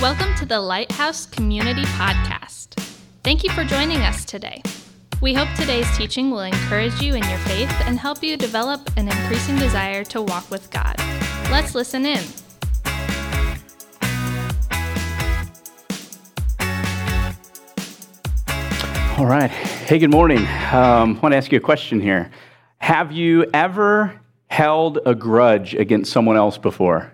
Welcome 0.00 0.32
to 0.36 0.46
the 0.46 0.60
Lighthouse 0.60 1.26
Community 1.26 1.82
Podcast. 1.82 2.74
Thank 3.24 3.42
you 3.42 3.50
for 3.50 3.64
joining 3.64 3.96
us 4.02 4.24
today. 4.24 4.62
We 5.20 5.34
hope 5.34 5.48
today's 5.56 5.88
teaching 5.98 6.30
will 6.30 6.42
encourage 6.42 7.02
you 7.02 7.16
in 7.16 7.28
your 7.28 7.38
faith 7.38 7.68
and 7.84 7.98
help 7.98 8.22
you 8.22 8.36
develop 8.36 8.88
an 8.96 9.08
increasing 9.08 9.56
desire 9.56 10.04
to 10.04 10.22
walk 10.22 10.48
with 10.52 10.70
God. 10.70 10.94
Let's 11.50 11.74
listen 11.74 12.06
in. 12.06 12.22
All 19.18 19.26
right. 19.26 19.50
Hey, 19.50 19.98
good 19.98 20.12
morning. 20.12 20.46
Um, 20.72 21.16
I 21.16 21.18
want 21.20 21.32
to 21.32 21.36
ask 21.36 21.50
you 21.50 21.58
a 21.58 21.60
question 21.60 21.98
here. 21.98 22.30
Have 22.78 23.10
you 23.10 23.46
ever 23.52 24.20
held 24.46 25.00
a 25.04 25.16
grudge 25.16 25.74
against 25.74 26.12
someone 26.12 26.36
else 26.36 26.56
before? 26.56 27.12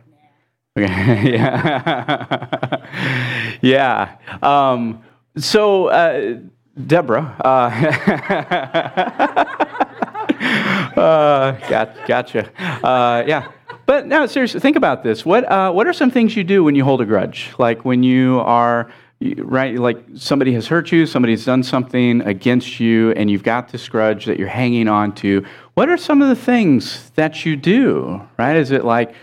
Okay. 0.77 0.87
yeah. 1.35 2.87
yeah. 3.63 4.17
Um, 4.43 5.05
so, 5.37 5.87
uh, 5.87 6.39
Deborah, 6.87 7.37
uh, 7.45 7.47
uh, 11.01 11.53
got, 11.69 12.07
gotcha. 12.09 12.51
Uh, 12.85 13.23
yeah. 13.25 13.53
But 13.87 14.09
no, 14.09 14.27
seriously, 14.27 14.59
think 14.59 14.77
about 14.77 15.05
this. 15.05 15.25
What, 15.25 15.45
uh, 15.45 15.71
what 15.71 15.87
are 15.87 15.93
some 15.93 16.11
things 16.11 16.37
you 16.37 16.43
do 16.43 16.65
when 16.65 16.75
you 16.75 16.83
hold 16.83 17.01
a 17.01 17.05
grudge? 17.05 17.55
Like 17.59 17.85
when 17.85 18.03
you 18.03 18.41
are 18.41 18.91
right? 19.39 19.79
Like 19.79 20.05
somebody 20.17 20.53
has 20.55 20.67
hurt 20.67 20.93
you, 20.93 21.07
somebody's 21.07 21.45
done 21.45 21.63
something 21.63 22.21
against 22.23 22.81
you, 22.81 23.13
and 23.13 23.31
you've 23.31 23.43
got 23.43 23.69
this 23.69 23.89
grudge 23.89 24.27
that 24.27 24.39
you're 24.39 24.49
hanging 24.49 24.89
on 24.89 25.15
to. 25.17 25.45
What 25.75 25.89
are 25.89 25.97
some 25.97 26.21
of 26.21 26.29
the 26.29 26.37
things 26.37 27.11
that 27.15 27.47
you 27.47 27.57
do, 27.57 28.23
right? 28.39 28.57
Is 28.57 28.71
it 28.71 28.85
like, 28.85 29.15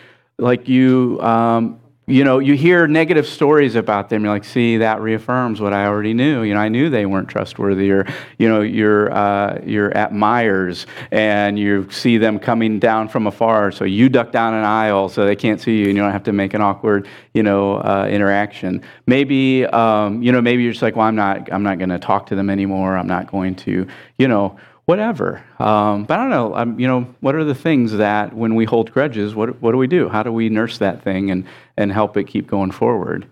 like 0.42 0.68
you, 0.68 1.20
um, 1.22 1.80
you 2.08 2.24
know, 2.24 2.40
you 2.40 2.56
hear 2.56 2.88
negative 2.88 3.28
stories 3.28 3.76
about 3.76 4.10
them. 4.10 4.24
You're 4.24 4.34
like, 4.34 4.44
see, 4.44 4.78
that 4.78 5.00
reaffirms 5.02 5.62
what 5.62 5.72
I 5.72 5.86
already 5.86 6.14
knew. 6.14 6.42
You 6.42 6.56
know, 6.56 6.60
I 6.60 6.68
knew 6.68 6.90
they 6.90 7.06
weren't 7.06 7.30
trustworthy. 7.30 7.92
Or, 7.92 8.06
you 8.38 8.50
know, 8.50 8.62
you're 8.62 9.14
uh, 9.14 9.62
you're 9.64 9.96
at 9.96 10.12
Meijers 10.12 10.88
and 11.12 11.58
you 11.58 11.90
see 11.92 12.18
them 12.18 12.40
coming 12.40 12.80
down 12.80 13.08
from 13.08 13.28
afar, 13.28 13.72
so 13.72 13.86
you 13.86 14.10
duck 14.10 14.32
down 14.32 14.56
an 14.56 14.66
aisle 14.66 15.10
so 15.10 15.26
they 15.26 15.36
can't 15.36 15.62
see 15.62 15.78
you, 15.78 15.86
and 15.86 15.96
you 15.96 16.02
don't 16.02 16.12
have 16.12 16.24
to 16.24 16.34
make 16.34 16.54
an 16.54 16.62
awkward, 16.62 17.08
you 17.34 17.44
know, 17.44 17.76
uh, 17.76 18.08
interaction. 18.10 18.82
Maybe, 19.06 19.66
um, 19.68 20.24
you 20.24 20.32
know, 20.32 20.42
maybe 20.42 20.64
you're 20.64 20.74
just 20.74 20.82
like, 20.82 20.96
well, 20.96 21.08
I'm 21.08 21.16
not, 21.16 21.54
I'm 21.54 21.64
not 21.64 21.78
going 21.78 21.90
to 21.90 22.00
talk 22.00 22.26
to 22.28 22.36
them 22.36 22.50
anymore. 22.50 22.98
I'm 22.98 23.08
not 23.08 23.32
going 23.32 23.56
to, 23.58 23.88
you 24.18 24.28
know 24.28 24.58
whatever. 24.86 25.44
Um, 25.60 26.06
but 26.06 26.20
I 26.20 26.24
don't 26.24 26.30
know. 26.30 26.56
Um, 26.56 26.80
you 26.80 26.88
know, 26.88 27.02
what 27.20 27.36
are 27.36 27.44
the 27.44 27.56
things 27.56 27.94
that 27.94 28.34
when 28.34 28.56
we 28.56 28.66
hold 28.66 28.92
grudges, 28.92 29.36
what 29.36 29.62
what 29.62 29.72
do 29.72 29.78
we 29.78 29.88
do? 29.88 30.10
How 30.10 30.24
do 30.24 30.32
we 30.32 30.50
nurse 30.50 30.78
that 30.80 31.04
thing 31.04 31.32
and 31.32 31.46
and 31.78 31.92
help 31.92 32.18
it 32.18 32.26
keep 32.26 32.48
going 32.48 32.72
forward? 32.72 33.28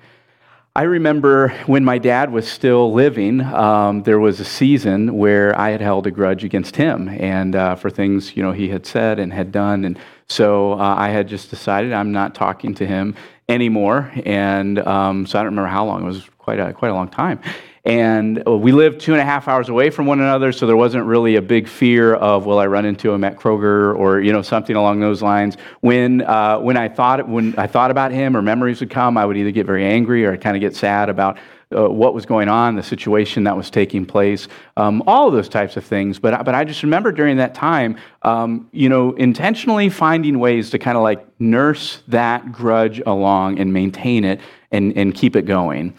I 0.75 0.83
remember 0.83 1.50
when 1.66 1.83
my 1.83 1.97
dad 1.97 2.31
was 2.31 2.50
still 2.50 2.94
living, 2.94 3.41
um, 3.41 4.03
there 4.03 4.19
was 4.19 4.39
a 4.39 4.45
season 4.45 5.17
where 5.17 5.59
I 5.59 5.72
had 5.72 5.81
held 5.81 6.06
a 6.08 6.11
grudge 6.11 6.44
against 6.44 6.75
him 6.75 7.09
and 7.09 7.56
uh, 7.56 7.75
for 7.75 7.89
things 7.89 8.38
you 8.38 8.44
know 8.44 8.52
he 8.52 8.69
had 8.69 8.86
said 8.86 9.19
and 9.19 9.34
had 9.34 9.52
done, 9.52 9.84
and 9.84 9.97
so 10.28 10.73
uh, 10.73 10.95
I 10.97 11.09
had 11.09 11.28
just 11.28 11.50
decided 11.50 11.91
I'm 11.91 12.11
not 12.11 12.36
talking 12.36 12.75
to 12.75 12.86
him 12.86 13.16
anymore. 13.50 14.11
And 14.25 14.80
um, 14.80 15.25
so 15.25 15.39
I 15.39 15.41
don't 15.41 15.52
remember 15.52 15.69
how 15.69 15.86
long; 15.86 16.03
it 16.03 16.06
was 16.06 16.30
quite 16.38 16.59
a 16.59 16.72
quite 16.72 16.89
a 16.89 16.94
long 16.94 17.09
time. 17.09 17.41
And 17.89 18.43
we 18.45 18.71
lived 18.71 19.01
two 19.01 19.13
and 19.13 19.21
a 19.21 19.25
half 19.25 19.47
hours 19.47 19.67
away 19.69 19.89
from 19.89 20.05
one 20.05 20.19
another, 20.19 20.51
so 20.51 20.67
there 20.67 20.77
wasn't 20.77 21.05
really 21.05 21.37
a 21.37 21.41
big 21.41 21.67
fear 21.67 22.13
of, 22.13 22.45
will 22.45 22.59
I 22.59 22.67
run 22.67 22.85
into 22.85 23.11
him 23.11 23.23
at 23.23 23.37
Kroger 23.37 23.95
or 23.97 24.19
you 24.19 24.31
know 24.31 24.43
something 24.43 24.75
along 24.75 24.99
those 24.99 25.21
lines. 25.21 25.57
When 25.81 26.21
uh, 26.21 26.59
when 26.59 26.77
I 26.77 26.87
thought 26.87 27.27
when 27.27 27.57
I 27.57 27.65
thought 27.67 27.89
about 27.89 28.11
him 28.11 28.37
or 28.37 28.41
memories 28.41 28.79
would 28.79 28.91
come, 28.91 29.17
I 29.17 29.25
would 29.25 29.37
either 29.37 29.51
get 29.51 29.65
very 29.65 29.85
angry 29.85 30.25
or 30.25 30.33
I'd 30.33 30.41
kind 30.41 30.55
of 30.55 30.61
get 30.61 30.75
sad 30.75 31.09
about 31.09 31.39
uh, 31.75 31.88
what 31.88 32.13
was 32.13 32.25
going 32.25 32.50
on, 32.50 32.75
the 32.75 32.84
situation 32.84 33.44
that 33.44 33.56
was 33.56 33.69
taking 33.69 34.06
place, 34.06 34.47
um, 34.75 35.03
all 35.06 35.28
of 35.28 35.34
those 35.34 35.50
types 35.50 35.78
of 35.78 35.85
things. 35.85 36.18
But, 36.18 36.44
but 36.44 36.56
I 36.56 36.63
just 36.63 36.81
remember 36.81 37.12
during 37.12 37.38
that 37.38 37.53
time, 37.53 37.97
um, 38.24 38.68
you 38.72 38.90
know, 38.90 39.12
intentionally 39.13 39.90
finding 39.90 40.40
ways 40.40 40.72
to 40.72 40.79
kind 40.79 40.97
of 40.97 41.03
like 41.03 41.25
nurse 41.40 42.02
that 42.08 42.52
grudge 42.52 43.02
along 43.06 43.59
and 43.59 43.72
maintain 43.72 44.25
it 44.25 44.41
and, 44.72 44.97
and 44.97 45.13
keep 45.13 45.35
it 45.35 45.44
going. 45.44 45.94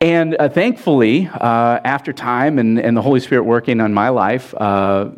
And 0.00 0.36
uh, 0.38 0.48
thankfully, 0.48 1.28
uh, 1.32 1.80
after 1.84 2.12
time 2.12 2.58
and, 2.58 2.78
and 2.78 2.96
the 2.96 3.02
Holy 3.02 3.20
Spirit 3.20 3.44
working 3.44 3.80
on 3.80 3.94
my 3.94 4.10
life, 4.10 4.54
uh, 4.54 5.10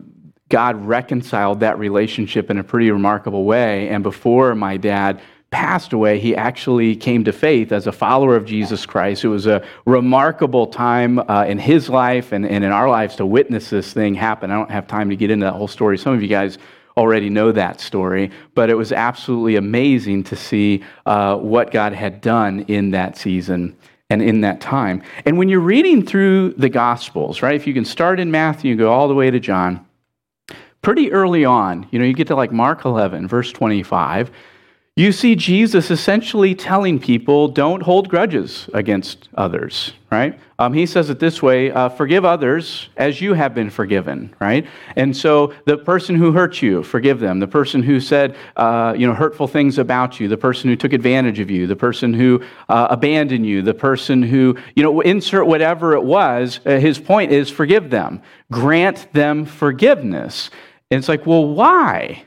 God 0.48 0.84
reconciled 0.84 1.60
that 1.60 1.78
relationship 1.78 2.50
in 2.50 2.58
a 2.58 2.64
pretty 2.64 2.90
remarkable 2.90 3.44
way. 3.44 3.88
And 3.88 4.02
before 4.02 4.54
my 4.54 4.76
dad 4.76 5.20
passed 5.52 5.92
away, 5.92 6.18
he 6.18 6.34
actually 6.34 6.96
came 6.96 7.22
to 7.24 7.32
faith 7.32 7.70
as 7.70 7.86
a 7.86 7.92
follower 7.92 8.34
of 8.34 8.44
Jesus 8.44 8.84
Christ. 8.84 9.22
It 9.22 9.28
was 9.28 9.46
a 9.46 9.64
remarkable 9.86 10.66
time 10.66 11.18
uh, 11.18 11.44
in 11.44 11.58
his 11.58 11.88
life 11.88 12.32
and, 12.32 12.44
and 12.44 12.64
in 12.64 12.72
our 12.72 12.88
lives 12.88 13.14
to 13.16 13.26
witness 13.26 13.70
this 13.70 13.92
thing 13.92 14.14
happen. 14.14 14.50
I 14.50 14.54
don't 14.54 14.70
have 14.70 14.88
time 14.88 15.10
to 15.10 15.16
get 15.16 15.30
into 15.30 15.44
that 15.44 15.52
whole 15.52 15.68
story. 15.68 15.98
Some 15.98 16.14
of 16.14 16.22
you 16.22 16.28
guys 16.28 16.58
already 16.96 17.30
know 17.30 17.52
that 17.52 17.80
story, 17.80 18.30
but 18.54 18.70
it 18.70 18.74
was 18.74 18.92
absolutely 18.92 19.56
amazing 19.56 20.24
to 20.24 20.36
see 20.36 20.82
uh, 21.06 21.36
what 21.36 21.70
God 21.70 21.92
had 21.92 22.20
done 22.20 22.60
in 22.60 22.90
that 22.90 23.16
season 23.16 23.76
and 24.10 24.22
in 24.22 24.40
that 24.40 24.60
time. 24.60 25.02
And 25.24 25.38
when 25.38 25.48
you're 25.48 25.60
reading 25.60 26.04
through 26.04 26.54
the 26.54 26.68
Gospels, 26.68 27.42
right, 27.42 27.54
if 27.54 27.66
you 27.66 27.74
can 27.74 27.84
start 27.84 28.18
in 28.18 28.30
Matthew 28.30 28.72
and 28.72 28.78
go 28.78 28.90
all 28.90 29.06
the 29.06 29.14
way 29.14 29.30
to 29.30 29.38
John, 29.38 29.86
pretty 30.80 31.12
early 31.12 31.44
on, 31.44 31.86
you 31.90 31.98
know, 31.98 32.04
you 32.04 32.14
get 32.14 32.26
to 32.28 32.34
like 32.34 32.52
Mark 32.52 32.84
11, 32.84 33.28
verse 33.28 33.52
25 33.52 34.30
you 34.94 35.10
see 35.10 35.34
Jesus 35.34 35.90
essentially 35.90 36.54
telling 36.54 36.98
people 36.98 37.48
don't 37.48 37.82
hold 37.82 38.10
grudges 38.10 38.68
against 38.74 39.30
others, 39.34 39.94
right? 40.10 40.38
Um, 40.58 40.74
he 40.74 40.84
says 40.84 41.08
it 41.08 41.18
this 41.18 41.42
way 41.42 41.70
uh, 41.70 41.88
forgive 41.88 42.26
others 42.26 42.90
as 42.98 43.18
you 43.18 43.32
have 43.32 43.54
been 43.54 43.70
forgiven, 43.70 44.34
right? 44.38 44.66
And 44.94 45.16
so 45.16 45.54
the 45.64 45.78
person 45.78 46.14
who 46.14 46.32
hurt 46.32 46.60
you, 46.60 46.82
forgive 46.82 47.20
them. 47.20 47.40
The 47.40 47.48
person 47.48 47.82
who 47.82 48.00
said, 48.00 48.36
uh, 48.56 48.94
you 48.94 49.06
know, 49.06 49.14
hurtful 49.14 49.48
things 49.48 49.78
about 49.78 50.20
you, 50.20 50.28
the 50.28 50.36
person 50.36 50.68
who 50.68 50.76
took 50.76 50.92
advantage 50.92 51.40
of 51.40 51.50
you, 51.50 51.66
the 51.66 51.74
person 51.74 52.12
who 52.12 52.42
uh, 52.68 52.88
abandoned 52.90 53.46
you, 53.46 53.62
the 53.62 53.72
person 53.72 54.22
who, 54.22 54.58
you 54.76 54.82
know, 54.82 55.00
insert 55.00 55.46
whatever 55.46 55.94
it 55.94 56.04
was, 56.04 56.60
uh, 56.66 56.78
his 56.78 56.98
point 56.98 57.32
is 57.32 57.48
forgive 57.48 57.88
them, 57.88 58.20
grant 58.50 59.10
them 59.14 59.46
forgiveness. 59.46 60.50
And 60.90 60.98
it's 60.98 61.08
like, 61.08 61.24
well, 61.24 61.48
why? 61.48 62.24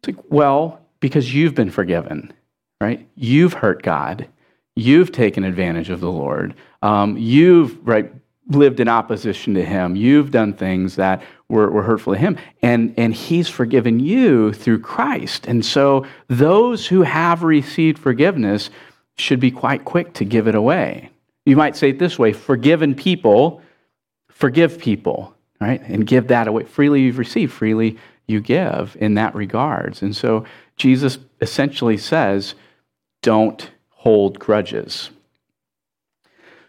It's 0.00 0.08
like, 0.08 0.24
well, 0.28 0.83
because 1.04 1.34
you've 1.34 1.54
been 1.54 1.70
forgiven, 1.70 2.32
right? 2.80 3.06
You've 3.14 3.52
hurt 3.52 3.82
God. 3.82 4.26
You've 4.74 5.12
taken 5.12 5.44
advantage 5.44 5.90
of 5.90 6.00
the 6.00 6.10
Lord. 6.10 6.54
Um, 6.80 7.18
you've 7.18 7.76
right 7.86 8.10
lived 8.48 8.80
in 8.80 8.88
opposition 8.88 9.52
to 9.52 9.62
Him. 9.62 9.96
You've 9.96 10.30
done 10.30 10.54
things 10.54 10.96
that 10.96 11.22
were, 11.50 11.70
were 11.70 11.82
hurtful 11.82 12.14
to 12.14 12.18
Him, 12.18 12.38
and 12.62 12.94
and 12.96 13.12
He's 13.12 13.50
forgiven 13.50 14.00
you 14.00 14.54
through 14.54 14.78
Christ. 14.78 15.46
And 15.46 15.62
so 15.62 16.06
those 16.28 16.86
who 16.86 17.02
have 17.02 17.42
received 17.42 17.98
forgiveness 17.98 18.70
should 19.18 19.40
be 19.40 19.50
quite 19.50 19.84
quick 19.84 20.14
to 20.14 20.24
give 20.24 20.48
it 20.48 20.54
away. 20.54 21.10
You 21.44 21.56
might 21.56 21.76
say 21.76 21.90
it 21.90 21.98
this 21.98 22.18
way: 22.18 22.32
forgiven 22.32 22.94
people 22.94 23.60
forgive 24.30 24.78
people, 24.78 25.34
right, 25.60 25.82
and 25.82 26.06
give 26.06 26.28
that 26.28 26.48
away 26.48 26.64
freely. 26.64 27.02
You've 27.02 27.18
received 27.18 27.52
freely. 27.52 27.98
You 28.26 28.40
give 28.40 28.96
in 28.98 29.16
that 29.16 29.34
regards, 29.34 30.00
and 30.00 30.16
so 30.16 30.46
Jesus 30.76 31.18
essentially 31.40 31.96
says, 31.96 32.54
don't 33.22 33.70
hold 33.90 34.38
grudges. 34.38 35.10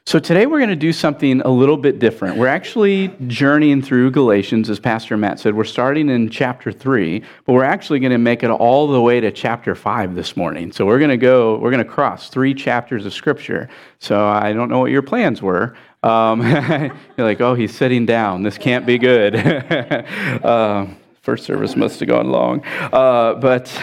So 0.07 0.19
today 0.19 0.45
we're 0.45 0.59
going 0.59 0.69
to 0.69 0.75
do 0.75 0.93
something 0.93 1.41
a 1.41 1.49
little 1.49 1.77
bit 1.77 1.97
different. 1.97 2.37
We're 2.37 2.45
actually 2.45 3.07
journeying 3.25 3.81
through 3.81 4.11
Galatians, 4.11 4.69
as 4.69 4.79
Pastor 4.79 5.17
Matt 5.17 5.39
said. 5.39 5.55
We're 5.55 5.63
starting 5.63 6.09
in 6.09 6.29
chapter 6.29 6.71
3, 6.71 7.23
but 7.43 7.53
we're 7.53 7.63
actually 7.63 7.99
going 7.99 8.11
to 8.11 8.19
make 8.19 8.43
it 8.43 8.51
all 8.51 8.87
the 8.87 9.01
way 9.01 9.19
to 9.19 9.31
chapter 9.31 9.73
5 9.73 10.13
this 10.13 10.37
morning. 10.37 10.71
So 10.71 10.85
we're 10.85 10.99
going 10.99 11.09
to 11.09 11.17
go, 11.17 11.57
we're 11.57 11.71
going 11.71 11.83
to 11.83 11.89
cross 11.89 12.29
three 12.29 12.53
chapters 12.53 13.07
of 13.07 13.13
Scripture. 13.15 13.67
So 13.97 14.27
I 14.27 14.53
don't 14.53 14.69
know 14.69 14.77
what 14.77 14.91
your 14.91 15.01
plans 15.01 15.41
were. 15.41 15.75
Um, 16.03 16.41
you're 17.17 17.25
like, 17.25 17.41
oh, 17.41 17.55
he's 17.55 17.75
sitting 17.75 18.05
down. 18.05 18.43
This 18.43 18.59
can't 18.59 18.85
be 18.85 18.99
good. 18.99 19.35
uh, 19.35 20.85
First 21.25 21.45
service 21.45 21.75
must 21.75 21.99
have 22.01 22.09
gone 22.09 22.29
long. 22.29 22.63
Uh, 22.63 23.33
but 23.33 23.75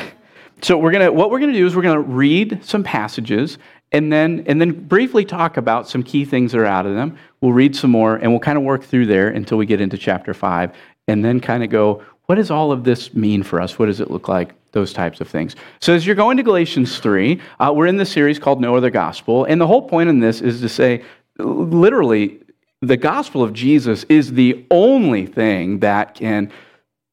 so 0.63 0.79
we're 0.79 0.93
gonna 0.93 1.13
what 1.13 1.31
we're 1.31 1.41
gonna 1.41 1.53
do 1.53 1.67
is 1.67 1.77
we're 1.77 1.83
gonna 1.83 2.01
read 2.01 2.65
some 2.65 2.83
passages 2.83 3.59
and 3.93 4.13
then 4.13 4.45
and 4.47 4.61
then 4.61 4.87
briefly 4.87 5.25
talk 5.25 5.57
about 5.57 5.89
some 5.89 6.03
key 6.03 6.25
things 6.25 6.53
that 6.53 6.61
are 6.61 6.67
out 6.67 6.87
of 6.87 6.95
them. 6.95 7.19
We'll 7.41 7.53
read 7.53 7.77
some 7.77 7.91
more 7.91 8.17
and 8.17 8.31
we'll 8.31 8.41
kind 8.41 8.57
of 8.57 8.65
work 8.65 8.85
through 8.85 9.07
there 9.07 9.29
until 9.29 9.59
we 9.59 9.67
get 9.67 9.81
into 9.81 9.99
chapter 9.99 10.33
five, 10.33 10.73
and 11.09 11.25
then 11.25 11.41
kind 11.41 11.63
of 11.63 11.71
go, 11.71 12.03
what 12.27 12.37
does 12.37 12.51
all 12.51 12.73
of 12.73 12.85
this 12.85 13.13
mean 13.13 13.43
for 13.43 13.61
us? 13.61 13.79
What 13.79 13.87
does 13.87 14.01
it 14.01 14.11
look 14.11 14.29
like? 14.29 14.55
Those 14.73 14.95
types 14.95 15.21
of 15.21 15.29
things. 15.29 15.55
So 15.81 15.93
as 15.93 16.07
you're 16.07 16.17
going 16.17 16.39
to 16.39 16.43
Galatians 16.43 16.99
three, 16.99 17.43
uh, 17.61 17.73
we're 17.75 17.87
in 17.87 17.99
the 17.99 18.07
series 18.07 18.39
called 18.39 18.59
No 18.59 18.75
Other 18.75 18.89
Gospel, 18.89 19.45
and 19.45 19.61
the 19.61 19.67
whole 19.67 19.87
point 19.87 20.09
in 20.09 20.21
this 20.21 20.41
is 20.41 20.63
to 20.63 20.69
say, 20.69 21.05
literally, 21.39 22.41
the 22.81 22.97
gospel 22.97 23.43
of 23.43 23.53
Jesus 23.53 24.05
is 24.09 24.33
the 24.33 24.65
only 24.71 25.27
thing 25.27 25.81
that 25.81 26.15
can 26.15 26.51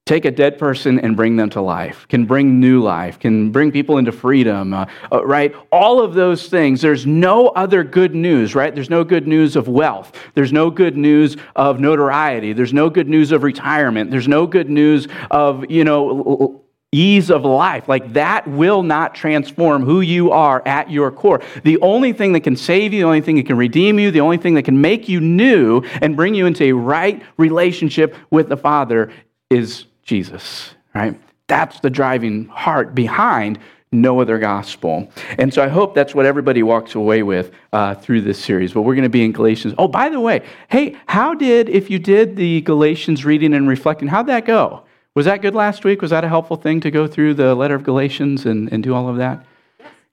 take 0.09 0.25
a 0.25 0.31
dead 0.31 0.57
person 0.57 0.99
and 0.99 1.15
bring 1.15 1.35
them 1.35 1.51
to 1.51 1.61
life, 1.61 2.07
can 2.07 2.25
bring 2.25 2.59
new 2.59 2.81
life, 2.81 3.19
can 3.19 3.51
bring 3.51 3.71
people 3.71 3.99
into 3.99 4.11
freedom, 4.11 4.73
uh, 4.73 4.85
uh, 5.11 5.23
right? 5.23 5.53
All 5.71 6.01
of 6.01 6.15
those 6.15 6.49
things. 6.49 6.81
There's 6.81 7.05
no 7.05 7.49
other 7.49 7.83
good 7.83 8.15
news, 8.15 8.55
right? 8.55 8.73
There's 8.73 8.89
no 8.89 9.03
good 9.03 9.27
news 9.27 9.55
of 9.55 9.67
wealth. 9.67 10.17
There's 10.33 10.51
no 10.51 10.71
good 10.71 10.97
news 10.97 11.37
of 11.55 11.79
notoriety. 11.79 12.53
There's 12.53 12.73
no 12.73 12.89
good 12.89 13.07
news 13.07 13.31
of 13.31 13.43
retirement. 13.43 14.09
There's 14.09 14.27
no 14.27 14.47
good 14.47 14.67
news 14.67 15.07
of, 15.29 15.69
you 15.69 15.83
know, 15.83 16.63
ease 16.91 17.29
of 17.29 17.45
life. 17.45 17.87
Like 17.87 18.13
that 18.13 18.47
will 18.47 18.81
not 18.81 19.13
transform 19.13 19.83
who 19.83 20.01
you 20.01 20.31
are 20.31 20.67
at 20.67 20.89
your 20.89 21.11
core. 21.11 21.43
The 21.63 21.77
only 21.81 22.13
thing 22.13 22.33
that 22.33 22.41
can 22.41 22.55
save 22.55 22.93
you, 22.93 23.01
the 23.01 23.07
only 23.07 23.21
thing 23.21 23.35
that 23.35 23.45
can 23.45 23.57
redeem 23.57 23.99
you, 23.99 24.09
the 24.09 24.21
only 24.21 24.37
thing 24.37 24.55
that 24.55 24.63
can 24.63 24.81
make 24.81 25.07
you 25.07 25.21
new 25.21 25.83
and 26.01 26.15
bring 26.15 26.33
you 26.33 26.47
into 26.47 26.63
a 26.63 26.71
right 26.71 27.21
relationship 27.37 28.15
with 28.31 28.49
the 28.49 28.57
Father 28.57 29.11
is 29.51 29.85
Jesus, 30.09 30.73
right? 30.95 31.19
That's 31.47 31.79
the 31.81 31.89
driving 31.91 32.47
heart 32.47 32.95
behind 32.95 33.59
no 33.91 34.19
other 34.19 34.39
gospel. 34.39 35.11
And 35.37 35.53
so 35.53 35.63
I 35.63 35.67
hope 35.67 35.93
that's 35.93 36.15
what 36.15 36.25
everybody 36.25 36.63
walks 36.63 36.95
away 36.95 37.21
with 37.21 37.51
uh, 37.73 37.93
through 37.93 38.21
this 38.21 38.43
series. 38.43 38.73
But 38.73 38.81
we're 38.81 38.95
going 38.95 39.03
to 39.03 39.09
be 39.09 39.23
in 39.23 39.31
Galatians. 39.31 39.75
Oh, 39.77 39.87
by 39.87 40.09
the 40.09 40.19
way, 40.19 40.43
hey, 40.69 40.95
how 41.07 41.35
did, 41.35 41.69
if 41.69 41.91
you 41.91 41.99
did 41.99 42.35
the 42.35 42.61
Galatians 42.61 43.23
reading 43.23 43.53
and 43.53 43.67
reflecting, 43.67 44.07
how'd 44.07 44.27
that 44.27 44.45
go? 44.45 44.83
Was 45.13 45.25
that 45.25 45.43
good 45.43 45.53
last 45.53 45.83
week? 45.83 46.01
Was 46.01 46.09
that 46.09 46.23
a 46.23 46.27
helpful 46.27 46.55
thing 46.55 46.79
to 46.81 46.91
go 46.91 47.07
through 47.07 47.35
the 47.35 47.53
letter 47.53 47.75
of 47.75 47.83
Galatians 47.83 48.47
and, 48.47 48.71
and 48.73 48.81
do 48.81 48.95
all 48.95 49.09
of 49.09 49.17
that? 49.17 49.45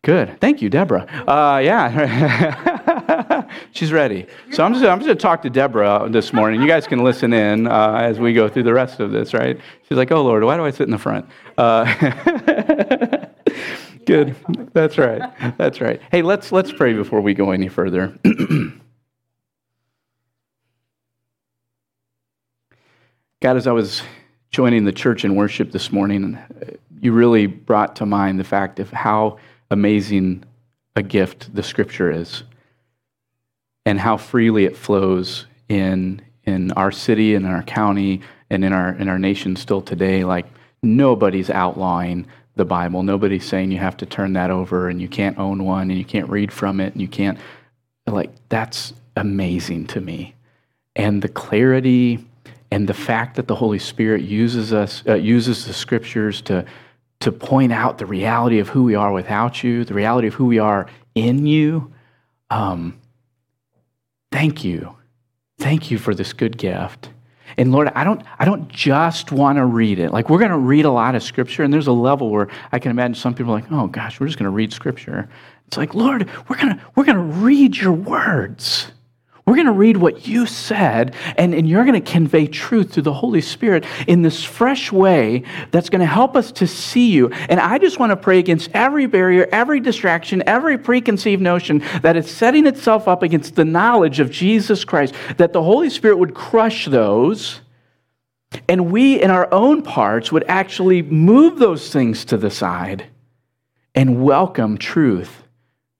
Good. 0.02 0.40
Thank 0.40 0.60
you, 0.60 0.68
Deborah. 0.68 1.06
Uh, 1.26 1.58
yeah, 1.58 2.75
she's 3.76 3.92
ready. 3.92 4.26
So 4.52 4.64
I'm 4.64 4.72
just, 4.72 4.84
I'm 4.84 4.98
just 4.98 5.06
going 5.06 5.18
to 5.18 5.22
talk 5.22 5.42
to 5.42 5.50
Deborah 5.50 6.08
this 6.10 6.32
morning. 6.32 6.60
You 6.60 6.66
guys 6.66 6.86
can 6.86 7.04
listen 7.04 7.32
in 7.32 7.66
uh, 7.66 7.98
as 8.00 8.18
we 8.18 8.32
go 8.32 8.48
through 8.48 8.64
the 8.64 8.74
rest 8.74 9.00
of 9.00 9.12
this, 9.12 9.34
right? 9.34 9.60
She's 9.88 9.98
like, 9.98 10.10
oh, 10.10 10.22
Lord, 10.22 10.42
why 10.44 10.56
do 10.56 10.64
I 10.64 10.70
sit 10.70 10.84
in 10.84 10.90
the 10.90 10.98
front? 10.98 11.26
Uh, 11.58 11.84
good. 14.06 14.34
That's 14.72 14.98
right. 14.98 15.22
That's 15.58 15.80
right. 15.80 16.00
Hey, 16.10 16.22
let's, 16.22 16.50
let's 16.52 16.72
pray 16.72 16.94
before 16.94 17.20
we 17.20 17.34
go 17.34 17.50
any 17.50 17.68
further. 17.68 18.18
God, 23.42 23.58
as 23.58 23.66
I 23.66 23.72
was 23.72 24.02
joining 24.50 24.84
the 24.84 24.92
church 24.92 25.24
in 25.24 25.34
worship 25.34 25.70
this 25.70 25.92
morning, 25.92 26.38
you 27.00 27.12
really 27.12 27.46
brought 27.46 27.96
to 27.96 28.06
mind 28.06 28.40
the 28.40 28.44
fact 28.44 28.80
of 28.80 28.90
how 28.90 29.38
amazing 29.70 30.44
a 30.94 31.02
gift 31.02 31.54
the 31.54 31.62
scripture 31.62 32.10
is 32.10 32.42
and 33.86 33.98
how 33.98 34.18
freely 34.18 34.66
it 34.66 34.76
flows 34.76 35.46
in 35.68 36.20
in 36.44 36.70
our 36.72 36.92
city 36.92 37.34
and 37.34 37.46
in 37.46 37.50
our 37.50 37.62
county 37.62 38.20
and 38.50 38.64
in 38.64 38.72
our 38.72 38.90
in 38.96 39.08
our 39.08 39.18
nation 39.18 39.56
still 39.56 39.80
today 39.80 40.24
like 40.24 40.46
nobody's 40.82 41.48
outlawing 41.48 42.26
the 42.56 42.64
bible 42.64 43.02
nobody's 43.02 43.44
saying 43.46 43.70
you 43.70 43.78
have 43.78 43.96
to 43.96 44.04
turn 44.04 44.34
that 44.34 44.50
over 44.50 44.88
and 44.90 45.00
you 45.00 45.08
can't 45.08 45.38
own 45.38 45.64
one 45.64 45.90
and 45.90 45.98
you 45.98 46.04
can't 46.04 46.28
read 46.28 46.52
from 46.52 46.80
it 46.80 46.92
and 46.92 47.00
you 47.00 47.08
can't 47.08 47.38
like 48.06 48.30
that's 48.50 48.92
amazing 49.16 49.86
to 49.86 50.00
me 50.00 50.34
and 50.94 51.22
the 51.22 51.28
clarity 51.28 52.22
and 52.70 52.88
the 52.88 52.94
fact 52.94 53.36
that 53.36 53.48
the 53.48 53.54
holy 53.54 53.78
spirit 53.78 54.20
uses 54.20 54.72
us 54.72 55.02
uh, 55.08 55.14
uses 55.14 55.64
the 55.64 55.72
scriptures 55.72 56.42
to 56.42 56.64
to 57.20 57.32
point 57.32 57.72
out 57.72 57.98
the 57.98 58.06
reality 58.06 58.58
of 58.58 58.68
who 58.68 58.84
we 58.84 58.94
are 58.94 59.12
without 59.12 59.64
you, 59.64 59.84
the 59.84 59.94
reality 59.94 60.28
of 60.28 60.34
who 60.34 60.46
we 60.46 60.58
are 60.58 60.86
in 61.14 61.46
you. 61.46 61.92
Um, 62.50 62.98
thank 64.36 64.64
you. 64.64 64.94
Thank 65.58 65.90
you 65.90 65.96
for 65.96 66.14
this 66.14 66.34
good 66.34 66.58
gift. 66.58 67.08
And 67.56 67.72
Lord, 67.72 67.88
I 67.94 68.04
don't, 68.04 68.22
I 68.38 68.44
don't 68.44 68.68
just 68.68 69.32
want 69.32 69.56
to 69.56 69.64
read 69.64 69.98
it. 69.98 70.12
Like, 70.12 70.28
we're 70.28 70.38
going 70.38 70.50
to 70.50 70.58
read 70.58 70.84
a 70.84 70.90
lot 70.90 71.14
of 71.14 71.22
scripture, 71.22 71.62
and 71.62 71.72
there's 71.72 71.86
a 71.86 71.92
level 71.92 72.28
where 72.28 72.48
I 72.70 72.78
can 72.78 72.90
imagine 72.90 73.14
some 73.14 73.34
people 73.34 73.52
like, 73.52 73.64
oh 73.72 73.86
gosh, 73.86 74.20
we're 74.20 74.26
just 74.26 74.38
going 74.38 74.44
to 74.44 74.50
read 74.50 74.74
scripture. 74.74 75.26
It's 75.66 75.78
like, 75.78 75.94
Lord, 75.94 76.28
we're 76.48 76.56
going 76.56 76.76
to, 76.76 76.82
we're 76.94 77.04
going 77.04 77.16
to 77.16 77.22
read 77.22 77.78
your 77.78 77.94
words. 77.94 78.92
We're 79.46 79.54
going 79.54 79.66
to 79.66 79.72
read 79.72 79.96
what 79.96 80.26
you 80.26 80.44
said, 80.44 81.14
and, 81.36 81.54
and 81.54 81.68
you're 81.68 81.84
going 81.84 82.02
to 82.02 82.12
convey 82.12 82.48
truth 82.48 82.92
through 82.92 83.04
the 83.04 83.12
Holy 83.12 83.40
Spirit 83.40 83.84
in 84.08 84.22
this 84.22 84.42
fresh 84.42 84.90
way 84.90 85.44
that's 85.70 85.88
going 85.88 86.00
to 86.00 86.06
help 86.06 86.34
us 86.34 86.50
to 86.52 86.66
see 86.66 87.12
you. 87.12 87.28
And 87.28 87.60
I 87.60 87.78
just 87.78 88.00
want 88.00 88.10
to 88.10 88.16
pray 88.16 88.40
against 88.40 88.70
every 88.74 89.06
barrier, 89.06 89.48
every 89.52 89.78
distraction, 89.78 90.42
every 90.48 90.76
preconceived 90.76 91.40
notion 91.40 91.84
that 92.02 92.16
is 92.16 92.28
setting 92.28 92.66
itself 92.66 93.06
up 93.06 93.22
against 93.22 93.54
the 93.54 93.64
knowledge 93.64 94.18
of 94.18 94.32
Jesus 94.32 94.84
Christ, 94.84 95.14
that 95.36 95.52
the 95.52 95.62
Holy 95.62 95.90
Spirit 95.90 96.18
would 96.18 96.34
crush 96.34 96.86
those, 96.86 97.60
and 98.68 98.90
we 98.90 99.22
in 99.22 99.30
our 99.30 99.48
own 99.54 99.82
parts 99.82 100.32
would 100.32 100.44
actually 100.48 101.02
move 101.02 101.60
those 101.60 101.92
things 101.92 102.24
to 102.24 102.36
the 102.36 102.50
side 102.50 103.06
and 103.94 104.24
welcome 104.24 104.76
truth 104.76 105.45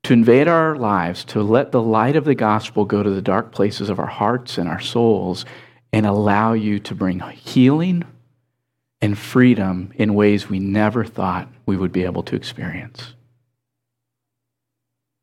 to 0.07 0.13
invade 0.13 0.47
our 0.47 0.77
lives, 0.77 1.25
to 1.25 1.43
let 1.43 1.73
the 1.73 1.83
light 1.83 2.15
of 2.15 2.25
the 2.25 2.35
gospel 2.37 2.85
go 2.85 3.03
to 3.03 3.11
the 3.11 3.21
dark 3.21 3.51
places 3.51 3.91
of 3.91 3.99
our 3.99 4.07
hearts 4.07 4.57
and 4.57 4.69
our 4.69 4.79
souls, 4.79 5.45
and 5.93 6.07
allow 6.07 6.53
you 6.53 6.79
to 6.79 6.95
bring 6.95 7.19
healing 7.19 8.05
and 9.01 9.19
freedom 9.19 9.93
in 9.97 10.15
ways 10.15 10.49
we 10.49 10.61
never 10.61 11.05
thought 11.05 11.49
we 11.67 11.77
would 11.77 11.91
be 11.91 12.05
able 12.05 12.23
to 12.23 12.37
experience. 12.37 13.15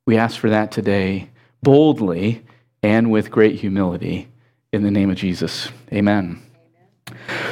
We 0.06 0.18
ask 0.18 0.38
for 0.38 0.50
that 0.50 0.74
today 0.74 1.30
boldly 1.62 2.44
and 2.82 3.10
with 3.10 3.32
great 3.32 3.56
humility 3.62 4.28
in 4.74 4.84
the 4.84 4.92
name 4.92 5.10
of 5.10 5.16
Jesus. 5.16 5.70
Amen. 5.94 6.43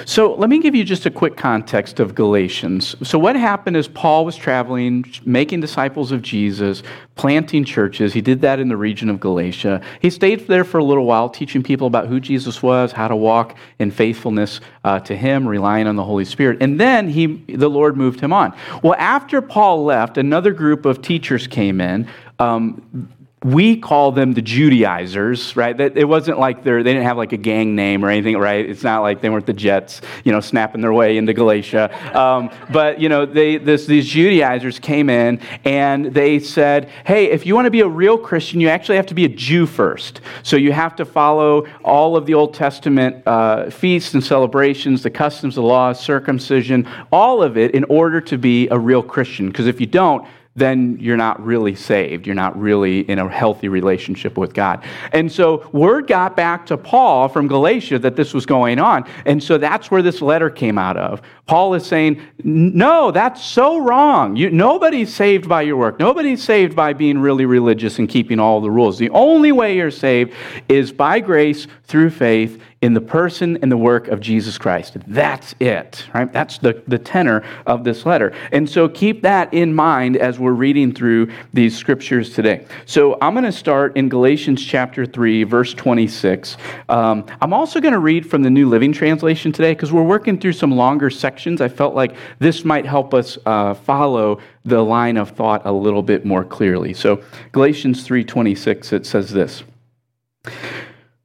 So 0.06 0.34
let 0.36 0.50
me 0.50 0.60
give 0.60 0.75
you 0.75 0.84
just 0.84 1.06
a 1.06 1.12
quick 1.12 1.38
context 1.38 2.00
of 2.00 2.16
Galatians. 2.16 2.96
So, 3.08 3.19
what 3.19 3.36
happened 3.36 3.78
is 3.78 3.88
Paul 3.88 4.25
was 4.25 4.36
traveling, 4.36 5.06
making 5.25 5.62
disciples 5.62 6.12
of 6.12 6.22
Jesus, 6.22 6.84
planting 7.16 7.63
churches. 7.63 8.13
He 8.13 8.22
did 8.22 8.42
that 8.42 8.60
in 8.60 8.68
the 8.68 8.78
region 8.78 9.10
of 9.10 9.19
Galatia. 9.19 9.81
He 10.02 10.10
stayed 10.10 10.48
there 10.48 10.63
for 10.63 10.80
a 10.80 10.84
little 10.84 11.06
while, 11.06 11.30
teaching 11.30 11.62
people 11.62 11.88
about 11.88 12.08
who 12.08 12.19
Jesus 12.19 12.63
was, 12.63 12.92
how 12.92 13.08
to 13.08 13.16
walk 13.16 13.58
in 13.80 13.92
faithfulness 13.92 14.60
uh, 14.84 15.00
to 15.02 15.16
Him, 15.16 15.48
relying 15.48 15.88
on 15.88 15.96
the 15.96 16.04
Holy 16.04 16.25
Spirit. 16.25 16.58
And 16.62 16.80
then 16.80 17.10
he, 17.10 17.28
the 17.48 17.69
Lord 17.69 17.98
moved 17.98 18.19
him 18.19 18.34
on. 18.34 18.56
Well, 18.84 18.96
after 18.98 19.42
Paul 19.42 19.84
left, 19.84 20.18
another 20.18 20.52
group 20.52 20.86
of 20.86 21.02
teachers 21.02 21.48
came 21.48 21.81
in. 21.81 22.08
Um, 22.40 23.10
we 23.43 23.75
call 23.75 24.11
them 24.11 24.33
the 24.33 24.41
Judaizers, 24.41 25.55
right? 25.55 25.79
It 25.79 26.07
wasn't 26.07 26.38
like 26.38 26.63
they 26.63 26.71
didn't 26.83 27.01
have 27.01 27.17
like 27.17 27.33
a 27.33 27.38
gang 27.38 27.75
name 27.75 28.05
or 28.05 28.09
anything, 28.09 28.38
right? 28.38 28.69
It's 28.69 28.83
not 28.83 29.01
like 29.01 29.21
they 29.21 29.31
weren't 29.31 29.47
the 29.47 29.53
Jets, 29.53 30.01
you 30.23 30.31
know, 30.31 30.41
snapping 30.41 30.81
their 30.81 30.93
way 30.93 31.17
into 31.17 31.33
Galatia. 31.33 31.89
Um, 32.15 32.51
but, 32.71 32.99
you 33.01 33.10
know, 33.10 33.25
they, 33.25 33.57
this, 33.57 33.88
these 33.88 34.07
Judaizers 34.07 34.77
came 34.77 35.10
in 35.10 35.41
and 35.65 36.13
they 36.13 36.38
said, 36.38 36.89
hey, 37.03 37.31
if 37.31 37.48
you 37.48 37.55
want 37.55 37.65
to 37.65 37.71
be 37.71 37.81
a 37.81 37.88
real 37.88 38.15
Christian, 38.15 38.60
you 38.60 38.69
actually 38.69 38.98
have 38.98 39.07
to 39.07 39.15
be 39.15 39.25
a 39.25 39.29
Jew 39.29 39.65
first. 39.65 40.21
So 40.43 40.55
you 40.55 40.71
have 40.71 40.95
to 40.98 41.05
follow 41.05 41.65
all 41.83 42.15
of 42.15 42.27
the 42.27 42.36
Old 42.36 42.53
Testament 42.53 43.24
uh, 43.25 43.71
feasts 43.71 44.13
and 44.13 44.24
celebrations, 44.24 45.01
the 45.01 45.10
customs, 45.10 45.55
the 45.55 45.63
laws, 45.63 46.00
circumcision, 46.00 46.88
all 47.12 47.41
of 47.41 47.57
it 47.57 47.71
in 47.71 47.86
order 47.86 48.21
to 48.21 48.38
be 48.38 48.67
a 48.67 48.77
real 48.77 49.01
Christian. 49.01 49.48
Because 49.48 49.65
if 49.65 49.81
you 49.81 49.88
don't, 49.88 50.27
then 50.55 50.98
you're 51.00 51.17
not 51.17 51.43
really 51.43 51.75
saved. 51.75 52.25
You're 52.25 52.36
not 52.36 52.60
really 52.60 53.01
in 53.01 53.20
a 53.20 53.29
healthy 53.29 53.70
relationship 53.70 54.38
with 54.38 54.53
God. 54.53 54.84
And 55.13 55.31
so 55.31 55.70
word 55.72 56.08
got 56.08 56.36
back 56.36 56.65
to 56.65 56.77
Paul 56.77 57.29
from 57.29 57.48
Galatia 57.48 58.00
that 58.00 58.17
this 58.17 58.34
was 58.34 58.46
going 58.46 58.77
on. 58.77 59.05
And 59.25 59.41
so 59.41 59.58
that's 59.58 59.89
where 59.89 60.01
this 60.01 60.22
letter 60.22 60.50
came 60.50 60.77
out 60.77 60.98
of. 60.98 61.22
Paul 61.46 61.74
is 61.74 61.86
saying, 61.86 62.22
no, 62.43 63.12
that's 63.12 63.43
so 63.43 63.77
wrong. 63.77 64.36
You, 64.36 64.50
nobody's 64.50 65.13
saved 65.13 65.48
by 65.48 65.62
your 65.62 65.77
work. 65.77 66.00
Nobody's 66.00 66.43
saved 66.43 66.75
by 66.75 66.93
being 66.93 67.17
really 67.17 67.46
religious 67.46 67.98
and 67.98 68.10
keeping 68.10 68.39
all 68.39 68.60
the 68.60 68.72
rules. 68.72 68.98
The 68.98 69.10
only 69.12 69.53
way 69.53 69.77
you're 69.77 69.89
saved 69.89 70.34
is 70.67 70.91
by 70.91 71.22
grace 71.22 71.67
through 71.86 72.10
faith 72.10 72.62
in 72.81 72.95
the 72.95 73.01
person 73.01 73.59
and 73.61 73.71
the 73.71 73.77
work 73.77 74.07
of 74.07 74.19
Jesus 74.19 74.57
Christ. 74.57 74.97
That's 75.05 75.53
it, 75.59 76.03
right? 76.15 76.31
That's 76.33 76.57
the, 76.57 76.81
the 76.88 76.97
tenor 76.97 77.43
of 77.67 77.83
this 77.83 78.07
letter. 78.07 78.33
And 78.51 78.67
so 78.67 78.89
keep 78.89 79.21
that 79.21 79.53
in 79.53 79.75
mind 79.75 80.17
as 80.17 80.39
we're 80.39 80.51
reading 80.53 80.91
through 80.91 81.31
these 81.53 81.77
scriptures 81.77 82.33
today. 82.33 82.65
So 82.85 83.19
I'm 83.21 83.33
going 83.33 83.45
to 83.45 83.51
start 83.51 83.95
in 83.97 84.09
Galatians 84.09 84.65
chapter 84.65 85.05
3, 85.05 85.43
verse 85.43 85.75
26. 85.75 86.57
Um, 86.89 87.25
I'm 87.39 87.53
also 87.53 87.79
going 87.79 87.93
to 87.93 88.00
read 88.00 88.27
from 88.27 88.41
the 88.41 88.50
New 88.50 88.67
Living 88.67 88.91
Translation 88.91 89.51
today 89.51 89.73
because 89.73 89.91
we're 89.91 90.01
working 90.01 90.39
through 90.39 90.53
some 90.53 90.71
longer 90.71 91.11
sections. 91.11 91.61
I 91.61 91.67
felt 91.67 91.93
like 91.93 92.15
this 92.39 92.65
might 92.65 92.88
help 92.88 93.13
us 93.13 93.38
uh, 93.45 93.75
follow 93.75 94.39
the 94.65 94.81
line 94.81 95.17
of 95.17 95.31
thought 95.31 95.61
a 95.65 95.71
little 95.71 96.03
bit 96.03 96.25
more 96.25 96.43
clearly. 96.43 96.93
So 96.93 97.23
Galatians 97.51 98.07
3:26 98.07 98.93
it 98.93 99.05
says 99.05 99.31
this. 99.31 99.63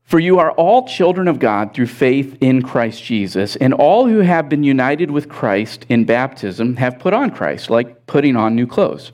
For 0.07 0.21
you 0.21 0.39
are 0.39 0.53
all 0.53 0.87
children 0.87 1.27
of 1.27 1.41
God 1.41 1.75
through 1.75 1.89
faith 1.89 2.39
in 2.41 2.63
Christ 2.63 3.03
Jesus, 3.03 3.57
and 3.57 3.75
all 3.75 4.07
who 4.07 4.21
have 4.21 4.49
been 4.49 4.63
united 4.63 5.11
with 5.11 5.29
Christ 5.29 5.85
in 5.89 6.05
baptism 6.05 6.77
have 6.77 7.01
put 7.01 7.13
on 7.13 7.33
Christ, 7.33 7.71
like 7.71 8.07
putting 8.07 8.37
on 8.37 8.55
new 8.55 8.69
clothes. 8.69 9.11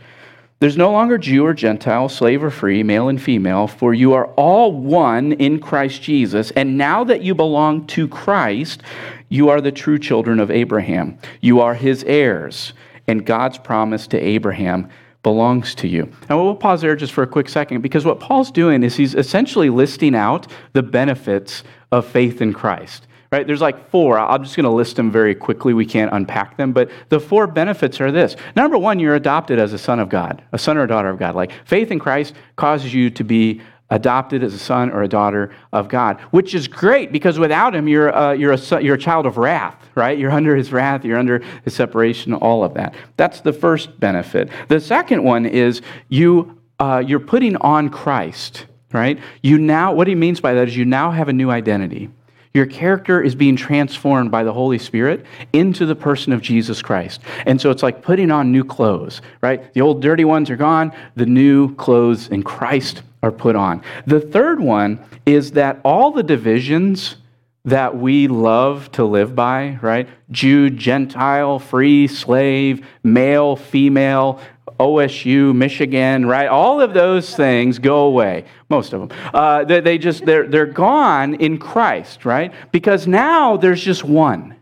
There's 0.60 0.76
no 0.76 0.92
longer 0.92 1.16
Jew 1.16 1.46
or 1.46 1.54
Gentile, 1.54 2.10
slave 2.10 2.44
or 2.44 2.50
free, 2.50 2.82
male 2.82 3.08
and 3.08 3.20
female, 3.20 3.66
for 3.66 3.94
you 3.94 4.12
are 4.12 4.26
all 4.34 4.70
one 4.70 5.32
in 5.32 5.60
Christ 5.60 6.02
Jesus. 6.02 6.50
And 6.50 6.76
now 6.76 7.04
that 7.04 7.22
you 7.22 7.34
belong 7.34 7.86
to 7.88 8.06
Christ, 8.06 8.82
you 9.30 9.48
are 9.48 9.62
the 9.62 9.72
true 9.72 9.98
children 9.98 10.38
of 10.38 10.50
Abraham. 10.50 11.18
You 11.40 11.60
are 11.60 11.74
his 11.74 12.04
heirs, 12.04 12.74
and 13.08 13.24
God's 13.24 13.56
promise 13.56 14.06
to 14.08 14.20
Abraham 14.20 14.90
belongs 15.22 15.74
to 15.76 15.88
you. 15.88 16.10
And 16.28 16.38
we'll 16.38 16.54
pause 16.54 16.80
there 16.80 16.96
just 16.96 17.12
for 17.12 17.22
a 17.22 17.26
quick 17.26 17.48
second 17.48 17.80
because 17.80 18.04
what 18.04 18.20
Paul's 18.20 18.50
doing 18.50 18.82
is 18.82 18.96
he's 18.96 19.14
essentially 19.14 19.70
listing 19.70 20.14
out 20.14 20.46
the 20.72 20.82
benefits 20.82 21.62
of 21.90 22.06
faith 22.06 22.40
in 22.40 22.52
Christ 22.52 23.06
right? 23.32 23.46
There's 23.46 23.62
like 23.62 23.90
four. 23.90 24.18
I'm 24.18 24.44
just 24.44 24.54
going 24.54 24.64
to 24.64 24.70
list 24.70 24.96
them 24.96 25.10
very 25.10 25.34
quickly. 25.34 25.72
We 25.72 25.86
can't 25.86 26.12
unpack 26.12 26.58
them, 26.58 26.72
but 26.72 26.90
the 27.08 27.18
four 27.18 27.46
benefits 27.46 28.00
are 28.00 28.12
this. 28.12 28.36
Number 28.54 28.76
one, 28.76 29.00
you're 29.00 29.14
adopted 29.14 29.58
as 29.58 29.72
a 29.72 29.78
son 29.78 29.98
of 29.98 30.10
God, 30.10 30.44
a 30.52 30.58
son 30.58 30.76
or 30.76 30.86
daughter 30.86 31.08
of 31.08 31.18
God. 31.18 31.34
Like 31.34 31.50
faith 31.64 31.90
in 31.90 31.98
Christ 31.98 32.34
causes 32.56 32.92
you 32.92 33.08
to 33.10 33.24
be 33.24 33.62
adopted 33.92 34.42
as 34.42 34.54
a 34.54 34.58
son 34.58 34.90
or 34.90 35.02
a 35.02 35.08
daughter 35.08 35.54
of 35.72 35.86
God, 35.88 36.18
which 36.30 36.54
is 36.54 36.66
great 36.66 37.12
because 37.12 37.38
without 37.38 37.74
him, 37.74 37.86
you're, 37.86 38.14
uh, 38.14 38.32
you're, 38.32 38.52
a, 38.52 38.82
you're 38.82 38.94
a 38.94 38.98
child 38.98 39.26
of 39.26 39.36
wrath, 39.36 39.76
right? 39.94 40.18
You're 40.18 40.30
under 40.30 40.56
his 40.56 40.72
wrath, 40.72 41.04
you're 41.04 41.18
under 41.18 41.40
his 41.64 41.74
separation, 41.74 42.32
all 42.32 42.64
of 42.64 42.72
that. 42.74 42.94
That's 43.18 43.42
the 43.42 43.52
first 43.52 44.00
benefit. 44.00 44.48
The 44.68 44.80
second 44.80 45.22
one 45.22 45.44
is 45.44 45.82
you, 46.08 46.58
uh, 46.78 47.02
you're 47.06 47.20
putting 47.20 47.54
on 47.56 47.90
Christ, 47.90 48.66
right? 48.92 49.20
You 49.42 49.58
now, 49.58 49.92
what 49.92 50.06
he 50.06 50.14
means 50.14 50.40
by 50.40 50.54
that 50.54 50.68
is 50.68 50.76
you 50.76 50.86
now 50.86 51.10
have 51.10 51.28
a 51.28 51.32
new 51.32 51.50
identity. 51.50 52.08
Your 52.54 52.66
character 52.66 53.22
is 53.22 53.34
being 53.34 53.56
transformed 53.56 54.30
by 54.30 54.44
the 54.44 54.52
Holy 54.52 54.78
Spirit 54.78 55.24
into 55.52 55.86
the 55.86 55.94
person 55.94 56.32
of 56.32 56.42
Jesus 56.42 56.82
Christ. 56.82 57.20
And 57.46 57.60
so 57.60 57.70
it's 57.70 57.82
like 57.82 58.02
putting 58.02 58.30
on 58.30 58.52
new 58.52 58.64
clothes, 58.64 59.22
right? 59.40 59.72
The 59.74 59.80
old 59.80 60.02
dirty 60.02 60.24
ones 60.24 60.50
are 60.50 60.56
gone, 60.56 60.92
the 61.16 61.26
new 61.26 61.74
clothes 61.76 62.28
in 62.28 62.42
Christ 62.42 63.02
are 63.22 63.32
put 63.32 63.56
on. 63.56 63.82
The 64.06 64.20
third 64.20 64.60
one 64.60 65.00
is 65.24 65.52
that 65.52 65.80
all 65.84 66.10
the 66.10 66.22
divisions 66.22 67.16
that 67.64 67.96
we 67.96 68.26
love 68.26 68.90
to 68.92 69.04
live 69.04 69.34
by, 69.34 69.78
right? 69.80 70.08
Jew, 70.30 70.68
Gentile, 70.68 71.58
free, 71.58 72.08
slave, 72.08 72.84
male, 73.04 73.54
female, 73.54 74.40
OSU, 74.82 75.54
Michigan, 75.54 76.26
right? 76.26 76.48
All 76.48 76.80
of 76.80 76.92
those 76.94 77.34
things 77.34 77.78
go 77.78 78.04
away. 78.04 78.44
Most 78.68 78.92
of 78.92 79.00
them. 79.00 79.18
Uh, 79.32 79.64
they, 79.64 79.80
they 79.80 79.98
just, 79.98 80.24
they're, 80.26 80.46
they're 80.46 80.66
gone 80.66 81.34
in 81.34 81.58
Christ, 81.58 82.24
right? 82.24 82.52
Because 82.72 83.06
now 83.06 83.56
there's 83.56 83.82
just 83.82 84.04
one. 84.04 84.56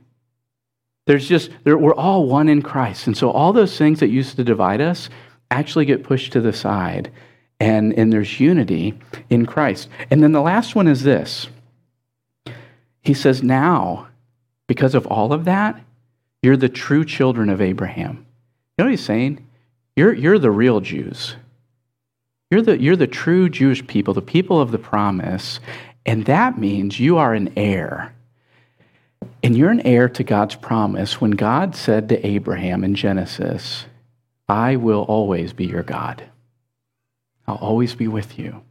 There's 1.06 1.28
just, 1.28 1.50
there, 1.64 1.76
we're 1.76 1.94
all 1.94 2.26
one 2.26 2.48
in 2.48 2.62
Christ. 2.62 3.06
And 3.06 3.16
so 3.16 3.30
all 3.30 3.52
those 3.52 3.76
things 3.76 4.00
that 4.00 4.08
used 4.08 4.36
to 4.36 4.44
divide 4.44 4.80
us 4.80 5.08
actually 5.50 5.84
get 5.86 6.04
pushed 6.04 6.32
to 6.34 6.40
the 6.40 6.52
side. 6.52 7.10
And, 7.58 7.92
and 7.94 8.12
there's 8.12 8.40
unity 8.40 8.98
in 9.28 9.46
Christ. 9.46 9.88
And 10.10 10.22
then 10.22 10.32
the 10.32 10.40
last 10.40 10.74
one 10.74 10.86
is 10.86 11.02
this 11.02 11.48
He 13.02 13.14
says, 13.14 13.42
now, 13.42 14.08
because 14.66 14.94
of 14.94 15.06
all 15.06 15.32
of 15.32 15.46
that, 15.46 15.80
you're 16.42 16.56
the 16.56 16.68
true 16.68 17.04
children 17.04 17.50
of 17.50 17.60
Abraham. 17.60 18.24
You 18.78 18.84
know 18.84 18.84
what 18.84 18.90
he's 18.92 19.04
saying? 19.04 19.44
You're, 20.00 20.14
you're 20.14 20.38
the 20.38 20.50
real 20.50 20.80
Jews. 20.80 21.36
You're 22.50 22.62
the, 22.62 22.80
you're 22.80 22.96
the 22.96 23.06
true 23.06 23.50
Jewish 23.50 23.86
people, 23.86 24.14
the 24.14 24.22
people 24.22 24.58
of 24.58 24.70
the 24.70 24.78
promise. 24.78 25.60
And 26.06 26.24
that 26.24 26.56
means 26.56 26.98
you 26.98 27.18
are 27.18 27.34
an 27.34 27.52
heir. 27.54 28.14
And 29.42 29.58
you're 29.58 29.68
an 29.68 29.82
heir 29.82 30.08
to 30.08 30.24
God's 30.24 30.54
promise 30.54 31.20
when 31.20 31.32
God 31.32 31.76
said 31.76 32.08
to 32.08 32.26
Abraham 32.26 32.82
in 32.82 32.94
Genesis, 32.94 33.84
I 34.48 34.76
will 34.76 35.02
always 35.02 35.52
be 35.52 35.66
your 35.66 35.82
God. 35.82 36.24
I'll 37.46 37.56
always 37.56 37.94
be 37.94 38.08
with 38.08 38.38
you. 38.38 38.62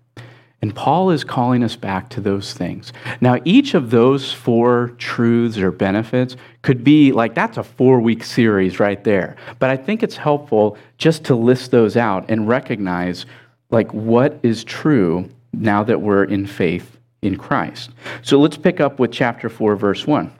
And 0.61 0.75
Paul 0.75 1.11
is 1.11 1.23
calling 1.23 1.63
us 1.63 1.75
back 1.75 2.09
to 2.09 2.21
those 2.21 2.53
things. 2.53 2.91
Now, 3.21 3.37
each 3.45 3.73
of 3.75 3.91
those 3.91 4.33
four 4.33 4.89
truths 4.97 5.57
or 5.57 5.71
benefits 5.71 6.35
could 6.61 6.83
be 6.83 7.11
like 7.13 7.33
that's 7.33 7.57
a 7.57 7.63
four 7.63 8.01
week 8.01 8.23
series 8.23 8.79
right 8.79 9.01
there. 9.03 9.37
But 9.59 9.69
I 9.69 9.77
think 9.77 10.03
it's 10.03 10.17
helpful 10.17 10.77
just 10.97 11.23
to 11.25 11.35
list 11.35 11.71
those 11.71 11.95
out 11.95 12.29
and 12.29 12.47
recognize 12.47 13.25
like 13.69 13.93
what 13.93 14.39
is 14.43 14.63
true 14.63 15.29
now 15.53 15.83
that 15.83 16.01
we're 16.01 16.25
in 16.25 16.45
faith 16.45 16.97
in 17.21 17.37
Christ. 17.37 17.91
So 18.21 18.39
let's 18.39 18.57
pick 18.57 18.79
up 18.79 18.99
with 18.99 19.11
chapter 19.11 19.49
4, 19.49 19.75
verse 19.75 20.05
1. 20.05 20.31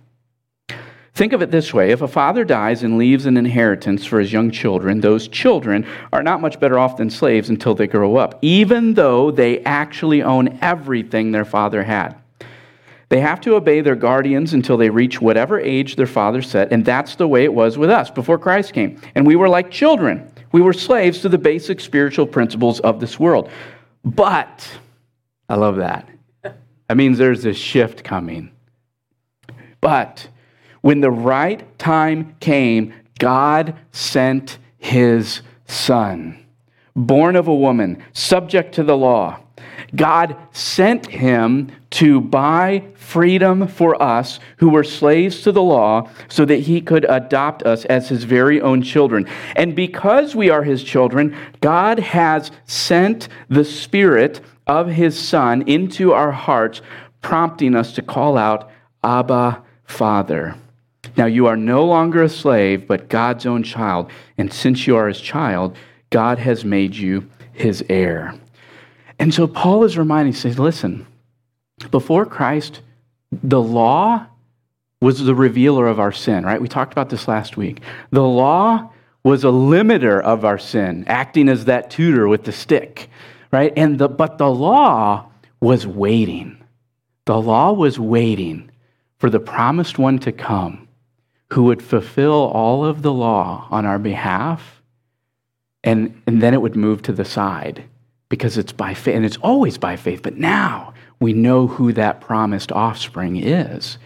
Think 1.20 1.34
of 1.34 1.42
it 1.42 1.52
this 1.52 1.74
way 1.74 1.92
if 1.92 2.02
a 2.02 2.08
father 2.08 2.46
dies 2.46 2.82
and 2.82 2.98
leaves 2.98 3.26
an 3.26 3.36
inheritance 3.36 4.06
for 4.06 4.22
his 4.22 4.32
young 4.32 4.52
children, 4.52 5.02
those 5.02 5.28
children 5.28 5.86
are 6.14 6.24
not 6.24 6.40
much 6.40 6.62
better 6.62 6.80
off 6.80 6.96
than 6.96 7.10
slaves 7.10 7.50
until 7.50 7.76
they 7.76 7.88
grow 7.88 8.16
up, 8.16 8.40
even 8.42 8.94
though 8.94 9.30
they 9.30 9.60
actually 9.66 10.24
own 10.24 10.58
everything 10.62 11.34
their 11.34 11.44
father 11.44 11.84
had. 11.84 12.16
They 13.10 13.20
have 13.20 13.42
to 13.42 13.56
obey 13.56 13.82
their 13.82 13.98
guardians 13.98 14.54
until 14.54 14.78
they 14.78 14.90
reach 14.90 15.20
whatever 15.20 15.60
age 15.60 15.98
their 15.98 16.08
father 16.08 16.42
set, 16.42 16.72
and 16.72 16.86
that's 16.86 17.16
the 17.16 17.28
way 17.28 17.44
it 17.44 17.54
was 17.54 17.78
with 17.78 17.90
us 17.90 18.10
before 18.10 18.40
Christ 18.40 18.72
came. 18.72 19.02
And 19.14 19.28
we 19.28 19.36
were 19.36 19.50
like 19.50 19.70
children. 19.70 20.32
We 20.54 20.62
were 20.62 20.72
slaves 20.72 21.20
to 21.24 21.28
the 21.28 21.38
basic 21.38 21.82
spiritual 21.82 22.28
principles 22.28 22.80
of 22.80 23.02
this 23.02 23.20
world. 23.20 23.50
But, 24.06 24.66
I 25.50 25.56
love 25.56 25.76
that. 25.76 26.08
That 26.44 26.96
means 26.96 27.18
there's 27.18 27.44
a 27.44 27.54
shift 27.54 28.06
coming. 28.06 28.54
But, 29.82 30.30
when 30.82 31.02
the 31.02 31.12
right 31.12 31.78
time 31.78 32.36
came, 32.40 32.94
God 33.20 33.76
sent 33.92 34.58
his 34.78 35.42
son, 35.68 36.44
born 36.96 37.36
of 37.36 37.48
a 37.48 37.56
woman, 37.56 38.04
subject 38.14 38.76
to 38.76 38.84
the 38.84 38.98
law. 38.98 39.40
God 39.96 40.36
sent 40.52 41.08
him 41.08 41.72
to 41.92 42.22
buy 42.22 42.84
freedom 42.96 43.68
for 43.68 44.02
us 44.02 44.40
who 44.58 44.70
were 44.70 44.84
slaves 44.84 45.42
to 45.42 45.52
the 45.52 45.62
law 45.62 46.10
so 46.28 46.46
that 46.46 46.60
he 46.60 46.80
could 46.80 47.06
adopt 47.10 47.64
us 47.64 47.86
as 47.86 48.10
his 48.10 48.24
very 48.24 48.62
own 48.62 48.82
children. 48.82 49.28
And 49.56 49.76
because 49.76 50.36
we 50.36 50.50
are 50.50 50.64
his 50.64 50.84
children, 50.84 51.36
God 51.62 52.00
has 52.00 52.52
sent 52.66 53.28
the 53.50 53.66
Spirit 53.66 54.42
of 54.68 54.88
his 54.88 55.18
Son 55.18 55.64
into 55.64 56.14
our 56.14 56.32
hearts, 56.32 56.82
prompting 57.22 57.76
us 57.76 57.94
to 57.94 58.04
call 58.04 58.38
out, 58.38 58.70
Abba, 59.04 59.64
Father. 59.86 60.56
Now 61.20 61.26
you 61.26 61.48
are 61.48 61.58
no 61.58 61.84
longer 61.84 62.24
a 62.24 62.30
slave, 62.30 62.88
but 62.88 63.10
God's 63.10 63.46
own 63.46 63.62
child. 63.62 64.10
And 64.38 64.54
since 64.54 64.88
you 64.88 64.96
are 64.96 65.10
his 65.10 65.20
child, 65.20 65.76
God 66.12 66.40
has 66.40 66.64
made 66.64 66.96
you 66.96 67.30
his 67.52 67.84
heir. 67.90 68.36
And 69.20 69.34
so 69.34 69.46
Paul 69.46 69.84
is 69.84 69.98
reminding, 69.98 70.32
says, 70.32 70.58
listen, 70.58 71.06
before 71.92 72.26
Christ, 72.26 72.80
the 73.34 73.62
law 73.62 74.28
was 75.02 75.22
the 75.22 75.36
revealer 75.36 75.88
of 75.88 76.00
our 76.00 76.14
sin, 76.14 76.46
right? 76.46 76.62
We 76.62 76.70
talked 76.70 76.94
about 76.94 77.10
this 77.10 77.28
last 77.28 77.58
week. 77.58 77.82
The 78.12 78.24
law 78.24 78.90
was 79.22 79.44
a 79.44 79.48
limiter 79.48 80.22
of 80.22 80.46
our 80.46 80.58
sin, 80.58 81.04
acting 81.08 81.50
as 81.50 81.66
that 81.66 81.92
tutor 81.92 82.30
with 82.30 82.46
the 82.46 82.54
stick, 82.54 83.10
right? 83.52 83.74
And 83.76 84.00
the, 84.00 84.08
but 84.08 84.38
the 84.38 84.50
law 84.50 85.30
was 85.60 85.86
waiting. 85.86 86.64
The 87.26 87.42
law 87.42 87.74
was 87.74 88.00
waiting 88.00 88.72
for 89.18 89.30
the 89.30 89.42
promised 89.42 90.00
one 90.00 90.18
to 90.20 90.32
come 90.32 90.86
who 91.54 91.64
would 91.64 91.82
fulfill 91.82 92.34
all 92.54 92.86
of 92.86 93.02
the 93.02 93.14
law 93.14 93.68
on 93.72 93.86
our 93.86 94.00
behalf, 94.00 94.82
and, 95.84 96.22
and 96.28 96.42
then 96.42 96.54
it 96.54 96.62
would 96.62 96.76
move 96.76 97.02
to 97.02 97.12
the 97.12 97.26
side 97.26 97.84
because 98.30 98.58
it's 98.58 98.72
by 98.72 98.94
faith, 98.94 99.16
and 99.16 99.26
it's 99.26 99.38
always 99.38 99.78
by 99.78 99.96
faith. 99.96 100.22
But 100.22 100.38
now 100.38 100.94
we 101.20 101.34
know 101.34 101.68
who 101.68 101.92
that 101.94 102.22
promised 102.22 102.72
offspring 102.72 103.38
is. 103.38 103.98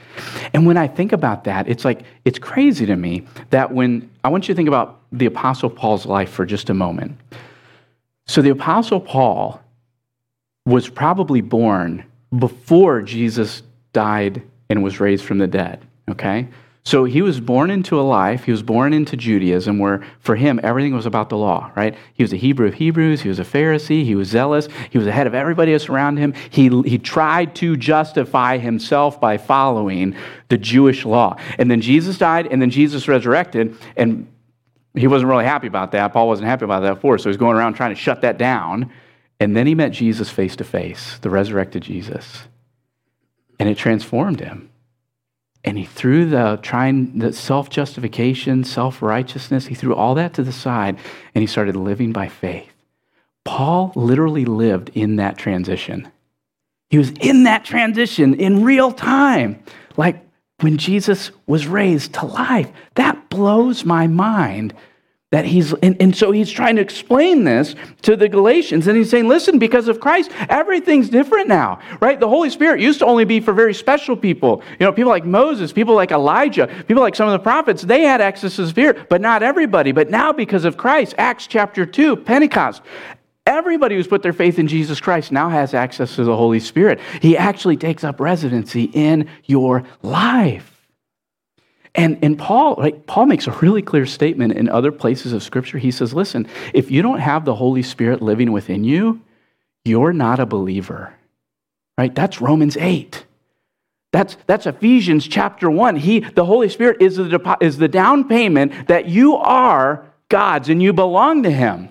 And 0.54 0.66
when 0.66 0.78
I 0.78 0.88
think 0.88 1.12
about 1.12 1.44
that, 1.44 1.68
it's 1.68 1.84
like, 1.84 2.04
it's 2.26 2.40
crazy 2.40 2.86
to 2.86 2.96
me 2.96 3.26
that 3.50 3.72
when 3.72 4.10
I 4.24 4.30
want 4.30 4.48
you 4.48 4.54
to 4.54 4.56
think 4.56 4.68
about 4.68 5.02
the 5.12 5.26
Apostle 5.26 5.70
Paul's 5.70 6.06
life 6.06 6.30
for 6.30 6.46
just 6.46 6.70
a 6.70 6.74
moment. 6.74 7.20
So 8.26 8.42
the 8.42 8.50
Apostle 8.50 9.00
Paul 9.00 9.62
was 10.66 10.88
probably 10.88 11.42
born 11.42 12.06
before 12.38 13.02
Jesus 13.02 13.62
died 13.92 14.42
and 14.70 14.82
was 14.82 15.00
raised 15.00 15.26
from 15.26 15.38
the 15.40 15.48
dead, 15.48 15.86
okay? 16.10 16.48
So 16.86 17.06
he 17.06 17.22
was 17.22 17.40
born 17.40 17.72
into 17.72 17.98
a 17.98 18.04
life, 18.04 18.44
he 18.44 18.52
was 18.52 18.62
born 18.62 18.92
into 18.92 19.16
Judaism 19.16 19.80
where 19.80 20.04
for 20.20 20.36
him 20.36 20.60
everything 20.64 20.94
was 20.94 21.06
about 21.06 21.30
the 21.30 21.38
law, 21.38 21.72
right? 21.78 21.98
He 22.14 22.24
was 22.24 22.34
a 22.34 22.38
Hebrew 22.38 22.68
of 22.68 22.74
Hebrews, 22.74 23.22
he 23.22 23.30
was 23.30 23.40
a 23.40 23.46
Pharisee, 23.46 24.04
he 24.04 24.16
was 24.16 24.28
zealous, 24.28 24.68
he 24.90 24.98
was 24.98 25.08
ahead 25.08 25.26
of 25.26 25.34
everybody 25.34 25.72
else 25.72 25.88
around 25.88 26.18
him. 26.18 26.34
He, 26.50 26.68
he 26.82 26.98
tried 26.98 27.56
to 27.56 27.78
justify 27.78 28.58
himself 28.58 29.22
by 29.22 29.38
following 29.38 30.14
the 30.50 30.58
Jewish 30.58 31.06
law. 31.06 31.38
And 31.58 31.72
then 31.72 31.80
Jesus 31.80 32.18
died, 32.18 32.48
and 32.48 32.62
then 32.62 32.70
Jesus 32.70 33.08
resurrected, 33.08 33.78
and 33.96 34.28
he 34.94 35.08
wasn't 35.08 35.30
really 35.30 35.46
happy 35.46 35.68
about 35.68 35.94
that. 35.94 36.12
Paul 36.12 36.28
wasn't 36.28 36.50
happy 36.50 36.66
about 36.66 36.82
that 36.82 36.96
before, 36.96 37.18
so 37.18 37.30
he's 37.30 37.38
going 37.38 37.56
around 37.56 37.76
trying 37.76 37.96
to 37.96 38.00
shut 38.00 38.22
that 38.22 38.38
down. 38.38 38.92
And 39.40 39.56
then 39.56 39.68
he 39.68 39.74
met 39.74 39.94
Jesus 39.94 40.30
face 40.30 40.58
to 40.58 40.66
face, 40.66 41.18
the 41.20 41.30
resurrected 41.30 41.82
Jesus. 41.82 42.44
And 43.58 43.70
it 43.70 43.78
transformed 43.78 44.42
him. 44.42 44.70
And 45.64 45.78
he 45.78 45.86
threw 45.86 46.26
the 46.26 46.60
trying 46.62 47.20
the 47.20 47.32
self-justification, 47.32 48.66
self-righteousness, 48.66 49.68
he 49.68 49.76
threw 49.76 49.96
all 49.96 50.16
that 50.16 50.34
to 50.34 50.44
the 50.44 50.52
side 50.52 50.98
and 51.34 51.42
he 51.42 51.48
started 51.48 51.76
living 51.76 52.12
by 52.12 52.28
faith. 52.28 52.72
Paul 53.46 53.92
literally 53.96 54.46
lived 54.46 54.92
in 54.94 55.18
that 55.18 55.38
transition. 55.38 56.12
He 56.90 56.98
was 56.98 57.12
in 57.22 57.44
that 57.44 57.66
transition 57.66 58.36
in 58.36 58.64
real 58.64 58.92
time, 58.92 59.64
like 59.98 60.26
when 60.60 60.78
Jesus 60.78 61.32
was 61.48 61.66
raised 61.68 62.14
to 62.16 62.26
life. 62.26 62.70
That 62.96 63.30
blows 63.30 63.84
my 63.84 64.08
mind 64.08 64.74
that 65.34 65.46
he's 65.46 65.74
and, 65.74 66.00
and, 66.00 66.16
so 66.16 66.30
he's 66.30 66.52
trying 66.52 66.76
to 66.76 66.82
explain 66.82 67.44
this 67.44 67.74
to 68.04 68.16
the 68.16 68.30
galatians 68.30 68.86
and 68.86 68.96
he's 68.96 69.10
saying 69.10 69.28
listen 69.28 69.58
because 69.58 69.88
of 69.88 70.00
christ 70.00 70.30
everything's 70.48 71.10
different 71.10 71.48
now 71.48 71.80
right 72.00 72.20
the 72.20 72.30
holy 72.30 72.52
spirit 72.52 72.80
used 72.80 73.00
to 73.00 73.06
only 73.06 73.26
be 73.26 73.40
for 73.40 73.52
very 73.52 73.74
special 73.74 74.16
people 74.16 74.62
you 74.80 74.86
know 74.86 74.92
people 74.92 75.10
like 75.10 75.26
moses 75.26 75.74
people 75.74 75.96
like 75.96 76.12
elijah 76.12 76.68
people 76.88 77.02
like 77.02 77.16
some 77.16 77.28
of 77.28 77.34
the 77.34 77.40
prophets 77.40 77.82
they 77.82 78.04
had 78.04 78.22
access 78.22 78.56
to 78.56 78.62
the 78.62 78.68
spirit 78.68 79.10
but 79.10 79.22
not 79.22 79.42
everybody 79.42 79.92
but 79.92 80.08
now 80.12 80.32
because 80.32 80.66
of 80.66 80.78
christ 80.78 81.16
acts 81.18 81.48
chapter 81.48 81.84
2 81.86 82.16
pentecost 82.16 82.84
Everybody 83.46 83.96
who's 83.96 84.08
put 84.08 84.24
their 84.24 84.32
faith 84.32 84.58
in 84.58 84.70
Jesus 84.70 85.02
Christ 85.02 85.34
now 85.34 85.50
has 85.50 85.74
access 85.74 86.16
to 86.16 86.24
the 86.24 86.34
Holy 86.34 86.62
Spirit. 86.62 87.02
He 87.22 87.36
actually 87.36 87.76
takes 87.76 88.06
up 88.06 88.22
residency 88.22 88.84
in 88.94 89.28
your 89.44 89.84
life. 90.02 90.73
And, 91.96 92.18
and 92.24 92.40
Paul, 92.40 92.76
like, 92.78 93.06
Paul 93.06 93.28
makes 93.28 93.46
a 93.46 93.52
really 93.52 93.82
clear 93.82 94.06
statement 94.06 94.54
in 94.54 94.68
other 94.68 94.92
places 94.92 95.32
of 95.32 95.44
Scripture. 95.44 95.78
He 95.78 95.92
says, 95.92 96.14
listen, 96.14 96.48
if 96.74 96.90
you 96.90 97.02
don't 97.02 97.20
have 97.20 97.46
the 97.46 97.56
Holy 97.56 97.84
Spirit 97.84 98.22
living 98.22 98.52
within 98.52 98.84
you, 98.84 99.22
you're 99.86 100.14
not 100.14 100.40
a 100.40 100.46
believer. 100.46 101.14
Right? 101.98 102.14
That's 102.14 102.42
Romans 102.42 102.78
8. 102.78 103.26
That's, 104.12 104.38
that's 104.48 104.66
Ephesians 104.66 105.28
chapter 105.28 105.70
1. 105.70 105.98
He, 105.98 106.20
the 106.20 106.46
Holy 106.46 106.70
Spirit 106.70 107.02
is 107.02 107.18
the, 107.18 107.58
is 107.62 107.78
the 107.78 107.88
down 107.88 108.28
payment 108.28 108.88
that 108.88 109.08
you 109.08 109.36
are 109.36 110.06
God's 110.30 110.70
and 110.70 110.82
you 110.82 110.94
belong 110.94 111.44
to 111.44 111.52
Him. 111.52 111.90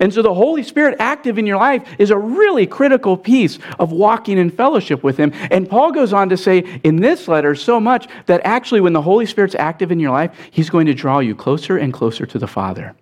And 0.00 0.12
so 0.12 0.22
the 0.22 0.34
Holy 0.34 0.62
Spirit 0.62 0.96
active 0.98 1.38
in 1.38 1.46
your 1.46 1.56
life 1.56 1.86
is 1.98 2.10
a 2.10 2.18
really 2.18 2.66
critical 2.66 3.16
piece 3.16 3.58
of 3.78 3.92
walking 3.92 4.38
in 4.38 4.50
fellowship 4.50 5.02
with 5.02 5.16
Him. 5.16 5.32
And 5.50 5.68
Paul 5.68 5.92
goes 5.92 6.12
on 6.12 6.28
to 6.30 6.36
say 6.36 6.80
in 6.84 6.96
this 6.96 7.28
letter 7.28 7.54
so 7.54 7.80
much 7.80 8.08
that 8.26 8.40
actually, 8.44 8.80
when 8.80 8.92
the 8.92 9.02
Holy 9.02 9.26
Spirit's 9.26 9.54
active 9.54 9.92
in 9.92 10.00
your 10.00 10.12
life, 10.12 10.36
He's 10.50 10.70
going 10.70 10.86
to 10.86 10.94
draw 10.94 11.18
you 11.18 11.34
closer 11.34 11.76
and 11.76 11.92
closer 11.92 12.26
to 12.26 12.38
the 12.38 12.46
Father. 12.46 12.94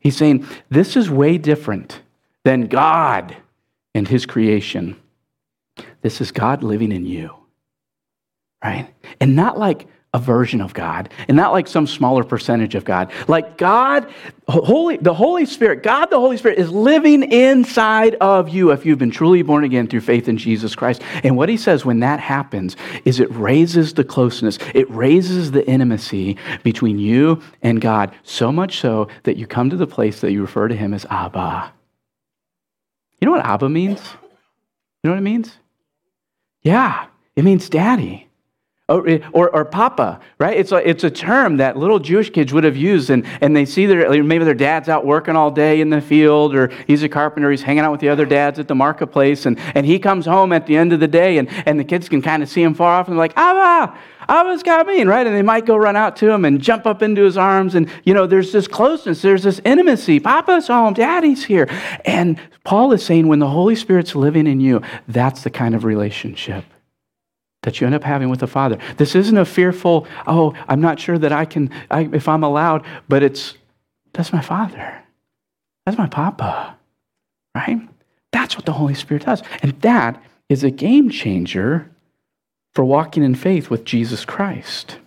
He's 0.00 0.16
saying, 0.16 0.46
This 0.68 0.96
is 0.96 1.10
way 1.10 1.38
different 1.38 2.00
than 2.44 2.66
God 2.66 3.36
and 3.94 4.08
His 4.08 4.26
creation. 4.26 4.96
This 6.02 6.20
is 6.20 6.30
God 6.30 6.62
living 6.62 6.92
in 6.92 7.06
you, 7.06 7.34
right? 8.62 8.88
And 9.20 9.34
not 9.34 9.58
like 9.58 9.88
a 10.14 10.18
version 10.18 10.60
of 10.60 10.72
God 10.72 11.10
and 11.28 11.36
not 11.36 11.52
like 11.52 11.68
some 11.68 11.86
smaller 11.86 12.24
percentage 12.24 12.74
of 12.74 12.84
God. 12.84 13.12
Like 13.28 13.58
God, 13.58 14.10
Holy, 14.48 14.96
the 14.96 15.12
Holy 15.12 15.44
Spirit, 15.44 15.82
God 15.82 16.06
the 16.06 16.18
Holy 16.18 16.36
Spirit 16.38 16.58
is 16.58 16.70
living 16.70 17.30
inside 17.30 18.14
of 18.16 18.48
you 18.48 18.70
if 18.70 18.86
you've 18.86 18.98
been 18.98 19.10
truly 19.10 19.42
born 19.42 19.64
again 19.64 19.86
through 19.86 20.00
faith 20.00 20.28
in 20.28 20.38
Jesus 20.38 20.74
Christ. 20.74 21.02
And 21.22 21.36
what 21.36 21.48
he 21.48 21.56
says 21.56 21.84
when 21.84 22.00
that 22.00 22.20
happens 22.20 22.76
is 23.04 23.20
it 23.20 23.30
raises 23.32 23.94
the 23.94 24.04
closeness, 24.04 24.58
it 24.74 24.90
raises 24.90 25.50
the 25.50 25.66
intimacy 25.68 26.38
between 26.62 26.98
you 26.98 27.42
and 27.62 27.80
God, 27.80 28.14
so 28.22 28.50
much 28.50 28.78
so 28.80 29.08
that 29.24 29.36
you 29.36 29.46
come 29.46 29.68
to 29.70 29.76
the 29.76 29.86
place 29.86 30.20
that 30.22 30.32
you 30.32 30.40
refer 30.40 30.68
to 30.68 30.76
him 30.76 30.94
as 30.94 31.04
Abba. 31.10 31.72
You 33.20 33.26
know 33.26 33.32
what 33.32 33.44
Abba 33.44 33.68
means? 33.68 34.00
You 35.02 35.08
know 35.08 35.10
what 35.10 35.18
it 35.18 35.22
means? 35.22 35.58
Yeah, 36.62 37.06
it 37.34 37.44
means 37.44 37.68
daddy. 37.68 38.25
Or, 38.88 39.08
oh, 39.10 39.18
or, 39.32 39.50
or, 39.50 39.64
papa, 39.64 40.20
right? 40.38 40.56
It's 40.56 40.70
a, 40.70 40.76
it's 40.88 41.02
a 41.02 41.10
term 41.10 41.56
that 41.56 41.76
little 41.76 41.98
Jewish 41.98 42.30
kids 42.30 42.52
would 42.52 42.62
have 42.62 42.76
used, 42.76 43.10
and, 43.10 43.26
and 43.40 43.56
they 43.56 43.64
see 43.64 43.84
their, 43.84 44.22
maybe 44.22 44.44
their 44.44 44.54
dad's 44.54 44.88
out 44.88 45.04
working 45.04 45.34
all 45.34 45.50
day 45.50 45.80
in 45.80 45.90
the 45.90 46.00
field, 46.00 46.54
or 46.54 46.68
he's 46.86 47.02
a 47.02 47.08
carpenter, 47.08 47.50
he's 47.50 47.62
hanging 47.62 47.82
out 47.82 47.90
with 47.90 48.00
the 48.00 48.08
other 48.08 48.24
dads 48.24 48.60
at 48.60 48.68
the 48.68 48.76
marketplace, 48.76 49.44
and, 49.44 49.58
and 49.74 49.86
he 49.86 49.98
comes 49.98 50.24
home 50.24 50.52
at 50.52 50.68
the 50.68 50.76
end 50.76 50.92
of 50.92 51.00
the 51.00 51.08
day, 51.08 51.38
and, 51.38 51.48
and 51.66 51.80
the 51.80 51.84
kids 51.84 52.08
can 52.08 52.22
kind 52.22 52.44
of 52.44 52.48
see 52.48 52.62
him 52.62 52.74
far 52.74 53.00
off, 53.00 53.08
and 53.08 53.14
they're 53.14 53.24
like, 53.24 53.36
Abba, 53.36 53.98
Abba's 54.28 54.62
coming, 54.62 55.08
right? 55.08 55.26
And 55.26 55.34
they 55.34 55.42
might 55.42 55.66
go 55.66 55.76
run 55.76 55.96
out 55.96 56.14
to 56.18 56.30
him 56.30 56.44
and 56.44 56.60
jump 56.60 56.86
up 56.86 57.02
into 57.02 57.24
his 57.24 57.36
arms, 57.36 57.74
and, 57.74 57.90
you 58.04 58.14
know, 58.14 58.28
there's 58.28 58.52
this 58.52 58.68
closeness, 58.68 59.20
there's 59.20 59.42
this 59.42 59.60
intimacy. 59.64 60.20
Papa's 60.20 60.68
home, 60.68 60.94
daddy's 60.94 61.44
here. 61.44 61.68
And 62.04 62.40
Paul 62.62 62.92
is 62.92 63.04
saying 63.04 63.26
when 63.26 63.40
the 63.40 63.48
Holy 63.48 63.74
Spirit's 63.74 64.14
living 64.14 64.46
in 64.46 64.60
you, 64.60 64.82
that's 65.08 65.42
the 65.42 65.50
kind 65.50 65.74
of 65.74 65.82
relationship 65.82 66.64
that 67.66 67.80
you 67.80 67.86
end 67.86 67.96
up 67.96 68.04
having 68.04 68.28
with 68.28 68.38
the 68.38 68.46
Father. 68.46 68.78
This 68.96 69.16
isn't 69.16 69.36
a 69.36 69.44
fearful, 69.44 70.06
oh, 70.28 70.54
I'm 70.68 70.80
not 70.80 71.00
sure 71.00 71.18
that 71.18 71.32
I 71.32 71.44
can, 71.44 71.68
I, 71.90 72.08
if 72.12 72.28
I'm 72.28 72.44
allowed, 72.44 72.86
but 73.08 73.24
it's, 73.24 73.54
that's 74.12 74.32
my 74.32 74.40
Father. 74.40 75.02
That's 75.84 75.98
my 75.98 76.06
Papa, 76.06 76.76
right? 77.56 77.80
That's 78.30 78.54
what 78.54 78.66
the 78.66 78.72
Holy 78.72 78.94
Spirit 78.94 79.24
does. 79.24 79.42
And 79.62 79.72
that 79.80 80.22
is 80.48 80.62
a 80.62 80.70
game 80.70 81.10
changer 81.10 81.90
for 82.72 82.84
walking 82.84 83.24
in 83.24 83.34
faith 83.34 83.68
with 83.68 83.84
Jesus 83.84 84.24
Christ. 84.24 84.98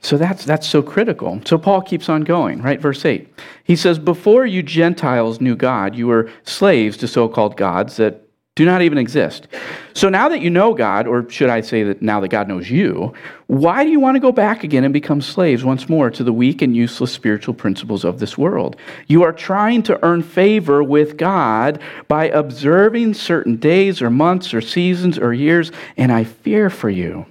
So 0.00 0.16
that's, 0.16 0.46
that's 0.46 0.66
so 0.66 0.82
critical. 0.82 1.42
So 1.44 1.58
Paul 1.58 1.82
keeps 1.82 2.08
on 2.08 2.22
going, 2.22 2.62
right? 2.62 2.80
Verse 2.80 3.04
8. 3.04 3.28
He 3.62 3.76
says, 3.76 3.98
Before 3.98 4.46
you 4.46 4.62
Gentiles 4.62 5.38
knew 5.38 5.54
God, 5.54 5.96
you 5.96 6.06
were 6.06 6.30
slaves 6.44 6.96
to 6.98 7.08
so 7.08 7.28
called 7.28 7.58
gods 7.58 7.98
that 7.98 8.23
do 8.56 8.64
not 8.64 8.82
even 8.82 8.98
exist. 8.98 9.48
So 9.94 10.08
now 10.08 10.28
that 10.28 10.40
you 10.40 10.48
know 10.48 10.74
God, 10.74 11.08
or 11.08 11.28
should 11.28 11.50
I 11.50 11.60
say 11.60 11.82
that 11.82 12.02
now 12.02 12.20
that 12.20 12.28
God 12.28 12.46
knows 12.46 12.70
you, 12.70 13.12
why 13.48 13.82
do 13.82 13.90
you 13.90 13.98
want 13.98 14.14
to 14.14 14.20
go 14.20 14.30
back 14.30 14.62
again 14.62 14.84
and 14.84 14.92
become 14.92 15.20
slaves 15.20 15.64
once 15.64 15.88
more 15.88 16.08
to 16.10 16.22
the 16.22 16.32
weak 16.32 16.62
and 16.62 16.76
useless 16.76 17.12
spiritual 17.12 17.54
principles 17.54 18.04
of 18.04 18.20
this 18.20 18.38
world? 18.38 18.76
You 19.08 19.24
are 19.24 19.32
trying 19.32 19.82
to 19.84 20.04
earn 20.04 20.22
favor 20.22 20.84
with 20.84 21.16
God 21.16 21.80
by 22.06 22.26
observing 22.28 23.14
certain 23.14 23.56
days 23.56 24.00
or 24.00 24.08
months 24.08 24.54
or 24.54 24.60
seasons 24.60 25.18
or 25.18 25.32
years, 25.32 25.72
and 25.96 26.12
I 26.12 26.22
fear 26.22 26.70
for 26.70 26.90
you. 26.90 27.26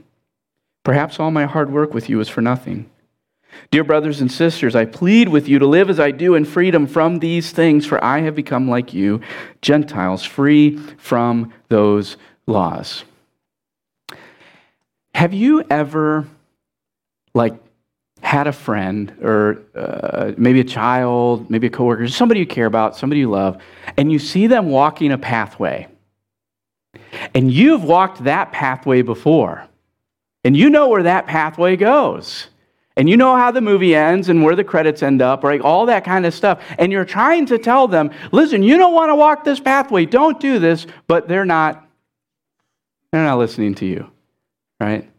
Perhaps 0.83 1.21
all 1.21 1.31
my 1.31 1.45
hard 1.45 1.71
work 1.71 1.93
with 1.93 2.09
you 2.09 2.19
is 2.19 2.27
for 2.27 2.41
nothing. 2.41 2.89
Dear 3.71 3.83
brothers 3.83 4.21
and 4.21 4.31
sisters, 4.31 4.75
I 4.75 4.85
plead 4.85 5.29
with 5.29 5.47
you 5.47 5.59
to 5.59 5.65
live 5.65 5.89
as 5.89 5.99
I 5.99 6.11
do 6.11 6.35
in 6.35 6.45
freedom 6.45 6.87
from 6.87 7.19
these 7.19 7.51
things, 7.51 7.85
for 7.85 8.03
I 8.03 8.19
have 8.21 8.35
become 8.35 8.69
like 8.69 8.93
you, 8.93 9.21
Gentiles, 9.61 10.23
free 10.23 10.77
from 10.97 11.53
those 11.69 12.17
laws. 12.45 13.03
Have 15.15 15.33
you 15.33 15.63
ever, 15.69 16.25
like, 17.33 17.53
had 18.21 18.47
a 18.47 18.53
friend 18.53 19.13
or 19.21 19.61
uh, 19.75 20.31
maybe 20.37 20.59
a 20.59 20.63
child, 20.63 21.49
maybe 21.49 21.67
a 21.67 21.69
coworker, 21.69 22.07
somebody 22.07 22.39
you 22.39 22.47
care 22.47 22.65
about, 22.65 22.95
somebody 22.95 23.19
you 23.19 23.29
love, 23.29 23.61
and 23.97 24.11
you 24.11 24.17
see 24.17 24.47
them 24.47 24.69
walking 24.69 25.11
a 25.11 25.17
pathway, 25.17 25.87
and 27.35 27.51
you've 27.51 27.83
walked 27.83 28.23
that 28.23 28.51
pathway 28.51 29.01
before, 29.01 29.67
and 30.43 30.55
you 30.55 30.69
know 30.69 30.87
where 30.87 31.03
that 31.03 31.27
pathway 31.27 31.75
goes. 31.75 32.47
And 32.95 33.09
you 33.09 33.17
know 33.17 33.35
how 33.35 33.49
the 33.49 33.61
movie 33.61 33.95
ends 33.95 34.29
and 34.29 34.43
where 34.43 34.55
the 34.55 34.63
credits 34.63 35.01
end 35.01 35.21
up, 35.21 35.43
right? 35.43 35.59
All 35.59 35.87
that 35.87 36.05
kind 36.05 36.25
of 36.25 36.33
stuff. 36.33 36.63
And 36.77 36.91
you're 36.91 37.05
trying 37.05 37.47
to 37.47 37.57
tell 37.57 37.87
them, 37.87 38.11
listen, 38.31 38.61
you 38.61 38.77
don't 38.77 38.93
want 38.93 39.09
to 39.09 39.15
walk 39.15 39.43
this 39.43 39.59
pathway, 39.59 40.05
don't 40.05 40.39
do 40.39 40.59
this, 40.59 40.85
but 41.07 41.27
they're 41.27 41.45
not 41.45 41.79
they're 43.11 43.23
not 43.23 43.37
listening 43.37 43.75
to 43.75 43.85
you. 43.85 44.09
Right? 44.79 45.09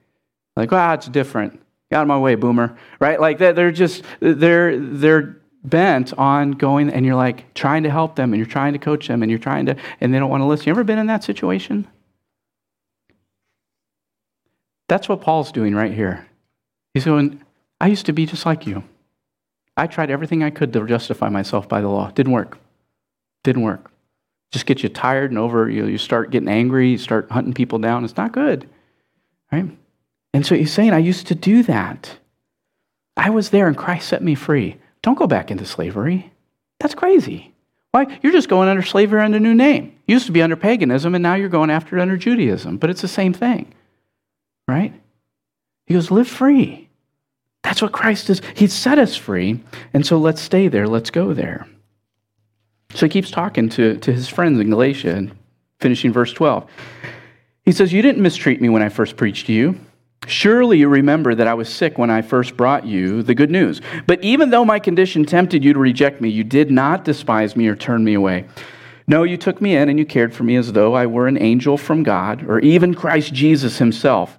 Like, 0.56 0.72
oh, 0.72 0.92
it's 0.92 1.06
different. 1.06 1.60
Get 1.90 1.98
out 1.98 2.02
of 2.02 2.08
my 2.08 2.18
way, 2.18 2.34
boomer. 2.34 2.76
Right? 3.00 3.20
Like 3.20 3.38
that 3.38 3.56
they're 3.56 3.72
just 3.72 4.04
they're 4.20 4.78
they're 4.78 5.40
bent 5.64 6.12
on 6.14 6.52
going 6.52 6.90
and 6.90 7.06
you're 7.06 7.14
like 7.14 7.54
trying 7.54 7.84
to 7.84 7.90
help 7.90 8.14
them 8.16 8.32
and 8.32 8.38
you're 8.38 8.46
trying 8.46 8.74
to 8.74 8.78
coach 8.78 9.08
them 9.08 9.22
and 9.22 9.30
you're 9.30 9.38
trying 9.38 9.66
to 9.66 9.76
and 10.00 10.14
they 10.14 10.18
don't 10.18 10.30
want 10.30 10.42
to 10.42 10.46
listen. 10.46 10.66
You 10.66 10.72
ever 10.72 10.84
been 10.84 10.98
in 10.98 11.06
that 11.06 11.24
situation? 11.24 11.88
That's 14.88 15.08
what 15.08 15.20
Paul's 15.20 15.50
doing 15.50 15.74
right 15.74 15.92
here. 15.92 16.26
He's 16.92 17.04
going, 17.04 17.43
I 17.84 17.88
used 17.88 18.06
to 18.06 18.14
be 18.14 18.24
just 18.24 18.46
like 18.46 18.66
you. 18.66 18.82
I 19.76 19.86
tried 19.86 20.10
everything 20.10 20.42
I 20.42 20.48
could 20.48 20.72
to 20.72 20.86
justify 20.86 21.28
myself 21.28 21.68
by 21.68 21.82
the 21.82 21.88
law. 21.88 22.10
Didn't 22.12 22.32
work. 22.32 22.56
Didn't 23.42 23.60
work. 23.60 23.90
Just 24.52 24.64
get 24.64 24.82
you 24.82 24.88
tired 24.88 25.30
and 25.30 25.38
over. 25.38 25.68
You, 25.68 25.84
you 25.84 25.98
start 25.98 26.30
getting 26.30 26.48
angry. 26.48 26.92
You 26.92 26.96
start 26.96 27.30
hunting 27.30 27.52
people 27.52 27.78
down. 27.78 28.02
It's 28.02 28.16
not 28.16 28.32
good. 28.32 28.66
Right? 29.52 29.66
And 30.32 30.46
so 30.46 30.54
he's 30.54 30.72
saying, 30.72 30.94
I 30.94 30.98
used 30.98 31.26
to 31.26 31.34
do 31.34 31.62
that. 31.64 32.16
I 33.18 33.28
was 33.28 33.50
there 33.50 33.68
and 33.68 33.76
Christ 33.76 34.08
set 34.08 34.22
me 34.22 34.34
free. 34.34 34.78
Don't 35.02 35.18
go 35.18 35.26
back 35.26 35.50
into 35.50 35.66
slavery. 35.66 36.32
That's 36.80 36.94
crazy. 36.94 37.52
Why? 37.90 38.18
You're 38.22 38.32
just 38.32 38.48
going 38.48 38.70
under 38.70 38.82
slavery 38.82 39.20
under 39.20 39.36
a 39.36 39.40
new 39.40 39.54
name. 39.54 39.94
You 40.06 40.14
used 40.14 40.24
to 40.24 40.32
be 40.32 40.40
under 40.40 40.56
paganism 40.56 41.14
and 41.14 41.22
now 41.22 41.34
you're 41.34 41.50
going 41.50 41.68
after 41.68 41.98
it 41.98 42.00
under 42.00 42.16
Judaism, 42.16 42.78
but 42.78 42.88
it's 42.88 43.02
the 43.02 43.08
same 43.08 43.34
thing. 43.34 43.74
Right? 44.66 44.98
He 45.84 45.92
goes, 45.92 46.10
live 46.10 46.28
free. 46.28 46.84
That's 47.64 47.82
what 47.82 47.92
Christ 47.92 48.30
is. 48.30 48.40
He 48.54 48.68
set 48.68 48.98
us 48.98 49.16
free. 49.16 49.60
And 49.92 50.06
so 50.06 50.18
let's 50.18 50.40
stay 50.40 50.68
there. 50.68 50.86
Let's 50.86 51.10
go 51.10 51.32
there. 51.32 51.66
So 52.94 53.06
he 53.06 53.10
keeps 53.10 53.30
talking 53.30 53.68
to, 53.70 53.96
to 53.96 54.12
his 54.12 54.28
friends 54.28 54.60
in 54.60 54.70
Galatia 54.70 55.28
finishing 55.80 56.12
verse 56.12 56.32
12. 56.32 56.70
He 57.64 57.72
says, 57.72 57.92
You 57.92 58.02
didn't 58.02 58.22
mistreat 58.22 58.60
me 58.60 58.68
when 58.68 58.82
I 58.82 58.90
first 58.90 59.16
preached 59.16 59.46
to 59.46 59.52
you. 59.52 59.80
Surely 60.26 60.78
you 60.78 60.88
remember 60.88 61.34
that 61.34 61.48
I 61.48 61.54
was 61.54 61.68
sick 61.68 61.98
when 61.98 62.10
I 62.10 62.22
first 62.22 62.56
brought 62.56 62.86
you 62.86 63.22
the 63.22 63.34
good 63.34 63.50
news. 63.50 63.80
But 64.06 64.22
even 64.22 64.50
though 64.50 64.64
my 64.64 64.78
condition 64.78 65.24
tempted 65.24 65.64
you 65.64 65.72
to 65.72 65.78
reject 65.78 66.20
me, 66.20 66.28
you 66.28 66.44
did 66.44 66.70
not 66.70 67.04
despise 67.04 67.56
me 67.56 67.66
or 67.66 67.76
turn 67.76 68.04
me 68.04 68.14
away. 68.14 68.46
No, 69.06 69.22
you 69.22 69.36
took 69.36 69.60
me 69.60 69.76
in 69.76 69.88
and 69.88 69.98
you 69.98 70.06
cared 70.06 70.34
for 70.34 70.44
me 70.44 70.56
as 70.56 70.72
though 70.72 70.94
I 70.94 71.06
were 71.06 71.26
an 71.26 71.40
angel 71.40 71.76
from 71.76 72.02
God 72.02 72.48
or 72.48 72.58
even 72.60 72.94
Christ 72.94 73.34
Jesus 73.34 73.78
himself. 73.78 74.38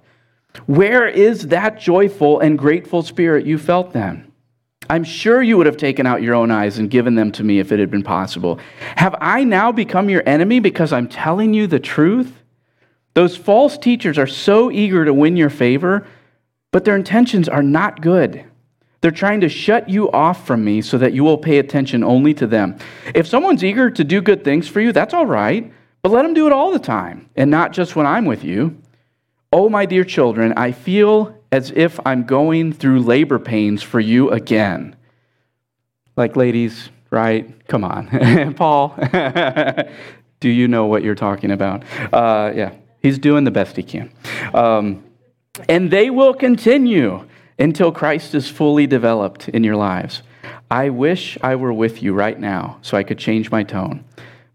Where 0.66 1.06
is 1.06 1.48
that 1.48 1.78
joyful 1.78 2.40
and 2.40 2.58
grateful 2.58 3.02
spirit 3.02 3.46
you 3.46 3.58
felt 3.58 3.92
then? 3.92 4.32
I'm 4.88 5.04
sure 5.04 5.42
you 5.42 5.56
would 5.56 5.66
have 5.66 5.76
taken 5.76 6.06
out 6.06 6.22
your 6.22 6.34
own 6.34 6.50
eyes 6.50 6.78
and 6.78 6.90
given 6.90 7.14
them 7.14 7.32
to 7.32 7.44
me 7.44 7.58
if 7.58 7.72
it 7.72 7.80
had 7.80 7.90
been 7.90 8.02
possible. 8.02 8.60
Have 8.96 9.16
I 9.20 9.44
now 9.44 9.72
become 9.72 10.08
your 10.08 10.22
enemy 10.26 10.60
because 10.60 10.92
I'm 10.92 11.08
telling 11.08 11.54
you 11.54 11.66
the 11.66 11.80
truth? 11.80 12.32
Those 13.14 13.36
false 13.36 13.78
teachers 13.78 14.18
are 14.18 14.26
so 14.26 14.70
eager 14.70 15.04
to 15.04 15.12
win 15.12 15.36
your 15.36 15.50
favor, 15.50 16.06
but 16.70 16.84
their 16.84 16.96
intentions 16.96 17.48
are 17.48 17.62
not 17.62 18.00
good. 18.00 18.44
They're 19.00 19.10
trying 19.10 19.40
to 19.40 19.48
shut 19.48 19.88
you 19.88 20.10
off 20.10 20.46
from 20.46 20.64
me 20.64 20.82
so 20.82 20.98
that 20.98 21.12
you 21.12 21.24
will 21.24 21.38
pay 21.38 21.58
attention 21.58 22.04
only 22.04 22.34
to 22.34 22.46
them. 22.46 22.78
If 23.14 23.26
someone's 23.26 23.64
eager 23.64 23.90
to 23.90 24.04
do 24.04 24.20
good 24.20 24.44
things 24.44 24.68
for 24.68 24.80
you, 24.80 24.92
that's 24.92 25.14
all 25.14 25.26
right, 25.26 25.72
but 26.02 26.12
let 26.12 26.22
them 26.22 26.34
do 26.34 26.46
it 26.46 26.52
all 26.52 26.72
the 26.72 26.78
time 26.78 27.28
and 27.36 27.50
not 27.50 27.72
just 27.72 27.96
when 27.96 28.06
I'm 28.06 28.24
with 28.24 28.44
you. 28.44 28.80
Oh, 29.52 29.68
my 29.68 29.86
dear 29.86 30.04
children, 30.04 30.52
I 30.56 30.72
feel 30.72 31.36
as 31.52 31.72
if 31.74 31.98
I'm 32.04 32.24
going 32.24 32.72
through 32.72 33.00
labor 33.00 33.38
pains 33.38 33.82
for 33.82 34.00
you 34.00 34.30
again. 34.30 34.96
Like, 36.16 36.36
ladies, 36.36 36.90
right? 37.10 37.66
Come 37.68 37.84
on. 37.84 38.54
Paul, 38.56 38.98
do 40.40 40.48
you 40.48 40.68
know 40.68 40.86
what 40.86 41.02
you're 41.02 41.14
talking 41.14 41.50
about? 41.50 41.84
Uh, 42.12 42.52
yeah. 42.54 42.72
He's 43.00 43.18
doing 43.18 43.44
the 43.44 43.52
best 43.52 43.76
he 43.76 43.84
can. 43.84 44.10
Um, 44.52 45.04
and 45.68 45.90
they 45.90 46.10
will 46.10 46.34
continue 46.34 47.26
until 47.58 47.92
Christ 47.92 48.34
is 48.34 48.48
fully 48.48 48.86
developed 48.86 49.48
in 49.48 49.62
your 49.62 49.76
lives. 49.76 50.22
I 50.70 50.88
wish 50.88 51.38
I 51.40 51.54
were 51.54 51.72
with 51.72 52.02
you 52.02 52.12
right 52.12 52.38
now 52.38 52.78
so 52.82 52.96
I 52.96 53.04
could 53.04 53.18
change 53.18 53.50
my 53.50 53.62
tone. 53.62 54.04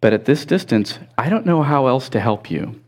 But 0.01 0.12
at 0.12 0.25
this 0.25 0.45
distance, 0.45 0.99
I 1.17 1.30
don't 1.30 1.45
know 1.45 1.63
how 1.63 1.88
else 1.88 2.10
to 2.10 2.19
help 2.19 2.51
you. 2.51 2.81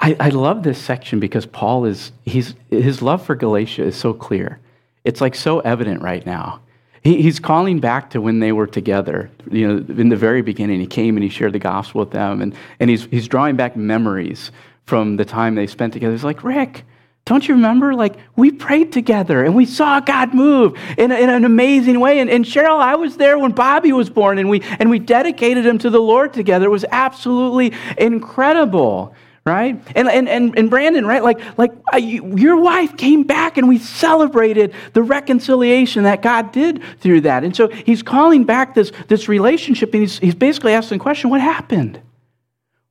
I, 0.00 0.16
I 0.20 0.28
love 0.30 0.62
this 0.62 0.78
section 0.80 1.20
because 1.20 1.46
Paul 1.46 1.84
is, 1.84 2.12
he's, 2.24 2.54
his 2.70 3.02
love 3.02 3.24
for 3.24 3.34
Galatia 3.34 3.84
is 3.84 3.96
so 3.96 4.12
clear. 4.12 4.60
It's 5.04 5.20
like 5.20 5.34
so 5.34 5.60
evident 5.60 6.02
right 6.02 6.24
now. 6.24 6.60
He, 7.02 7.22
he's 7.22 7.38
calling 7.40 7.80
back 7.80 8.10
to 8.10 8.20
when 8.20 8.40
they 8.40 8.52
were 8.52 8.66
together. 8.66 9.30
You 9.50 9.68
know, 9.68 9.94
in 9.94 10.08
the 10.08 10.16
very 10.16 10.42
beginning, 10.42 10.80
he 10.80 10.86
came 10.86 11.16
and 11.16 11.24
he 11.24 11.30
shared 11.30 11.52
the 11.52 11.58
gospel 11.58 12.00
with 12.00 12.10
them, 12.10 12.42
and, 12.42 12.54
and 12.80 12.90
he's, 12.90 13.04
he's 13.04 13.28
drawing 13.28 13.56
back 13.56 13.76
memories 13.76 14.50
from 14.84 15.16
the 15.16 15.24
time 15.24 15.54
they 15.54 15.66
spent 15.66 15.92
together. 15.92 16.14
It's 16.14 16.24
like, 16.24 16.42
Rick, 16.42 16.84
don't 17.28 17.46
you 17.46 17.54
remember? 17.56 17.92
Like, 17.92 18.16
we 18.36 18.50
prayed 18.50 18.90
together 18.90 19.44
and 19.44 19.54
we 19.54 19.66
saw 19.66 20.00
God 20.00 20.32
move 20.32 20.78
in, 20.96 21.12
a, 21.12 21.14
in 21.14 21.28
an 21.28 21.44
amazing 21.44 22.00
way. 22.00 22.20
And, 22.20 22.30
and, 22.30 22.42
Cheryl, 22.42 22.80
I 22.80 22.94
was 22.94 23.18
there 23.18 23.38
when 23.38 23.52
Bobby 23.52 23.92
was 23.92 24.08
born 24.08 24.38
and 24.38 24.48
we, 24.48 24.62
and 24.78 24.88
we 24.88 24.98
dedicated 24.98 25.66
him 25.66 25.76
to 25.80 25.90
the 25.90 26.00
Lord 26.00 26.32
together. 26.32 26.64
It 26.64 26.70
was 26.70 26.86
absolutely 26.90 27.74
incredible, 27.98 29.14
right? 29.48 29.82
And, 29.96 30.08
and, 30.08 30.28
and, 30.28 30.56
and 30.56 30.70
Brandon, 30.70 31.06
right? 31.06 31.24
Like, 31.24 31.40
like 31.58 31.72
uh, 31.92 31.96
your 31.96 32.56
wife 32.58 32.96
came 32.96 33.24
back 33.24 33.56
and 33.56 33.68
we 33.68 33.78
celebrated 33.78 34.74
the 34.92 35.02
reconciliation 35.02 36.04
that 36.04 36.22
God 36.22 36.52
did 36.52 36.82
through 37.00 37.22
that. 37.22 37.42
And 37.42 37.56
so 37.56 37.68
he's 37.68 38.02
calling 38.02 38.44
back 38.44 38.74
this, 38.74 38.92
this 39.08 39.28
relationship 39.28 39.92
and 39.94 40.02
he's, 40.02 40.18
he's 40.18 40.34
basically 40.34 40.72
asking 40.72 40.98
the 40.98 41.02
question 41.02 41.30
what 41.30 41.40
happened? 41.40 42.00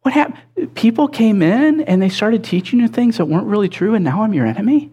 What 0.02 0.14
happened? 0.14 0.74
People 0.76 1.08
came 1.08 1.42
in 1.42 1.82
and 1.82 2.02
they 2.02 2.10
started 2.10 2.44
teaching 2.44 2.80
you 2.80 2.88
things 2.88 3.18
that 3.18 3.26
weren't 3.26 3.48
really 3.48 3.70
true, 3.70 3.94
and 3.94 4.06
now 4.06 4.24
I'm 4.24 4.34
your 4.34 4.46
enemy? 4.46 4.92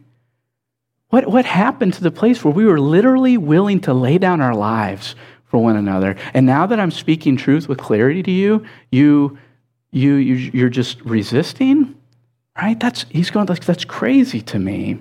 What, 1.10 1.28
what 1.28 1.44
happened 1.44 1.94
to 1.94 2.02
the 2.02 2.10
place 2.10 2.42
where 2.42 2.52
we 2.52 2.64
were 2.64 2.80
literally 2.80 3.38
willing 3.38 3.80
to 3.82 3.94
lay 3.94 4.18
down 4.18 4.40
our 4.40 4.56
lives 4.56 5.14
for 5.44 5.62
one 5.62 5.76
another? 5.76 6.16
And 6.34 6.46
now 6.46 6.66
that 6.66 6.80
I'm 6.80 6.90
speaking 6.90 7.36
truth 7.36 7.68
with 7.68 7.78
clarity 7.78 8.24
to 8.24 8.30
you, 8.32 8.64
you, 8.90 9.38
you, 9.94 10.14
you 10.14 10.50
you're 10.52 10.68
just 10.68 11.00
resisting? 11.02 11.94
Right? 12.56 12.78
That's, 12.78 13.06
he's 13.10 13.30
going, 13.30 13.46
like, 13.46 13.64
that's 13.64 13.84
crazy 13.84 14.40
to 14.42 14.58
me. 14.58 14.98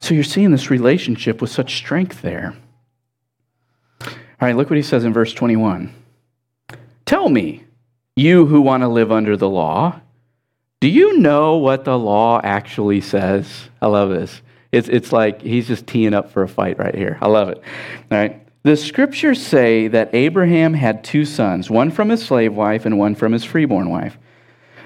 So 0.00 0.14
you're 0.14 0.24
seeing 0.24 0.50
this 0.50 0.70
relationship 0.70 1.40
with 1.40 1.50
such 1.50 1.76
strength 1.76 2.22
there. 2.22 2.56
All 4.02 4.46
right, 4.46 4.56
look 4.56 4.70
what 4.70 4.76
he 4.76 4.82
says 4.82 5.04
in 5.04 5.12
verse 5.12 5.34
21. 5.34 5.94
Tell 7.04 7.28
me, 7.28 7.64
you 8.16 8.46
who 8.46 8.60
want 8.62 8.82
to 8.82 8.88
live 8.88 9.12
under 9.12 9.36
the 9.36 9.48
law, 9.48 10.00
do 10.80 10.88
you 10.88 11.18
know 11.18 11.56
what 11.56 11.84
the 11.84 11.98
law 11.98 12.40
actually 12.42 13.02
says? 13.02 13.68
I 13.82 13.88
love 13.88 14.08
this. 14.08 14.40
It's, 14.72 14.88
it's 14.88 15.12
like 15.12 15.42
he's 15.42 15.66
just 15.66 15.86
teeing 15.86 16.14
up 16.14 16.30
for 16.30 16.42
a 16.42 16.48
fight 16.48 16.78
right 16.78 16.94
here. 16.94 17.18
I 17.20 17.28
love 17.28 17.50
it. 17.50 17.58
All 18.10 18.18
right. 18.18 18.40
The 18.62 18.76
scriptures 18.76 19.44
say 19.44 19.88
that 19.88 20.14
Abraham 20.14 20.74
had 20.74 21.02
two 21.02 21.24
sons, 21.24 21.70
one 21.70 21.90
from 21.90 22.10
his 22.10 22.22
slave 22.22 22.54
wife 22.54 22.84
and 22.84 22.98
one 22.98 23.14
from 23.14 23.32
his 23.32 23.44
freeborn 23.44 23.88
wife. 23.88 24.18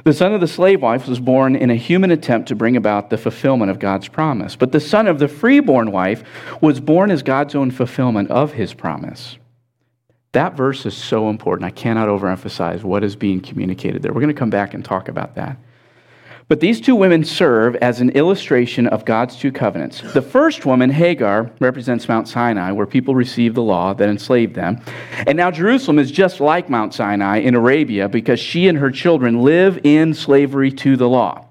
The 0.05 0.13
son 0.13 0.33
of 0.33 0.41
the 0.41 0.47
slave 0.47 0.83
wife 0.83 1.09
was 1.09 1.19
born 1.19 1.57
in 1.57 1.71
a 1.71 1.75
human 1.75 2.11
attempt 2.11 2.49
to 2.49 2.55
bring 2.55 2.77
about 2.77 3.11
the 3.11 3.19
fulfillment 3.19 3.71
of 3.71 3.79
God's 3.81 4.07
promise. 4.07 4.55
But 4.55 4.71
the 4.71 4.79
son 4.79 5.09
of 5.09 5.19
the 5.19 5.29
freeborn 5.29 5.91
wife 5.91 6.23
was 6.61 6.79
born 6.79 7.11
as 7.11 7.23
God's 7.23 7.55
own 7.55 7.71
fulfillment 7.71 8.31
of 8.31 8.53
his 8.53 8.75
promise. 8.75 9.39
That 10.33 10.57
verse 10.57 10.85
is 10.85 10.97
so 10.97 11.29
important. 11.31 11.67
I 11.67 11.71
cannot 11.71 12.09
overemphasize 12.09 12.85
what 12.85 13.03
is 13.03 13.17
being 13.17 13.41
communicated 13.41 14.03
there. 14.03 14.13
We're 14.13 14.21
going 14.21 14.35
to 14.35 14.39
come 14.39 14.51
back 14.51 14.75
and 14.75 14.85
talk 14.85 15.09
about 15.09 15.35
that. 15.37 15.57
But 16.46 16.61
these 16.61 16.80
two 16.80 16.94
women 16.94 17.24
serve 17.24 17.74
as 17.76 18.00
an 18.00 18.11
illustration 18.11 18.87
of 18.87 19.07
God's 19.07 19.37
two 19.37 19.50
covenants. 19.50 20.02
The 20.12 20.20
first 20.20 20.66
woman, 20.66 20.90
Hagar, 20.90 21.50
represents 21.59 22.07
Mount 22.07 22.28
Sinai, 22.28 22.70
where 22.72 22.87
people 22.87 23.14
received 23.14 23.54
the 23.54 23.62
law 23.62 23.94
that 23.94 24.09
enslaved 24.09 24.54
them. 24.54 24.80
And 25.26 25.38
now 25.38 25.50
Jerusalem 25.50 25.98
is 25.98 26.11
just 26.11 26.40
like 26.40 26.68
Mount 26.68 26.92
Sinai 26.92 27.38
in 27.38 27.54
Arabia 27.54 28.11
because 28.11 28.40
she 28.40 28.68
and 28.68 28.76
her 28.76 28.90
children 28.90 29.40
live 29.40 29.80
in 29.85 30.12
slavery 30.12 30.70
to 30.72 30.96
the 30.96 31.09
law. 31.09 31.46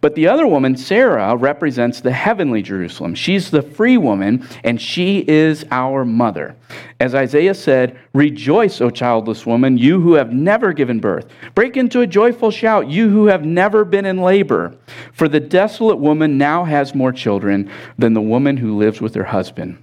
But 0.00 0.14
the 0.14 0.28
other 0.28 0.46
woman, 0.46 0.76
Sarah, 0.76 1.34
represents 1.36 2.00
the 2.00 2.12
heavenly 2.12 2.62
Jerusalem. 2.62 3.14
She's 3.14 3.50
the 3.50 3.62
free 3.62 3.98
woman, 3.98 4.46
and 4.62 4.80
she 4.80 5.24
is 5.26 5.64
our 5.70 6.04
mother. 6.04 6.56
As 7.00 7.14
Isaiah 7.14 7.54
said, 7.54 7.98
Rejoice, 8.14 8.80
O 8.80 8.90
childless 8.90 9.44
woman, 9.44 9.76
you 9.76 10.00
who 10.00 10.14
have 10.14 10.32
never 10.32 10.72
given 10.72 11.00
birth. 11.00 11.26
Break 11.54 11.76
into 11.76 12.00
a 12.00 12.06
joyful 12.06 12.50
shout, 12.50 12.88
you 12.88 13.10
who 13.10 13.26
have 13.26 13.44
never 13.44 13.84
been 13.84 14.06
in 14.06 14.18
labor. 14.18 14.76
For 15.12 15.28
the 15.28 15.40
desolate 15.40 15.98
woman 15.98 16.38
now 16.38 16.64
has 16.64 16.94
more 16.94 17.12
children 17.12 17.70
than 17.98 18.14
the 18.14 18.22
woman 18.22 18.56
who 18.56 18.78
lives 18.78 19.00
with 19.00 19.14
her 19.14 19.24
husband. 19.24 19.82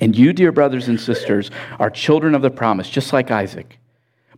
And 0.00 0.16
you, 0.16 0.32
dear 0.32 0.52
brothers 0.52 0.88
and 0.88 1.00
sisters, 1.00 1.50
are 1.78 1.90
children 1.90 2.34
of 2.34 2.42
the 2.42 2.50
promise, 2.50 2.88
just 2.88 3.12
like 3.12 3.30
Isaac. 3.30 3.79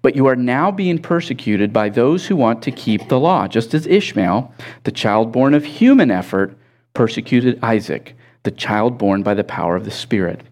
But 0.03 0.17
you 0.17 0.27
are 0.27 0.37
now 0.37 0.71
being 0.71 0.99
persecuted 0.99 1.73
by 1.73 1.89
those 1.89 2.27
who 2.27 2.37
want 2.37 2.63
to 2.63 2.73
keep 2.73 3.09
the 3.09 3.21
law, 3.21 3.47
just 3.47 3.73
as 3.73 3.87
Ishmael, 3.87 4.53
the 4.85 4.91
child 4.91 5.33
born 5.33 5.55
of 5.55 5.65
human 5.65 6.11
effort, 6.11 6.57
persecuted 6.93 7.59
Isaac, 7.63 8.15
the 8.43 8.51
child 8.51 8.99
born 8.99 9.23
by 9.23 9.35
the 9.35 9.45
power 9.45 9.77
of 9.77 9.85
the 9.85 9.91
Spirit. 9.91 10.43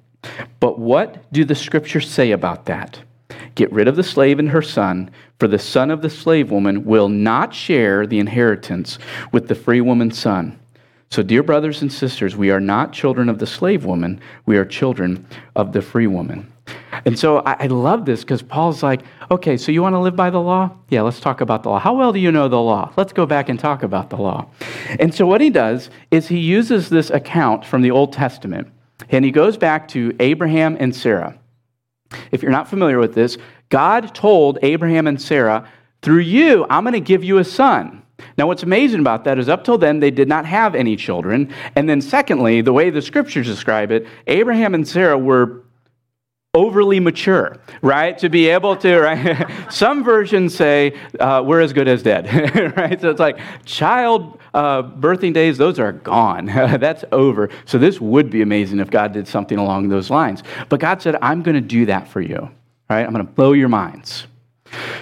But 0.61 0.79
what 0.79 1.31
do 1.33 1.45
the 1.45 1.55
scriptures 1.55 2.09
say 2.09 2.31
about 2.31 2.67
that? 2.67 3.01
Get 3.55 3.73
rid 3.73 3.89
of 3.89 3.97
the 3.97 4.03
slave 4.03 4.39
and 4.39 4.51
her 4.51 4.63
son, 4.63 5.11
for 5.39 5.49
the 5.49 5.59
son 5.59 5.91
of 5.91 6.03
the 6.03 6.11
slave 6.11 6.51
woman 6.51 6.85
will 6.85 7.09
not 7.09 7.55
share 7.55 8.07
the 8.07 8.19
inheritance 8.19 8.99
with 9.33 9.49
the 9.49 9.55
free 9.55 9.81
woman's 9.81 10.19
son. 10.19 10.59
So, 11.11 11.25
dear 11.25 11.43
brothers 11.43 11.83
and 11.83 11.93
sisters, 11.93 12.37
we 12.37 12.53
are 12.53 12.61
not 12.61 12.93
children 12.93 13.29
of 13.29 13.41
the 13.41 13.47
slave 13.47 13.85
woman, 13.85 14.21
we 14.47 14.57
are 14.57 14.65
children 14.65 15.27
of 15.57 15.73
the 15.73 15.83
free 15.83 16.07
woman. 16.07 16.47
And 17.05 17.19
so 17.19 17.39
I, 17.39 17.65
I 17.65 17.67
love 17.67 18.05
this 18.05 18.21
because 18.21 18.43
Paul's 18.43 18.83
like, 18.83 19.03
okay, 19.31 19.57
so 19.57 19.73
you 19.73 19.83
want 19.83 19.95
to 19.95 19.99
live 20.01 20.17
by 20.17 20.31
the 20.31 20.41
law? 20.41 20.71
Yeah, 20.89 21.03
let's 21.03 21.21
talk 21.21 21.41
about 21.41 21.63
the 21.63 21.69
law. 21.71 21.79
How 21.79 21.95
well 21.95 22.13
do 22.13 22.19
you 22.19 22.33
know 22.33 22.49
the 22.49 22.61
law? 22.61 22.93
Let's 22.97 23.13
go 23.13 23.27
back 23.27 23.49
and 23.49 23.59
talk 23.59 23.83
about 23.83 24.11
the 24.11 24.17
law. 24.17 24.49
And 24.99 25.15
so 25.15 25.27
what 25.27 25.41
he 25.41 25.51
does 25.51 25.91
is 26.11 26.29
he 26.29 26.39
uses 26.39 26.89
this 26.89 27.11
account 27.11 27.65
from 27.65 27.83
the 27.83 27.91
Old 27.91 28.13
Testament 28.13 28.69
and 29.09 29.25
he 29.25 29.31
goes 29.31 29.57
back 29.57 29.89
to 29.89 30.15
Abraham 30.21 30.77
and 30.79 30.95
Sarah. 30.95 31.39
If 32.33 32.43
you're 32.43 32.51
not 32.51 32.69
familiar 32.69 32.99
with 32.99 33.15
this, 33.15 33.39
God 33.69 34.15
told 34.15 34.59
Abraham 34.63 35.07
and 35.07 35.21
Sarah, 35.21 35.69
through 36.03 36.21
you, 36.21 36.67
I'm 36.69 36.85
going 36.85 36.95
to 36.95 37.01
give 37.01 37.23
you 37.23 37.39
a 37.39 37.45
son. 37.45 38.03
Now, 38.37 38.47
what's 38.47 38.63
amazing 38.63 39.01
about 39.01 39.25
that 39.25 39.39
is 39.39 39.49
up 39.49 39.65
till 39.65 39.79
then, 39.79 40.01
they 40.01 40.11
did 40.11 40.29
not 40.29 40.45
have 40.45 40.75
any 40.75 40.97
children. 40.97 41.53
And 41.77 41.89
then, 41.89 42.01
secondly, 42.01 42.61
the 42.61 42.73
way 42.73 42.91
the 42.91 43.01
scriptures 43.01 43.47
describe 43.47 43.91
it, 43.91 44.07
Abraham 44.27 44.75
and 44.75 44.87
Sarah 44.87 45.19
were 45.19 45.63
overly 46.53 46.99
mature, 46.99 47.57
right? 47.81 48.19
To 48.19 48.29
be 48.29 48.49
able 48.49 48.75
to, 48.77 48.99
right? 48.99 49.47
Some 49.73 50.03
versions 50.03 50.53
say 50.53 50.99
uh, 51.21 51.45
we're 51.47 51.61
as 51.61 51.73
good 51.73 51.87
as 51.87 52.03
dead, 52.03 52.27
right? 52.77 53.01
So 53.01 53.09
it's 53.11 53.21
like 53.21 53.39
child 53.65 54.41
uh, 54.53 54.83
birthing 54.83 55.33
days, 55.33 55.59
those 55.59 55.79
are 55.79 55.93
gone. 55.93 56.47
That's 56.47 57.05
over. 57.13 57.51
So 57.67 57.79
this 57.79 58.01
would 58.01 58.31
be 58.31 58.43
amazing 58.43 58.81
if 58.81 58.91
God 58.91 59.13
did 59.13 59.29
something 59.29 59.59
along 59.59 59.91
those 59.91 60.11
lines. 60.11 60.43
But 60.69 60.81
God 60.81 61.01
said, 61.01 61.17
I'm 61.23 61.43
going 61.43 61.55
to 61.55 61.61
do 61.61 61.87
that 61.87 62.09
for 62.09 62.21
you, 62.21 62.51
right? 62.89 63.05
I'm 63.05 63.13
going 63.13 63.25
to 63.25 63.33
blow 63.33 63.53
your 63.53 63.69
minds. 63.69 64.27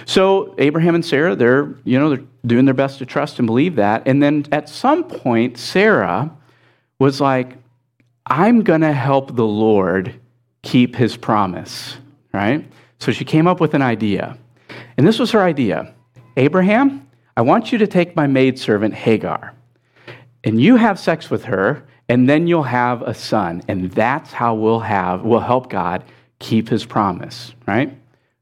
So 0.05 0.53
Abraham 0.59 0.93
and 0.93 1.05
Sarah, 1.05 1.35
they're, 1.35 1.75
you 1.83 1.99
know, 1.99 2.09
they're 2.09 2.25
doing 2.45 2.65
their 2.65 2.75
best 2.75 2.99
to 2.99 3.07
trust 3.07 3.39
and 3.39 3.47
believe 3.47 3.75
that. 3.77 4.07
And 4.07 4.21
then 4.21 4.45
at 4.51 4.69
some 4.69 5.03
point, 5.03 5.57
Sarah 5.57 6.31
was 6.99 7.19
like, 7.19 7.57
I'm 8.27 8.61
going 8.61 8.81
to 8.81 8.93
help 8.93 9.35
the 9.35 9.45
Lord 9.45 10.19
keep 10.61 10.95
his 10.95 11.17
promise, 11.17 11.97
right? 12.33 12.65
So 12.99 13.11
she 13.11 13.25
came 13.25 13.47
up 13.47 13.59
with 13.59 13.73
an 13.73 13.81
idea. 13.81 14.37
And 14.97 15.07
this 15.07 15.19
was 15.19 15.31
her 15.31 15.41
idea 15.41 15.93
Abraham, 16.37 17.07
I 17.35 17.41
want 17.41 17.71
you 17.71 17.77
to 17.79 17.87
take 17.87 18.15
my 18.15 18.27
maidservant 18.27 18.93
Hagar, 18.93 19.53
and 20.43 20.61
you 20.61 20.75
have 20.75 20.99
sex 20.99 21.29
with 21.29 21.45
her, 21.45 21.85
and 22.07 22.29
then 22.29 22.47
you'll 22.47 22.63
have 22.63 23.01
a 23.01 23.13
son. 23.13 23.61
And 23.67 23.91
that's 23.91 24.31
how 24.31 24.55
we'll 24.55 24.79
have, 24.79 25.23
we'll 25.23 25.39
help 25.39 25.69
God 25.69 26.03
keep 26.39 26.69
his 26.69 26.85
promise, 26.85 27.53
right? 27.67 27.95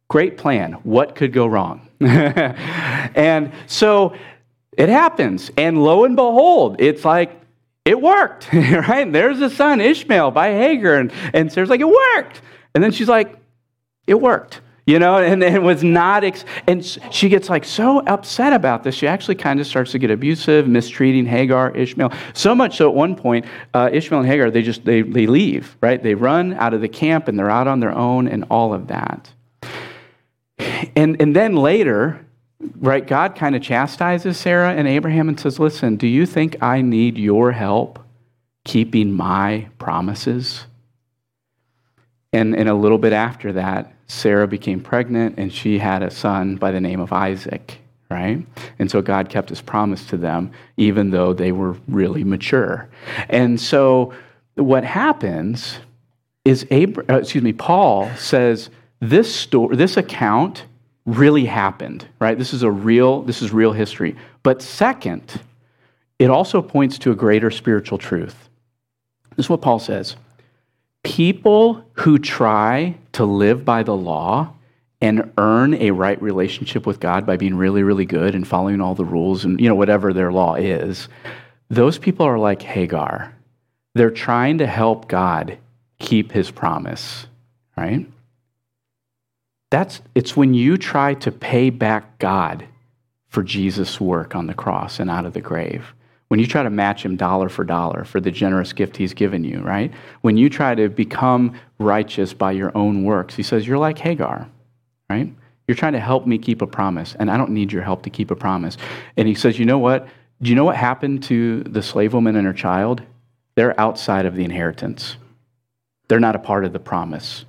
Great 0.07 0.37
plan. 0.37 0.73
What 0.83 1.15
could 1.15 1.33
go 1.33 1.47
wrong? 1.47 1.87
and 1.99 3.51
so 3.65 4.15
it 4.71 4.89
happens. 4.89 5.51
And 5.57 5.83
lo 5.83 6.05
and 6.05 6.15
behold, 6.15 6.77
it's 6.79 7.03
like, 7.03 7.31
it 7.87 8.01
worked, 8.01 8.51
right? 8.53 9.11
There's 9.11 9.41
a 9.41 9.49
son, 9.49 9.81
Ishmael, 9.81 10.31
by 10.31 10.51
Hagar. 10.51 10.95
And, 10.95 11.11
and 11.33 11.51
Sarah's 11.51 11.69
like, 11.69 11.81
it 11.81 11.89
worked. 11.89 12.41
And 12.75 12.83
then 12.83 12.91
she's 12.91 13.09
like, 13.09 13.35
it 14.05 14.19
worked 14.21 14.61
you 14.87 14.99
know, 14.99 15.17
and 15.17 15.43
it 15.43 15.61
was 15.61 15.83
not, 15.83 16.23
ex- 16.23 16.45
and 16.65 16.83
she 17.11 17.27
gets 17.27 17.49
like 17.49 17.65
so 17.65 17.99
upset 18.07 18.53
about 18.53 18.83
this. 18.83 18.95
She 18.95 19.05
actually 19.05 19.35
kind 19.35 19.59
of 19.59 19.67
starts 19.67 19.91
to 19.91 19.99
get 19.99 20.09
abusive, 20.09 20.65
mistreating 20.65 21.25
Hagar, 21.25 21.75
Ishmael. 21.75 22.13
So 22.33 22.55
much 22.55 22.77
so 22.77 22.87
at 22.87 22.95
one 22.95 23.13
point, 23.13 23.45
uh, 23.73 23.89
Ishmael 23.91 24.21
and 24.21 24.29
Hagar, 24.29 24.49
they 24.49 24.61
just, 24.61 24.85
they, 24.85 25.01
they 25.01 25.27
leave, 25.27 25.75
right? 25.81 26.01
They 26.01 26.15
run 26.15 26.53
out 26.53 26.73
of 26.73 26.79
the 26.79 26.87
camp 26.87 27.27
and 27.27 27.37
they're 27.37 27.49
out 27.49 27.67
on 27.67 27.81
their 27.81 27.91
own 27.91 28.29
and 28.29 28.45
all 28.49 28.73
of 28.73 28.87
that. 28.87 29.29
And, 30.95 31.21
and 31.21 31.35
then 31.35 31.57
later, 31.57 32.25
right, 32.75 33.05
God 33.05 33.35
kind 33.35 33.55
of 33.55 33.61
chastises 33.61 34.37
Sarah 34.37 34.73
and 34.73 34.87
Abraham 34.87 35.29
and 35.29 35.39
says, 35.39 35.59
listen, 35.59 35.95
do 35.95 36.07
you 36.07 36.25
think 36.25 36.61
I 36.61 36.81
need 36.81 37.17
your 37.17 37.51
help 37.51 37.99
keeping 38.65 39.11
my 39.11 39.67
promises? 39.79 40.65
And, 42.33 42.55
and 42.55 42.69
a 42.69 42.73
little 42.73 42.97
bit 42.97 43.13
after 43.13 43.53
that, 43.53 43.93
Sarah 44.07 44.47
became 44.47 44.79
pregnant 44.81 45.37
and 45.37 45.51
she 45.51 45.79
had 45.79 46.03
a 46.03 46.11
son 46.11 46.55
by 46.55 46.71
the 46.71 46.81
name 46.81 46.99
of 46.99 47.11
Isaac, 47.11 47.79
right? 48.09 48.45
And 48.79 48.89
so 48.89 49.01
God 49.01 49.29
kept 49.29 49.49
his 49.49 49.61
promise 49.61 50.05
to 50.07 50.17
them, 50.17 50.51
even 50.77 51.11
though 51.11 51.33
they 51.33 51.51
were 51.51 51.77
really 51.87 52.23
mature. 52.23 52.89
And 53.29 53.59
so 53.59 54.13
what 54.55 54.83
happens 54.83 55.79
is, 56.45 56.65
Abra- 56.71 57.05
uh, 57.09 57.17
excuse 57.17 57.43
me, 57.43 57.53
Paul 57.53 58.09
says 58.15 58.69
this 58.99 59.33
story, 59.33 59.75
this 59.75 59.97
account 59.97 60.65
really 61.07 61.45
happened, 61.45 62.05
right? 62.19 62.37
This 62.37 62.53
is 62.53 62.61
a 62.61 62.69
real, 62.69 63.23
this 63.23 63.41
is 63.41 63.51
real 63.51 63.71
history. 63.71 64.15
But 64.43 64.61
second, 64.61 65.41
it 66.19 66.29
also 66.29 66.61
points 66.61 66.99
to 66.99 67.11
a 67.11 67.15
greater 67.15 67.49
spiritual 67.49 67.97
truth. 67.97 68.49
This 69.35 69.45
is 69.45 69.49
what 69.49 69.61
Paul 69.61 69.79
says 69.79 70.15
people 71.03 71.85
who 71.93 72.19
try 72.19 72.93
to 73.13 73.23
live 73.23 73.63
by 73.63 73.81
the 73.81 73.95
law 73.95 74.53
and 74.99 75.31
earn 75.37 75.73
a 75.75 75.91
right 75.91 76.21
relationship 76.21 76.85
with 76.85 76.99
God 76.99 77.25
by 77.25 77.37
being 77.37 77.55
really, 77.55 77.81
really 77.83 78.05
good 78.05 78.35
and 78.35 78.45
following 78.45 78.81
all 78.81 78.93
the 78.93 79.05
rules 79.05 79.45
and, 79.45 79.59
you 79.61 79.69
know, 79.69 79.75
whatever 79.75 80.11
their 80.11 80.33
law 80.33 80.55
is, 80.55 81.07
those 81.69 81.97
people 81.97 82.25
are 82.25 82.39
like 82.39 82.61
Hagar. 82.61 83.33
They're 83.95 84.11
trying 84.11 84.57
to 84.57 84.67
help 84.67 85.07
God 85.07 85.57
keep 85.99 86.31
his 86.31 86.51
promise, 86.51 87.27
right? 87.77 88.05
That's, 89.69 90.01
it's 90.15 90.37
when 90.37 90.53
you 90.53 90.77
try 90.77 91.13
to 91.15 91.31
pay 91.31 91.69
back 91.69 92.19
God 92.19 92.65
for 93.27 93.43
Jesus' 93.43 93.99
work 93.99 94.35
on 94.35 94.47
the 94.47 94.53
cross 94.53 94.99
and 94.99 95.09
out 95.09 95.25
of 95.25 95.33
the 95.33 95.41
grave. 95.41 95.93
When 96.29 96.39
you 96.39 96.47
try 96.47 96.63
to 96.63 96.69
match 96.69 97.03
him 97.03 97.15
dollar 97.15 97.49
for 97.49 97.63
dollar 97.63 98.03
for 98.03 98.19
the 98.19 98.31
generous 98.31 98.73
gift 98.73 98.97
he's 98.97 99.13
given 99.13 99.43
you, 99.43 99.59
right? 99.59 99.93
When 100.21 100.37
you 100.37 100.49
try 100.49 100.75
to 100.75 100.89
become 100.89 101.57
righteous 101.79 102.33
by 102.33 102.51
your 102.51 102.75
own 102.77 103.03
works, 103.03 103.35
he 103.35 103.43
says, 103.43 103.65
You're 103.65 103.77
like 103.77 103.97
Hagar, 103.97 104.49
right? 105.09 105.33
You're 105.67 105.75
trying 105.75 105.93
to 105.93 105.99
help 105.99 106.25
me 106.25 106.37
keep 106.37 106.61
a 106.61 106.67
promise, 106.67 107.15
and 107.19 107.29
I 107.31 107.37
don't 107.37 107.51
need 107.51 107.71
your 107.71 107.81
help 107.81 108.03
to 108.03 108.09
keep 108.09 108.31
a 108.31 108.35
promise. 108.35 108.77
And 109.15 109.27
he 109.27 109.35
says, 109.35 109.57
You 109.57 109.65
know 109.65 109.77
what? 109.77 110.07
Do 110.41 110.49
you 110.49 110.55
know 110.55 110.65
what 110.65 110.75
happened 110.75 111.23
to 111.23 111.63
the 111.63 111.81
slave 111.81 112.13
woman 112.13 112.35
and 112.35 112.45
her 112.45 112.53
child? 112.53 113.01
They're 113.55 113.79
outside 113.79 114.25
of 114.25 114.35
the 114.35 114.43
inheritance. 114.43 115.17
They're 116.07 116.19
not 116.19 116.35
a 116.35 116.39
part 116.39 116.63
of 116.63 116.73
the 116.73 116.79
promise 116.79 117.45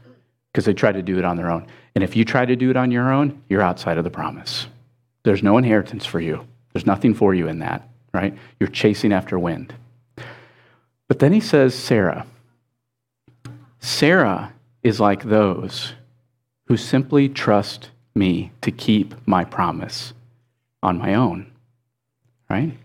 because 0.53 0.65
they 0.65 0.73
tried 0.73 0.93
to 0.93 1.03
do 1.03 1.19
it 1.19 1.25
on 1.25 1.37
their 1.37 1.51
own. 1.51 1.67
And 1.99 2.05
if 2.05 2.15
you 2.15 2.25
try 2.25 2.47
to 2.47 2.55
do 2.55 2.71
it 2.71 2.77
on 2.77 2.93
your 2.93 3.13
own, 3.13 3.43
you're 3.49 3.61
outside 3.61 3.99
of 3.99 4.05
the 4.05 4.11
promise. 4.11 4.69
There's 5.25 5.43
no 5.43 5.59
inheritance 5.59 6.07
for 6.07 6.21
you, 6.21 6.47
there's 6.73 6.87
nothing 6.87 7.13
for 7.13 7.35
you 7.35 7.49
in 7.49 7.59
that 7.59 7.89
right? 8.13 8.37
You're 8.59 8.69
chasing 8.69 9.13
after 9.13 9.39
wind. 9.39 9.75
But 11.07 11.19
then 11.19 11.33
he 11.33 11.41
says, 11.41 11.75
Sarah. 11.75 12.27
Sarah 13.81 14.53
is 14.83 15.01
like 15.01 15.23
those 15.23 15.95
who 16.67 16.77
simply 16.77 17.29
trust 17.29 17.91
me 18.15 18.51
to 18.63 18.71
keep 18.71 19.15
my 19.27 19.45
promise 19.45 20.13
on 20.83 20.99
my 20.99 21.15
own, 21.15 21.51
right? 22.51 22.77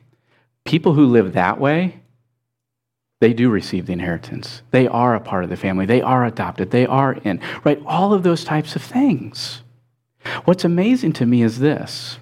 People 0.65 0.93
who 0.93 1.07
live 1.07 1.33
that 1.33 1.59
way, 1.59 1.99
they 3.23 3.33
do 3.33 3.49
receive 3.49 3.85
the 3.85 3.93
inheritance. 3.93 4.61
They 4.71 4.87
are 4.87 5.15
a 5.15 5.19
part 5.19 5.45
of 5.45 5.49
the 5.49 5.55
family. 5.55 5.85
They 5.85 6.01
are 6.01 6.25
adopted. 6.25 6.71
They 6.71 6.85
are 6.85 7.13
in, 7.23 7.39
right? 7.63 7.81
All 7.85 8.13
of 8.13 8.23
those 8.23 8.43
types 8.43 8.75
of 8.75 8.81
things. 8.81 9.61
What's 10.43 10.65
amazing 10.65 11.13
to 11.13 11.25
me 11.25 11.41
is 11.41 11.59
this 11.59 12.19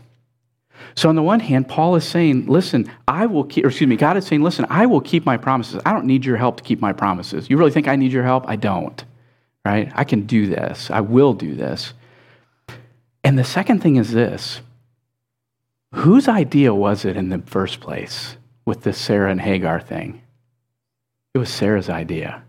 so, 0.95 1.09
on 1.09 1.15
the 1.15 1.23
one 1.23 1.39
hand, 1.39 1.67
Paul 1.67 1.95
is 1.95 2.07
saying, 2.07 2.47
listen, 2.47 2.91
I 3.07 3.25
will 3.25 3.45
keep, 3.45 3.65
excuse 3.65 3.87
me, 3.87 3.95
God 3.95 4.17
is 4.17 4.27
saying, 4.27 4.43
listen, 4.43 4.65
I 4.69 4.85
will 4.85 5.01
keep 5.01 5.25
my 5.25 5.37
promises. 5.37 5.81
I 5.85 5.93
don't 5.93 6.05
need 6.05 6.25
your 6.25 6.37
help 6.37 6.57
to 6.57 6.63
keep 6.63 6.81
my 6.81 6.93
promises. 6.93 7.49
You 7.49 7.57
really 7.57 7.71
think 7.71 7.87
I 7.87 7.95
need 7.95 8.11
your 8.11 8.23
help? 8.23 8.47
I 8.47 8.55
don't, 8.55 9.03
right? 9.65 9.91
I 9.95 10.03
can 10.03 10.25
do 10.25 10.47
this. 10.47 10.91
I 10.91 11.01
will 11.01 11.33
do 11.33 11.55
this. 11.55 11.93
And 13.23 13.39
the 13.39 13.43
second 13.43 13.81
thing 13.81 13.95
is 13.95 14.11
this 14.11 14.61
whose 15.93 16.27
idea 16.27 16.73
was 16.73 17.05
it 17.05 17.17
in 17.17 17.29
the 17.29 17.39
first 17.39 17.79
place 17.79 18.37
with 18.65 18.83
this 18.83 18.97
Sarah 18.97 19.31
and 19.31 19.41
Hagar 19.41 19.79
thing? 19.79 20.21
It 21.33 21.37
was 21.37 21.49
Sarah's 21.49 21.89
idea. 21.89 22.43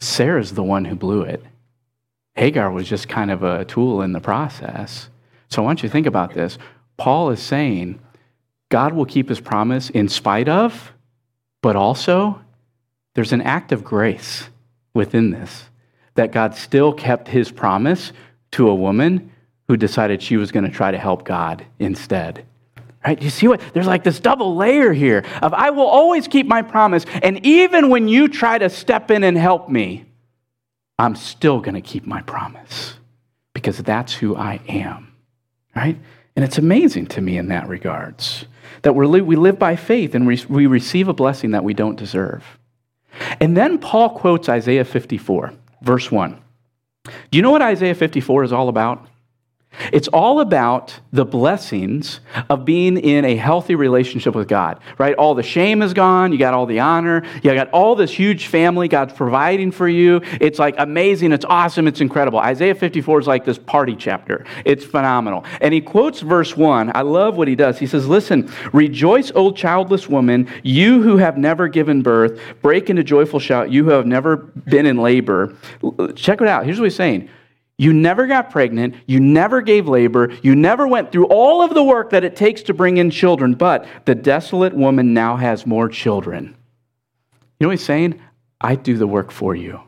Sarah's 0.00 0.52
the 0.52 0.62
one 0.62 0.84
who 0.84 0.94
blew 0.94 1.22
it. 1.22 1.44
Hagar 2.34 2.70
was 2.70 2.88
just 2.88 3.08
kind 3.08 3.30
of 3.30 3.42
a 3.42 3.64
tool 3.64 4.00
in 4.02 4.12
the 4.12 4.20
process. 4.20 5.08
So 5.48 5.60
I 5.60 5.64
want 5.64 5.82
you 5.82 5.88
to 5.88 5.92
think 5.92 6.06
about 6.06 6.34
this. 6.34 6.56
Paul 6.96 7.30
is 7.30 7.40
saying 7.40 8.00
God 8.68 8.92
will 8.92 9.06
keep 9.06 9.28
his 9.28 9.40
promise 9.40 9.90
in 9.90 10.08
spite 10.08 10.48
of, 10.48 10.92
but 11.62 11.74
also 11.74 12.40
there's 13.14 13.32
an 13.32 13.42
act 13.42 13.72
of 13.72 13.82
grace 13.82 14.48
within 14.94 15.30
this 15.30 15.64
that 16.14 16.32
God 16.32 16.54
still 16.54 16.92
kept 16.92 17.28
his 17.28 17.50
promise 17.50 18.12
to 18.52 18.68
a 18.68 18.74
woman 18.74 19.32
who 19.68 19.76
decided 19.76 20.22
she 20.22 20.36
was 20.36 20.50
going 20.50 20.64
to 20.64 20.70
try 20.70 20.90
to 20.90 20.98
help 20.98 21.24
God 21.24 21.64
instead. 21.78 22.44
Right? 23.06 23.20
You 23.22 23.30
see 23.30 23.46
what? 23.46 23.60
There's 23.72 23.86
like 23.86 24.04
this 24.04 24.20
double 24.20 24.56
layer 24.56 24.92
here 24.92 25.24
of 25.40 25.54
I 25.54 25.70
will 25.70 25.86
always 25.86 26.26
keep 26.26 26.46
my 26.46 26.62
promise. 26.62 27.04
And 27.22 27.44
even 27.46 27.90
when 27.90 28.08
you 28.08 28.28
try 28.28 28.58
to 28.58 28.68
step 28.68 29.10
in 29.10 29.24
and 29.24 29.36
help 29.36 29.68
me, 29.68 30.04
I'm 30.98 31.14
still 31.14 31.60
going 31.60 31.76
to 31.76 31.80
keep 31.80 32.06
my 32.06 32.22
promise 32.22 32.94
because 33.54 33.78
that's 33.78 34.14
who 34.14 34.36
I 34.36 34.60
am. 34.68 35.14
Right? 35.76 35.96
And 36.34 36.44
it's 36.44 36.58
amazing 36.58 37.06
to 37.08 37.20
me 37.20 37.38
in 37.38 37.48
that 37.48 37.68
regards 37.68 38.46
that 38.82 38.94
we 38.94 39.20
we 39.20 39.36
live 39.36 39.58
by 39.58 39.76
faith 39.76 40.14
and 40.14 40.26
we, 40.26 40.40
we 40.48 40.66
receive 40.66 41.08
a 41.08 41.14
blessing 41.14 41.52
that 41.52 41.64
we 41.64 41.74
don't 41.74 41.96
deserve. 41.96 42.44
And 43.40 43.56
then 43.56 43.78
Paul 43.78 44.10
quotes 44.10 44.48
Isaiah 44.48 44.84
54, 44.84 45.52
verse 45.82 46.10
1. 46.10 46.40
Do 47.04 47.12
you 47.32 47.42
know 47.42 47.50
what 47.50 47.62
Isaiah 47.62 47.94
54 47.94 48.44
is 48.44 48.52
all 48.52 48.68
about? 48.68 49.06
It's 49.92 50.08
all 50.08 50.40
about 50.40 50.98
the 51.12 51.24
blessings 51.24 52.20
of 52.50 52.64
being 52.64 52.96
in 52.96 53.24
a 53.24 53.36
healthy 53.36 53.74
relationship 53.74 54.34
with 54.34 54.48
God, 54.48 54.80
right? 54.98 55.14
All 55.14 55.34
the 55.34 55.42
shame 55.42 55.82
is 55.82 55.94
gone. 55.94 56.32
You 56.32 56.38
got 56.38 56.54
all 56.54 56.66
the 56.66 56.80
honor. 56.80 57.22
You 57.42 57.54
got 57.54 57.70
all 57.70 57.94
this 57.94 58.10
huge 58.10 58.46
family 58.46 58.88
God's 58.88 59.12
providing 59.12 59.70
for 59.70 59.88
you. 59.88 60.20
It's 60.40 60.58
like 60.58 60.74
amazing. 60.78 61.32
It's 61.32 61.44
awesome. 61.44 61.86
It's 61.86 62.00
incredible. 62.00 62.38
Isaiah 62.38 62.74
54 62.74 63.20
is 63.20 63.26
like 63.26 63.44
this 63.44 63.58
party 63.58 63.94
chapter. 63.94 64.44
It's 64.64 64.84
phenomenal. 64.84 65.44
And 65.60 65.72
he 65.72 65.80
quotes 65.80 66.20
verse 66.20 66.56
1. 66.56 66.92
I 66.94 67.02
love 67.02 67.36
what 67.36 67.46
he 67.46 67.54
does. 67.54 67.78
He 67.78 67.86
says, 67.86 68.08
Listen, 68.08 68.50
rejoice, 68.72 69.30
old 69.32 69.56
childless 69.56 70.08
woman, 70.08 70.48
you 70.62 71.02
who 71.02 71.18
have 71.18 71.38
never 71.38 71.68
given 71.68 72.02
birth. 72.02 72.40
Break 72.62 72.90
into 72.90 73.04
joyful 73.04 73.38
shout, 73.38 73.70
you 73.70 73.84
who 73.84 73.90
have 73.90 74.06
never 74.06 74.36
been 74.36 74.86
in 74.86 74.98
labor. 74.98 75.54
Check 76.16 76.40
it 76.40 76.48
out. 76.48 76.64
Here's 76.64 76.78
what 76.78 76.84
he's 76.84 76.96
saying 76.96 77.30
you 77.78 77.92
never 77.92 78.26
got 78.26 78.50
pregnant. 78.50 78.96
You 79.06 79.20
never 79.20 79.62
gave 79.62 79.86
labor. 79.86 80.30
You 80.42 80.56
never 80.56 80.86
went 80.88 81.12
through 81.12 81.26
all 81.26 81.62
of 81.62 81.74
the 81.74 81.82
work 81.82 82.10
that 82.10 82.24
it 82.24 82.34
takes 82.34 82.62
to 82.62 82.74
bring 82.74 82.96
in 82.96 83.10
children. 83.10 83.54
But 83.54 83.86
the 84.04 84.16
desolate 84.16 84.74
woman 84.74 85.14
now 85.14 85.36
has 85.36 85.64
more 85.64 85.88
children. 85.88 86.56
You 87.60 87.64
know 87.64 87.68
what 87.68 87.78
he's 87.78 87.84
saying? 87.84 88.20
I 88.60 88.74
do 88.74 88.96
the 88.98 89.06
work 89.06 89.30
for 89.30 89.54
you. 89.54 89.80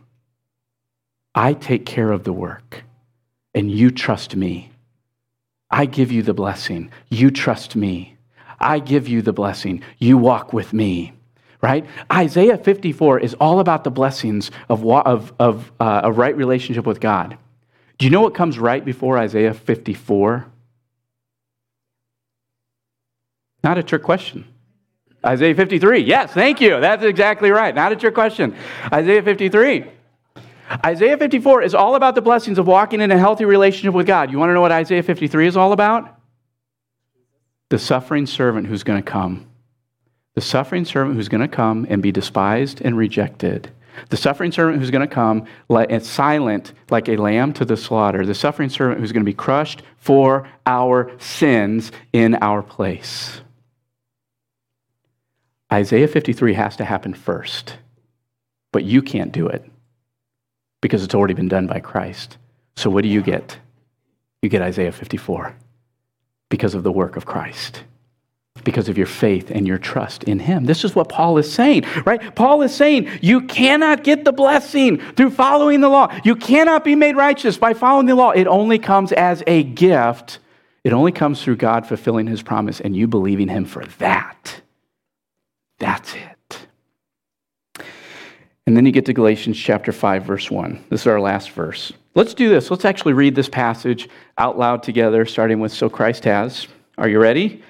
I 1.35 1.53
take 1.55 1.85
care 1.85 2.13
of 2.13 2.25
the 2.25 2.33
work, 2.33 2.85
and 3.55 3.71
you 3.71 3.91
trust 3.91 4.37
me. 4.37 4.71
I 5.71 5.87
give 5.87 6.11
you 6.11 6.23
the 6.23 6.35
blessing. 6.35 6.91
You 7.09 7.31
trust 7.31 7.75
me. 7.77 8.17
I 8.61 8.79
give 8.79 9.09
you 9.09 9.23
the 9.23 9.33
blessing. 9.33 9.83
You 9.99 10.19
walk 10.19 10.53
with 10.53 10.73
me. 10.73 11.13
right? 11.63 11.85
Isaiah 12.13 12.57
54 12.57 13.21
is 13.21 13.35
all 13.35 13.61
about 13.61 13.85
the 13.85 13.91
blessings 13.91 14.51
of, 14.69 14.85
of, 14.87 15.33
of 15.39 15.73
uh, 15.81 16.01
a 16.05 16.13
right 16.13 16.37
relationship 16.37 16.87
with 16.87 17.01
God. 17.01 17.37
Do 18.01 18.07
you 18.07 18.11
know 18.11 18.23
what 18.23 18.33
comes 18.33 18.59
right 18.59 18.83
before 18.83 19.19
Isaiah 19.19 19.53
54? 19.53 20.47
Not 23.63 23.77
a 23.77 23.83
trick 23.83 24.03
question. 24.03 24.47
Isaiah 25.25 25.55
53. 25.55 25.99
Yes, 25.99 26.33
thank 26.33 26.63
you. 26.63 26.81
That's 26.81 27.05
exactly 27.05 27.51
right. 27.51 27.75
Not 27.75 27.93
a 27.93 27.97
trick 27.97 28.15
question. 28.15 28.57
Isaiah 28.91 29.23
53. 29.23 29.85
Isaiah 30.83 31.19
54 31.19 31.61
is 31.61 31.75
all 31.75 31.95
about 31.95 32.15
the 32.15 32.23
blessings 32.23 32.57
of 32.57 32.67
walking 32.67 33.03
in 33.03 33.11
a 33.11 33.19
healthy 33.19 33.45
relationship 33.45 33.93
with 33.93 34.07
God. 34.07 34.33
You 34.33 34.39
want 34.39 34.49
to 34.49 34.55
know 34.55 34.63
what 34.63 34.73
Isaiah 34.73 35.03
53 35.03 35.47
is 35.47 35.59
all 35.59 35.75
about? 35.75 36.19
The 37.69 37.79
suffering 37.79 38.25
servant 38.25 38.67
who's 38.67 38.83
going 38.83 39.03
to 39.03 39.07
come. 39.11 39.47
The 40.37 40.41
suffering 40.41 40.87
servant 40.87 41.17
who's 41.17 41.29
going 41.29 41.43
to 41.43 41.55
come 41.55 41.87
and 41.91 42.01
be 42.01 42.13
despised 42.13 42.81
and 42.81 42.97
rejected. 42.97 43.71
The 44.09 44.17
suffering 44.17 44.53
servant 44.53 44.79
who's 44.79 44.91
going 44.91 45.07
to 45.07 45.15
come 45.15 45.47
and 45.71 46.05
silent 46.05 46.73
like 46.91 47.09
a 47.09 47.17
lamb 47.17 47.53
to 47.55 47.65
the 47.65 47.77
slaughter. 47.77 48.25
The 48.25 48.35
suffering 48.35 48.69
servant 48.69 49.01
who's 49.01 49.13
going 49.13 49.25
to 49.25 49.31
be 49.31 49.35
crushed 49.35 49.83
for 49.97 50.49
our 50.67 51.13
sins 51.19 51.93
in 52.13 52.37
our 52.37 52.63
place. 52.63 53.41
Isaiah 55.73 56.09
53 56.09 56.55
has 56.55 56.77
to 56.77 56.85
happen 56.85 57.15
first, 57.15 57.77
but 58.73 58.83
you 58.83 59.03
can't 59.03 59.31
do 59.31 59.47
it 59.47 59.65
because 60.81 61.05
it's 61.05 61.15
already 61.15 61.35
been 61.35 61.49
done 61.49 61.67
by 61.67 61.79
Christ. 61.79 62.39
So 62.77 62.91
what 62.91 63.03
do 63.03 63.09
you 63.09 63.23
get? 63.23 63.59
You 64.43 64.49
get 64.49 64.63
Isaiah 64.63 64.91
54 64.91 65.55
because 66.49 66.75
of 66.75 66.83
the 66.83 66.91
work 66.91 67.17
of 67.17 67.27
Christ 67.27 67.85
because 68.65 68.89
of 68.89 68.99
your 68.99 69.07
faith 69.07 69.51
and 69.51 69.67
your 69.67 69.79
trust 69.79 70.25
in 70.25 70.39
him. 70.39 70.65
This 70.65 70.85
is 70.85 70.95
what 70.95 71.09
Paul 71.09 71.39
is 71.39 71.51
saying, 71.51 71.85
right? 72.05 72.35
Paul 72.35 72.63
is 72.63 72.75
saying 72.75 73.09
you 73.23 73.43
cannot 73.43 74.05
get 74.05 74.25
the 74.25 74.33
blessing 74.33 74.99
through 74.99 75.31
following 75.31 75.81
the 75.81 75.89
law. 75.89 76.15
You 76.25 76.37
cannot 76.37 76.85
be 76.85 76.95
made 76.95 77.17
righteous 77.17 77.57
by 77.57 77.75
following 77.75 78.07
the 78.07 78.15
law. 78.15 78.31
It 78.31 78.47
only 78.47 78.79
comes 78.79 79.13
as 79.13 79.43
a 79.47 79.63
gift. 79.63 80.39
It 80.85 80.93
only 80.93 81.13
comes 81.13 81.43
through 81.43 81.57
God 81.57 81.87
fulfilling 81.87 82.27
his 82.27 82.43
promise 82.43 82.81
and 82.81 82.97
you 82.97 83.07
believing 83.07 83.49
him 83.49 83.65
for 83.65 83.85
that. 83.99 84.61
That's 85.79 86.15
it. 86.15 86.67
And 88.67 88.77
then 88.77 88.87
you 88.87 88.93
get 88.93 89.07
to 89.07 89.13
Galatians 89.13 89.59
chapter 89.59 89.93
5 89.93 90.25
verse 90.25 90.51
1. 90.51 90.85
This 90.91 91.03
is 91.03 91.07
our 91.07 91.21
last 91.21 91.51
verse. 91.51 91.93
Let's 92.15 92.35
do 92.35 92.49
this. 92.49 92.71
Let's 92.71 92.85
actually 92.85 93.15
read 93.15 93.35
this 93.35 93.49
passage 93.49 94.09
out 94.37 94.59
loud 94.59 94.83
together 94.83 95.25
starting 95.25 95.61
with 95.61 95.73
so 95.73 95.89
Christ 95.89 96.25
has. 96.25 96.67
Are 96.99 97.09
you 97.09 97.19
ready? 97.19 97.63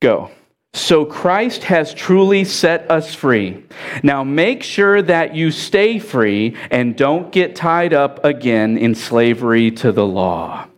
Go. 0.00 0.30
So 0.74 1.06
Christ 1.06 1.64
has 1.64 1.94
truly 1.94 2.44
set 2.44 2.90
us 2.90 3.14
free. 3.14 3.64
Now 4.02 4.24
make 4.24 4.62
sure 4.62 5.00
that 5.00 5.34
you 5.34 5.50
stay 5.50 5.98
free 5.98 6.54
and 6.70 6.94
don't 6.94 7.32
get 7.32 7.56
tied 7.56 7.94
up 7.94 8.22
again 8.24 8.76
in 8.76 8.94
slavery 8.94 9.70
to 9.70 9.90
the 9.90 10.06
law. 10.06 10.68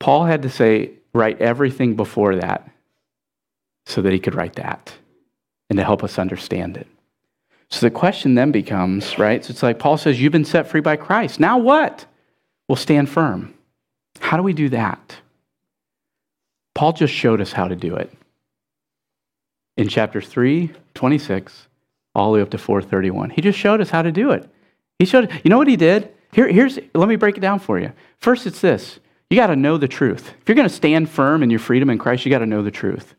Paul 0.00 0.24
had 0.24 0.42
to 0.42 0.50
say, 0.50 0.90
write 1.14 1.40
everything 1.40 1.94
before 1.94 2.36
that 2.36 2.68
so 3.86 4.02
that 4.02 4.12
he 4.12 4.18
could 4.18 4.34
write 4.34 4.56
that 4.56 4.92
and 5.70 5.76
to 5.76 5.84
help 5.84 6.02
us 6.02 6.18
understand 6.18 6.76
it. 6.76 6.88
So 7.70 7.86
the 7.86 7.90
question 7.90 8.34
then 8.34 8.50
becomes, 8.52 9.16
right? 9.16 9.44
So 9.44 9.52
it's 9.52 9.62
like 9.62 9.78
Paul 9.78 9.96
says, 9.96 10.20
You've 10.20 10.32
been 10.32 10.44
set 10.44 10.66
free 10.66 10.80
by 10.80 10.96
Christ. 10.96 11.40
Now 11.40 11.56
what? 11.56 12.04
We'll 12.68 12.76
stand 12.76 13.08
firm. 13.08 13.54
How 14.20 14.36
do 14.36 14.42
we 14.42 14.52
do 14.52 14.68
that? 14.70 15.16
Paul 16.82 16.94
just 16.94 17.14
showed 17.14 17.40
us 17.40 17.52
how 17.52 17.68
to 17.68 17.76
do 17.76 17.94
it. 17.94 18.12
In 19.76 19.86
chapter 19.86 20.20
3, 20.20 20.72
26, 20.94 21.68
all 22.12 22.32
the 22.32 22.38
way 22.38 22.42
up 22.42 22.50
to 22.50 22.58
431. 22.58 23.30
He 23.30 23.40
just 23.40 23.56
showed 23.56 23.80
us 23.80 23.90
how 23.90 24.02
to 24.02 24.10
do 24.10 24.32
it. 24.32 24.50
He 24.98 25.04
showed, 25.04 25.30
you 25.44 25.48
know 25.48 25.58
what 25.58 25.68
he 25.68 25.76
did? 25.76 26.12
Here, 26.32 26.48
here's, 26.48 26.80
let 26.92 27.08
me 27.08 27.14
break 27.14 27.36
it 27.36 27.40
down 27.40 27.60
for 27.60 27.78
you. 27.78 27.92
First, 28.18 28.48
it's 28.48 28.60
this 28.60 28.98
you 29.30 29.36
got 29.36 29.46
to 29.46 29.54
know 29.54 29.78
the 29.78 29.86
truth. 29.86 30.34
If 30.40 30.48
you're 30.48 30.56
going 30.56 30.68
to 30.68 30.74
stand 30.74 31.08
firm 31.08 31.44
in 31.44 31.50
your 31.50 31.60
freedom 31.60 31.88
in 31.88 31.98
Christ, 31.98 32.26
you 32.26 32.32
got 32.32 32.40
to 32.40 32.46
know 32.46 32.64
the 32.64 32.72
truth. 32.72 33.14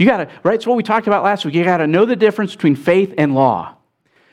You 0.00 0.06
got 0.06 0.16
to, 0.16 0.28
right? 0.42 0.56
It's 0.56 0.66
what 0.66 0.76
we 0.76 0.82
talked 0.82 1.06
about 1.06 1.22
last 1.22 1.44
week. 1.44 1.54
You 1.54 1.62
got 1.62 1.76
to 1.76 1.86
know 1.86 2.06
the 2.06 2.16
difference 2.16 2.56
between 2.56 2.74
faith 2.74 3.14
and 3.16 3.36
law. 3.36 3.75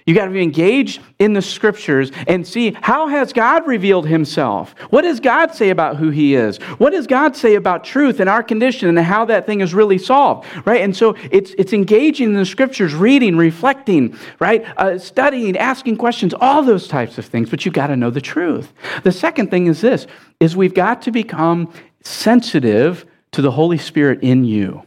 You 0.06 0.13
got 0.13 0.26
to 0.26 0.32
be 0.32 0.42
engaged 0.42 1.02
in 1.20 1.34
the 1.34 1.42
scriptures 1.42 2.12
and 2.28 2.46
see 2.46 2.76
how 2.82 3.08
has 3.08 3.32
God 3.32 3.66
revealed 3.66 4.08
himself? 4.08 4.76
What 4.89 5.04
does 5.04 5.20
God 5.20 5.56
say 5.56 5.70
about 5.70 5.98
who 5.98 6.10
he 6.10 6.36
is? 6.36 6.58
What 6.78 6.92
does 6.92 7.08
God 7.08 7.36
say 7.36 7.56
about 7.56 7.84
truth 7.84 8.20
and 8.20 8.30
our 8.30 8.44
condition 8.44 8.89
and 8.89 9.00
how 9.00 9.26
that 9.26 9.46
thing 9.46 9.62
is 9.62 9.74
really 9.74 9.98
solved, 9.98 10.48
right? 10.66 10.82
And 10.82 10.96
so 10.96 11.16
it's, 11.32 11.52
it's 11.58 11.72
engaging 11.72 12.30
in 12.30 12.34
the 12.34 12.46
scriptures, 12.46 12.94
reading, 12.94 13.38
reflecting, 13.38 14.18
right? 14.39 14.66
Uh, 14.78 14.98
studying, 14.98 15.58
asking 15.58 15.98
questions, 15.98 16.34
all 16.34 16.63
those 16.63 16.88
types 16.88 17.18
of 17.18 17.26
things, 17.26 17.50
but 17.50 17.63
you've 17.63 17.74
got 17.74 17.88
to 17.88 17.96
know 17.96 18.10
the 18.10 18.22
truth. 18.22 18.74
The 19.04 19.12
second 19.12 19.50
thing 19.52 19.68
is 19.68 19.82
this, 19.82 20.08
is 20.39 20.56
we've 20.56 20.74
got 20.74 21.02
to 21.04 21.12
become 21.12 21.72
sensitive 22.04 23.06
to 23.32 23.42
the 23.42 23.52
Holy 23.52 23.78
Spirit 23.78 24.20
in 24.22 24.44
you, 24.44 24.84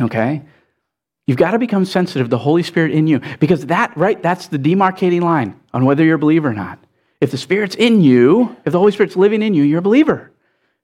okay? 0.00 0.42
You've 1.26 1.36
got 1.36 1.52
to 1.52 1.58
become 1.58 1.84
sensitive 1.84 2.26
to 2.26 2.30
the 2.30 2.38
Holy 2.38 2.62
Spirit 2.62 2.92
in 2.92 3.06
you 3.06 3.20
because 3.38 3.66
that, 3.66 3.96
right, 3.96 4.20
that's 4.20 4.48
the 4.48 4.58
demarcating 4.58 5.22
line 5.22 5.58
on 5.72 5.84
whether 5.84 6.04
you're 6.04 6.16
a 6.16 6.18
believer 6.18 6.48
or 6.48 6.54
not. 6.54 6.78
If 7.20 7.30
the 7.30 7.38
Spirit's 7.38 7.76
in 7.76 8.02
you, 8.02 8.56
if 8.64 8.72
the 8.72 8.78
Holy 8.80 8.90
Spirit's 8.90 9.14
living 9.14 9.42
in 9.42 9.54
you, 9.54 9.62
you're 9.62 9.78
a 9.78 9.82
believer, 9.82 10.32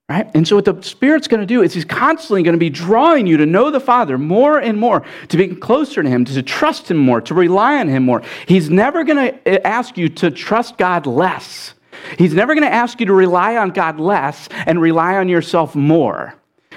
right? 0.09 0.31
And 0.35 0.46
so 0.46 0.55
what 0.55 0.64
the 0.64 0.81
Spirit's 0.83 1.27
going 1.27 1.40
to 1.40 1.46
do 1.46 1.62
is 1.62 1.74
He's 1.74 1.85
constantly 1.85 2.44
going 2.44 2.55
to 2.55 2.59
be 2.59 2.70
drawing 2.70 3.27
you 3.27 3.37
to 3.38 3.46
know 3.46 3.72
the 3.72 3.81
Father 3.81 4.16
more 4.16 4.59
and 4.59 4.79
more, 4.79 5.05
to 5.29 5.37
be 5.37 5.48
closer 5.48 6.05
to 6.05 6.09
Him, 6.09 6.24
to 6.27 6.42
trust 6.44 6.88
Him 6.88 6.98
more, 6.98 7.20
to 7.22 7.35
rely 7.35 7.81
on 7.81 7.88
Him 7.88 8.05
more. 8.05 8.22
He's 8.46 8.70
never 8.70 9.03
going 9.03 9.16
to 9.16 9.48
eh, 9.48 9.59
ask 9.64 9.98
you 9.98 10.09
to 10.11 10.31
trust 10.31 10.79
God 10.79 11.07
less. 11.07 11.74
He's 12.16 12.33
never 12.33 12.55
going 12.55 12.66
to 12.66 12.72
ask 12.72 13.01
you 13.01 13.07
to 13.07 13.12
rely 13.12 13.57
on 13.57 13.70
God 13.70 13.98
less 13.98 14.48
and 14.53 14.81
rely 14.81 15.16
on 15.16 15.29
yourself 15.29 15.74
more, 15.74 16.35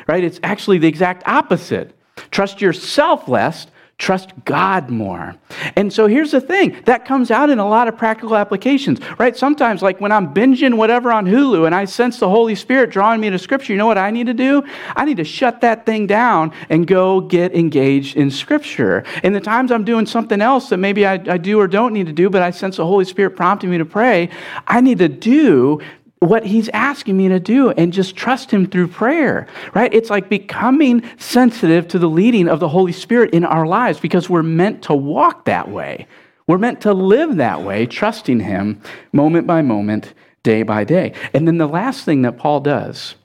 right? 0.08 0.24
It's 0.24 0.40
actually 0.42 0.80
the 0.80 0.88
exact 0.88 1.28
opposite. 1.28 1.96
Trust 2.30 2.62
yourself 2.62 3.28
less, 3.28 3.68
trust 4.02 4.32
God 4.46 4.90
more. 4.90 5.36
And 5.76 5.94
so 5.94 6.08
here's 6.08 6.32
the 6.32 6.42
thing 6.42 6.82
that 6.86 7.06
comes 7.06 7.30
out 7.30 7.52
in 7.52 7.60
a 7.60 7.68
lot 7.68 7.88
of 7.88 7.96
practical 7.96 8.36
applications, 8.36 9.00
right? 9.20 9.38
Sometimes, 9.38 9.84
like 9.84 10.02
when 10.02 10.12
I'm 10.12 10.34
binging 10.34 10.76
whatever 10.76 11.12
on 11.12 11.28
Hulu 11.28 11.68
and 11.68 11.76
I 11.76 11.86
sense 11.86 12.18
the 12.18 12.28
Holy 12.28 12.56
Spirit 12.56 12.90
drawing 12.90 13.22
me 13.22 13.30
to 13.30 13.38
Scripture, 13.38 13.74
you 13.74 13.78
know 13.78 13.86
what 13.86 14.00
I 14.00 14.10
need 14.10 14.26
to 14.26 14.34
do? 14.34 14.64
I 14.96 15.06
need 15.06 15.18
to 15.18 15.24
shut 15.24 15.62
that 15.62 15.86
thing 15.86 16.08
down 16.08 16.52
and 16.70 16.88
go 16.88 17.22
get 17.22 17.54
engaged 17.54 18.18
in 18.18 18.32
Scripture. 18.32 19.04
And 19.22 19.36
the 19.36 19.40
times 19.40 19.72
I'm 19.72 19.86
doing 19.86 20.08
something 20.08 20.42
else 20.42 20.70
that 20.70 20.78
maybe 20.78 21.06
I, 21.06 21.14
I 21.14 21.38
do 21.38 21.60
or 21.60 21.68
don't 21.68 21.94
need 21.94 22.08
to 22.08 22.14
do, 22.14 22.28
but 22.32 22.42
I 22.42 22.50
sense 22.50 22.78
the 22.78 22.86
Holy 22.88 23.06
Spirit 23.06 23.36
prompting 23.36 23.70
me 23.70 23.78
to 23.78 23.86
pray, 23.86 24.32
I 24.66 24.82
need 24.82 24.98
to 24.98 25.10
do 25.10 25.80
what 26.22 26.46
he's 26.46 26.70
asking 26.70 27.18
me 27.18 27.30
to 27.30 27.40
do 27.40 27.72
and 27.72 27.92
just 27.92 28.16
trust 28.16 28.52
him 28.52 28.68
through 28.68 28.88
prayer, 28.88 29.48
right? 29.74 29.92
It's 29.92 30.12
like 30.12 30.30
becoming 30.30 31.04
sensitive 31.18 31.88
to 31.90 32.00
the 32.00 32.08
leading 32.08 32.48
of 32.48 32.60
the 32.60 32.70
Holy 32.70 32.92
Spirit 32.92 33.34
in 33.34 33.44
our 33.44 33.66
lives 33.66 34.00
because 34.00 34.30
we're 34.30 34.44
meant 34.44 34.84
to 34.84 34.94
walk 34.94 35.46
that 35.46 35.70
way. 35.70 36.06
We're 36.46 36.60
meant 36.60 36.82
to 36.82 36.94
live 36.94 37.38
that 37.38 37.64
way, 37.64 37.88
trusting 37.88 38.42
him 38.42 38.82
moment 39.12 39.48
by 39.48 39.64
moment, 39.64 40.14
day 40.44 40.62
by 40.62 40.84
day. 40.84 41.14
And 41.34 41.48
then 41.48 41.58
the 41.58 41.68
last 41.68 42.06
thing 42.06 42.22
that 42.22 42.38
Paul 42.38 42.60
does 42.60 43.16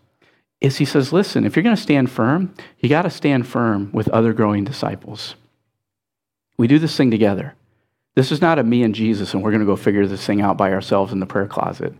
is 0.62 0.78
he 0.78 0.87
says, 0.87 1.12
listen, 1.12 1.44
if 1.44 1.54
you're 1.54 1.62
going 1.62 1.76
to 1.76 1.82
stand 1.82 2.11
firm, 2.11 2.54
you 2.78 2.88
got 2.88 3.02
to 3.02 3.11
stand 3.11 3.46
firm 3.46 3.90
with 3.92 4.09
other 4.09 4.32
growing 4.32 4.64
disciples. 4.64 5.35
We 6.56 6.66
do 6.66 6.78
this 6.78 6.96
thing 6.96 7.11
together. 7.11 7.56
This 8.14 8.32
is 8.32 8.40
not 8.40 8.59
a 8.59 8.64
me 8.64 8.82
and 8.82 8.94
Jesus, 8.94 9.35
and 9.35 9.42
we're 9.42 9.50
going 9.50 9.61
to 9.61 9.66
go 9.66 9.76
figure 9.76 10.06
this 10.06 10.24
thing 10.24 10.40
out 10.40 10.56
by 10.56 10.72
ourselves 10.72 11.12
in 11.12 11.20
the 11.20 11.26
prayer 11.26 11.46
closet. 11.46 11.92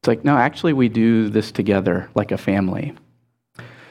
It's 0.00 0.08
like, 0.08 0.24
no, 0.24 0.36
actually, 0.36 0.72
we 0.72 0.88
do 0.88 1.28
this 1.28 1.50
together 1.50 2.08
like 2.14 2.30
a 2.30 2.38
family. 2.38 2.94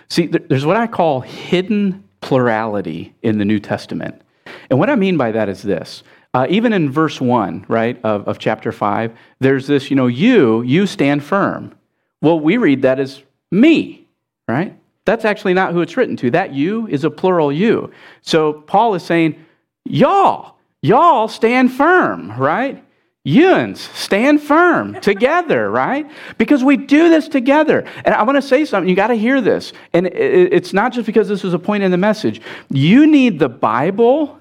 See, 0.10 0.28
there's 0.28 0.66
what 0.66 0.78
I 0.78 0.88
call 0.88 1.22
hidden 1.22 2.04
plurality 2.22 3.14
in 3.22 3.38
the 3.38 3.46
New 3.46 3.60
Testament. 3.60 4.22
And 4.70 4.80
what 4.80 4.90
I 4.90 4.96
mean 4.96 5.18
by 5.18 5.32
that 5.32 5.50
is 5.50 5.62
this. 5.62 6.04
Uh, 6.34 6.46
even 6.50 6.74
in 6.74 6.90
verse 6.92 7.20
1, 7.20 7.66
right, 7.68 8.00
of, 8.04 8.28
of 8.28 8.38
chapter 8.38 8.72
5, 8.72 9.18
there's 9.40 9.68
this, 9.68 9.90
you 9.90 9.96
know, 9.96 10.08
you, 10.08 10.62
you 10.62 10.86
stand 10.86 11.24
firm. 11.24 11.74
Well, 12.22 12.40
we 12.40 12.58
read 12.58 12.84
that 12.84 13.00
as 13.00 13.24
me, 13.52 14.08
right? 14.48 14.78
That's 15.06 15.26
actually 15.26 15.54
not 15.54 15.74
who 15.74 15.82
it's 15.82 15.96
written 15.96 16.18
to. 16.18 16.32
That 16.32 16.54
you 16.54 16.88
is 16.88 17.04
a 17.04 17.10
plural 17.10 17.52
you. 17.52 17.92
So 18.22 18.54
Paul 18.54 18.94
is 18.96 19.04
saying, 19.04 19.44
y'all, 19.86 20.58
y'all 20.82 21.28
stand 21.28 21.72
firm, 21.72 22.38
right? 22.38 22.84
Yuns, 23.28 23.82
stand 23.82 24.42
firm 24.42 24.94
together, 25.02 25.70
right? 25.70 26.10
Because 26.38 26.64
we 26.64 26.78
do 26.78 27.10
this 27.10 27.28
together. 27.28 27.84
And 28.06 28.16
I 28.16 28.24
want 28.24 28.38
to 28.38 28.42
say 28.42 28.64
something, 28.64 28.88
you 28.88 28.96
got 28.96 29.08
to 29.08 29.16
hear 29.16 29.42
this. 29.42 29.74
And 29.92 30.08
it's 30.08 30.72
not 30.72 30.94
just 30.94 31.06
because 31.06 31.28
this 31.28 31.44
was 31.44 31.54
a 31.54 31.60
point 31.60 31.84
in 31.84 31.92
the 31.92 31.98
message. 31.98 32.40
You 32.70 33.06
need 33.06 33.38
the 33.38 33.50
Bible 33.50 34.40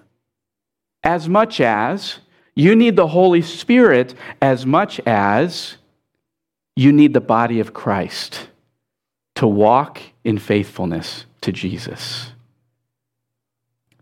as 1.03 1.29
much 1.29 1.61
as 1.61 2.21
you 2.55 2.77
need 2.77 2.95
the 2.95 3.09
Holy 3.09 3.43
Spirit 3.43 4.15
as 4.41 4.65
much 4.65 5.01
as 5.01 5.79
you 6.77 6.93
need 6.93 7.13
the 7.13 7.21
body 7.21 7.59
of 7.59 7.75
Christ 7.75 8.49
to 9.35 9.49
walk 9.49 10.01
in 10.23 10.39
faithfulness 10.39 11.27
to 11.41 11.51
Jesus. 11.51 12.31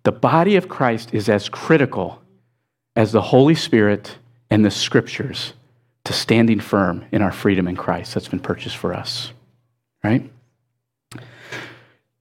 The 0.03 0.13
body 0.13 0.57
of 0.57 0.69
Christ 0.69 1.15
is 1.15 1.31
as 1.31 1.49
critical 1.49 2.21
as 2.95 3.13
the 3.13 3.23
Holy 3.23 3.55
Spirit 3.55 4.19
and 4.51 4.65
the 4.65 4.71
scriptures 4.71 5.55
to 6.05 6.13
standing 6.13 6.61
firm 6.61 7.05
in 7.13 7.23
our 7.23 7.33
freedom 7.33 7.67
in 7.67 7.77
Christ 7.77 8.15
that's 8.15 8.29
been 8.29 8.41
purchased 8.41 8.77
for 8.77 8.95
us. 8.95 9.33
Right? 10.03 10.31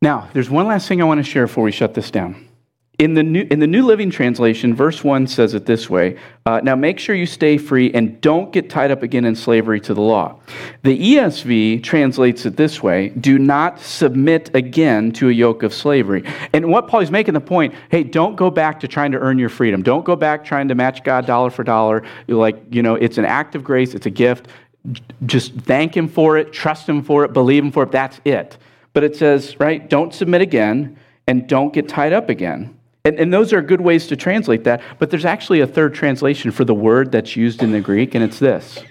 Now, 0.02 0.30
there's 0.34 0.50
one 0.50 0.68
last 0.68 0.88
thing 0.88 1.02
I 1.02 1.06
want 1.06 1.24
to 1.24 1.30
share 1.30 1.48
before 1.48 1.64
we 1.64 1.72
shut 1.72 1.94
this 1.94 2.12
down. 2.12 2.48
In 3.00 3.16
the, 3.16 3.24
New, 3.24 3.48
in 3.50 3.58
the 3.60 3.66
New 3.66 3.84
Living 3.84 4.12
Translation, 4.12 4.76
verse 4.76 5.04
1 5.04 5.26
says 5.26 5.56
it 5.56 5.66
this 5.66 5.90
way 5.90 6.16
uh, 6.46 6.62
Now 6.64 6.76
make 6.76 7.00
sure 7.00 7.16
you 7.16 7.26
stay 7.26 7.58
free 7.58 7.92
and 7.92 8.22
don't 8.22 8.54
get 8.54 8.70
tied 8.70 8.92
up 8.92 9.02
again 9.02 9.26
in 9.26 9.36
slavery 9.36 9.82
to 9.82 9.96
the 9.96 10.02
law. 10.02 10.40
The 10.84 11.16
ESV 11.16 11.82
translates 11.82 12.46
it 12.46 12.56
this 12.56 12.84
way 12.84 13.10
Do 13.10 13.40
not 13.40 13.80
submit 13.80 14.56
again 14.56 15.12
to 15.14 15.30
a 15.30 15.32
yoke 15.32 15.64
of 15.64 15.74
slavery. 15.74 16.24
And 16.54 16.70
what 16.70 16.88
Paul 16.88 17.00
is 17.00 17.10
making 17.10 17.34
the 17.34 17.42
point 17.42 17.74
hey, 17.90 18.04
don't 18.04 18.36
go 18.36 18.52
back 18.52 18.80
to 18.82 18.88
trying 18.88 19.12
to 19.14 19.18
earn 19.18 19.40
your 19.40 19.50
freedom. 19.50 19.82
Don't 19.82 20.06
go 20.06 20.16
back 20.16 20.46
trying 20.46 20.68
to 20.68 20.76
match 20.76 21.04
God 21.04 21.26
dollar 21.26 21.50
for 21.50 21.64
dollar. 21.64 22.04
Like, 22.28 22.64
you 22.70 22.84
know, 22.84 22.94
it's 22.94 23.18
an 23.18 23.26
act 23.26 23.56
of 23.56 23.64
grace, 23.64 23.96
it's 23.96 24.06
a 24.06 24.12
gift. 24.12 24.50
Just 25.26 25.56
thank 25.56 25.98
Him 25.98 26.08
for 26.08 26.38
it, 26.38 26.54
trust 26.54 26.88
Him 26.88 27.02
for 27.02 27.26
it, 27.26 27.34
believe 27.34 27.64
Him 27.64 27.72
for 27.72 27.84
it. 27.84 27.92
That's 27.92 28.22
it. 28.24 28.60
But 28.94 29.04
it 29.04 29.16
says, 29.16 29.60
right, 29.60 29.90
don't 29.90 30.14
submit 30.14 30.42
again 30.42 31.00
and 31.26 31.48
don't 31.48 31.74
get 31.74 31.90
tied 31.90 32.14
up 32.14 32.30
again. 32.30 32.78
And, 33.06 33.20
and 33.20 33.34
those 33.34 33.52
are 33.52 33.62
good 33.62 33.82
ways 33.82 34.08
to 34.08 34.16
translate 34.16 34.64
that. 34.64 34.82
But 34.98 35.10
there's 35.10 35.26
actually 35.26 35.60
a 35.60 35.68
third 35.68 35.94
translation 35.94 36.52
for 36.52 36.64
the 36.64 36.74
word 36.74 37.12
that's 37.12 37.36
used 37.36 37.62
in 37.62 37.72
the 37.72 37.82
Greek, 37.82 38.16
and 38.16 38.24
it's 38.24 38.40
this 38.40 38.84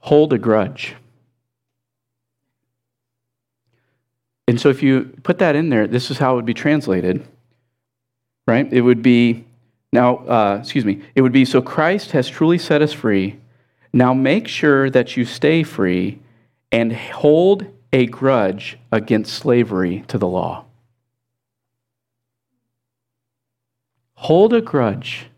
hold 0.00 0.32
a 0.32 0.38
grudge. 0.38 0.96
And 4.48 4.60
so 4.60 4.68
if 4.68 4.82
you 4.82 5.12
put 5.22 5.38
that 5.38 5.54
in 5.54 5.68
there, 5.68 5.86
this 5.86 6.10
is 6.10 6.18
how 6.18 6.32
it 6.32 6.36
would 6.36 6.46
be 6.46 6.54
translated, 6.54 7.24
right? 8.48 8.70
It 8.72 8.80
would 8.80 9.02
be, 9.02 9.44
now, 9.92 10.16
uh, 10.16 10.58
excuse 10.60 10.84
me, 10.84 11.02
it 11.14 11.22
would 11.22 11.32
be 11.32 11.44
so 11.44 11.62
Christ 11.62 12.10
has 12.12 12.28
truly 12.28 12.58
set 12.58 12.82
us 12.82 12.92
free. 12.92 13.38
Now 13.92 14.12
make 14.12 14.48
sure 14.48 14.90
that 14.90 15.16
you 15.16 15.24
stay 15.24 15.62
free 15.62 16.18
and 16.72 16.92
hold 16.92 17.66
a 17.92 18.06
grudge 18.06 18.78
against 18.90 19.34
slavery 19.34 20.04
to 20.08 20.18
the 20.18 20.26
law. 20.26 20.64
Hold 24.24 24.52
a 24.52 24.60
grudge 24.60 25.30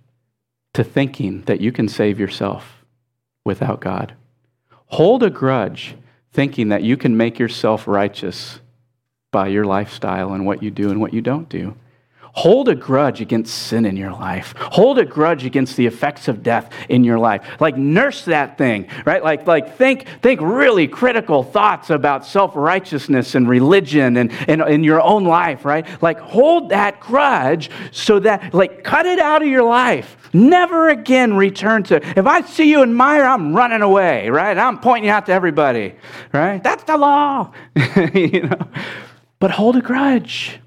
to 0.75 0.83
thinking 0.83 1.43
that 1.43 1.61
you 1.61 1.71
can 1.71 1.87
save 1.87 2.19
yourself 2.19 2.85
without 3.45 3.81
God. 3.81 4.15
Hold 4.87 5.23
a 5.23 5.31
grudge 5.31 5.95
thinking 6.33 6.69
that 6.71 6.83
you 6.83 6.97
can 6.97 7.17
make 7.17 7.39
yourself 7.39 7.87
righteous 7.87 8.59
by 9.31 9.47
your 9.47 9.65
lifestyle 9.65 10.33
and 10.33 10.45
what 10.45 10.65
you 10.65 10.73
do 10.73 10.91
and 10.91 11.01
what 11.01 11.15
you 11.15 11.21
don't 11.21 11.49
do. 11.49 11.77
Hold 12.35 12.71
a 12.71 12.75
grudge 12.75 13.21
against 13.21 13.55
sin 13.55 13.85
in 13.85 13.95
your 13.95 14.13
life. 14.13 14.55
Hold 14.57 14.99
a 14.99 15.05
grudge 15.05 15.45
against 15.45 15.77
the 15.77 15.87
effects 15.87 16.29
of 16.29 16.43
death 16.43 16.73
in 16.89 17.05
your 17.05 17.19
life. 17.19 17.61
Like 17.61 17.77
nurse 17.77 18.25
that 18.25 18.57
thing, 18.57 18.89
right? 19.05 19.23
Like, 19.23 19.47
like 19.47 19.77
think, 19.77 20.07
think 20.23 20.41
really 20.41 20.89
critical 20.89 21.43
thoughts 21.43 21.91
about 21.91 22.25
self-righteousness 22.25 23.35
and 23.35 23.47
religion 23.47 24.17
and, 24.17 24.33
in 24.49 24.83
your 24.83 25.03
own 25.03 25.25
life, 25.25 25.67
right? 25.67 25.87
Like 26.03 26.19
hold 26.21 26.71
that 26.71 27.01
grudge 27.01 27.71
so 27.91 28.19
that, 28.21 28.55
like, 28.55 28.83
cut 28.83 29.05
it 29.05 29.19
out 29.19 29.43
of 29.43 29.49
your 29.49 29.65
life. 29.65 30.17
Never 30.33 30.89
again 30.89 31.35
return 31.35 31.83
to. 31.85 31.97
If 32.19 32.27
I 32.27 32.41
see 32.41 32.71
you 32.71 32.83
in 32.83 32.95
Meijer, 32.95 33.27
I'm 33.27 33.55
running 33.55 33.83
away, 33.83 34.31
right? 34.31 34.57
I'm 34.57 34.81
pointing 34.81 35.11
out 35.11 35.27
to 35.27 35.33
everybody, 35.33 35.95
right? 36.33 36.63
That's 36.63 36.85
the 36.85 36.97
law, 36.97 37.53
you 38.15 38.45
know. 38.45 38.69
But 39.39 39.51
hold 39.51 39.77
a 39.77 39.83
grudge. 39.83 40.61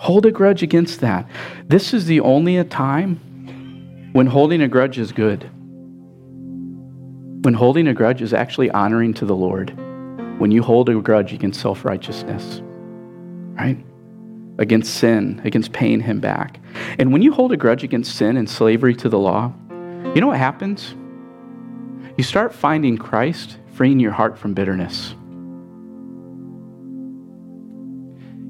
Hold 0.00 0.24
a 0.24 0.30
grudge 0.30 0.62
against 0.62 1.00
that. 1.00 1.28
This 1.68 1.92
is 1.92 2.06
the 2.06 2.20
only 2.20 2.64
time 2.64 3.16
when 4.14 4.26
holding 4.26 4.62
a 4.62 4.66
grudge 4.66 4.98
is 4.98 5.12
good. 5.12 5.42
When 7.44 7.52
holding 7.52 7.86
a 7.86 7.92
grudge 7.92 8.22
is 8.22 8.32
actually 8.32 8.70
honoring 8.70 9.12
to 9.14 9.26
the 9.26 9.36
Lord. 9.36 9.76
When 10.40 10.50
you 10.50 10.62
hold 10.62 10.88
a 10.88 10.94
grudge 10.94 11.34
against 11.34 11.60
self 11.60 11.84
righteousness, 11.84 12.62
right? 13.58 13.76
Against 14.58 14.94
sin, 14.94 15.38
against 15.44 15.74
paying 15.74 16.00
Him 16.00 16.18
back. 16.18 16.60
And 16.98 17.12
when 17.12 17.20
you 17.20 17.30
hold 17.34 17.52
a 17.52 17.58
grudge 17.58 17.84
against 17.84 18.16
sin 18.16 18.38
and 18.38 18.48
slavery 18.48 18.94
to 18.94 19.10
the 19.10 19.18
law, 19.18 19.52
you 20.14 20.22
know 20.22 20.28
what 20.28 20.38
happens? 20.38 20.94
You 22.16 22.24
start 22.24 22.54
finding 22.54 22.96
Christ 22.96 23.58
freeing 23.74 24.00
your 24.00 24.12
heart 24.12 24.38
from 24.38 24.54
bitterness. 24.54 25.14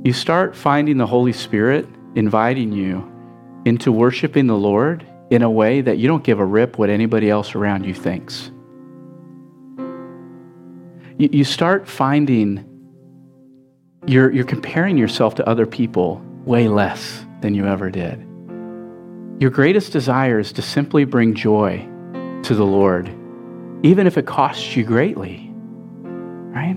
You 0.03 0.13
start 0.13 0.57
finding 0.57 0.97
the 0.97 1.07
Holy 1.07 1.33
Spirit 1.33 1.87
inviting 2.15 2.73
you 2.73 3.11
into 3.67 3.93
worshiping 3.93 4.47
the 4.47 4.57
Lord 4.57 5.07
in 5.31 5.43
a 5.43 5.51
way 5.51 5.81
that 5.81 5.99
you 5.99 6.09
don't 6.09 6.25
give 6.25 6.41
a 6.41 6.45
rip 6.45 6.79
what 6.79 6.91
anybody 6.91 7.29
else 7.29 7.55
around 7.55 7.85
you 7.85 7.95
thinks. 7.95 8.51
You, 11.19 11.29
you 11.31 11.45
start 11.45 11.87
finding 11.87 12.67
you're, 14.07 14.31
you're 14.33 14.45
comparing 14.45 14.97
yourself 14.97 15.35
to 15.37 15.49
other 15.49 15.67
people 15.67 16.23
way 16.45 16.69
less 16.69 17.25
than 17.43 17.55
you 17.55 17.67
ever 17.67 17.91
did. 17.91 18.19
Your 19.39 19.51
greatest 19.51 19.93
desire 19.93 20.39
is 20.39 20.53
to 20.53 20.63
simply 20.63 21.05
bring 21.05 21.35
joy 21.35 21.87
to 22.45 22.55
the 22.55 22.65
Lord, 22.65 23.09
even 23.83 24.07
if 24.07 24.17
it 24.17 24.27
costs 24.27 24.75
you 24.75 24.85
greatly, 24.85 25.51
right? 25.53 26.77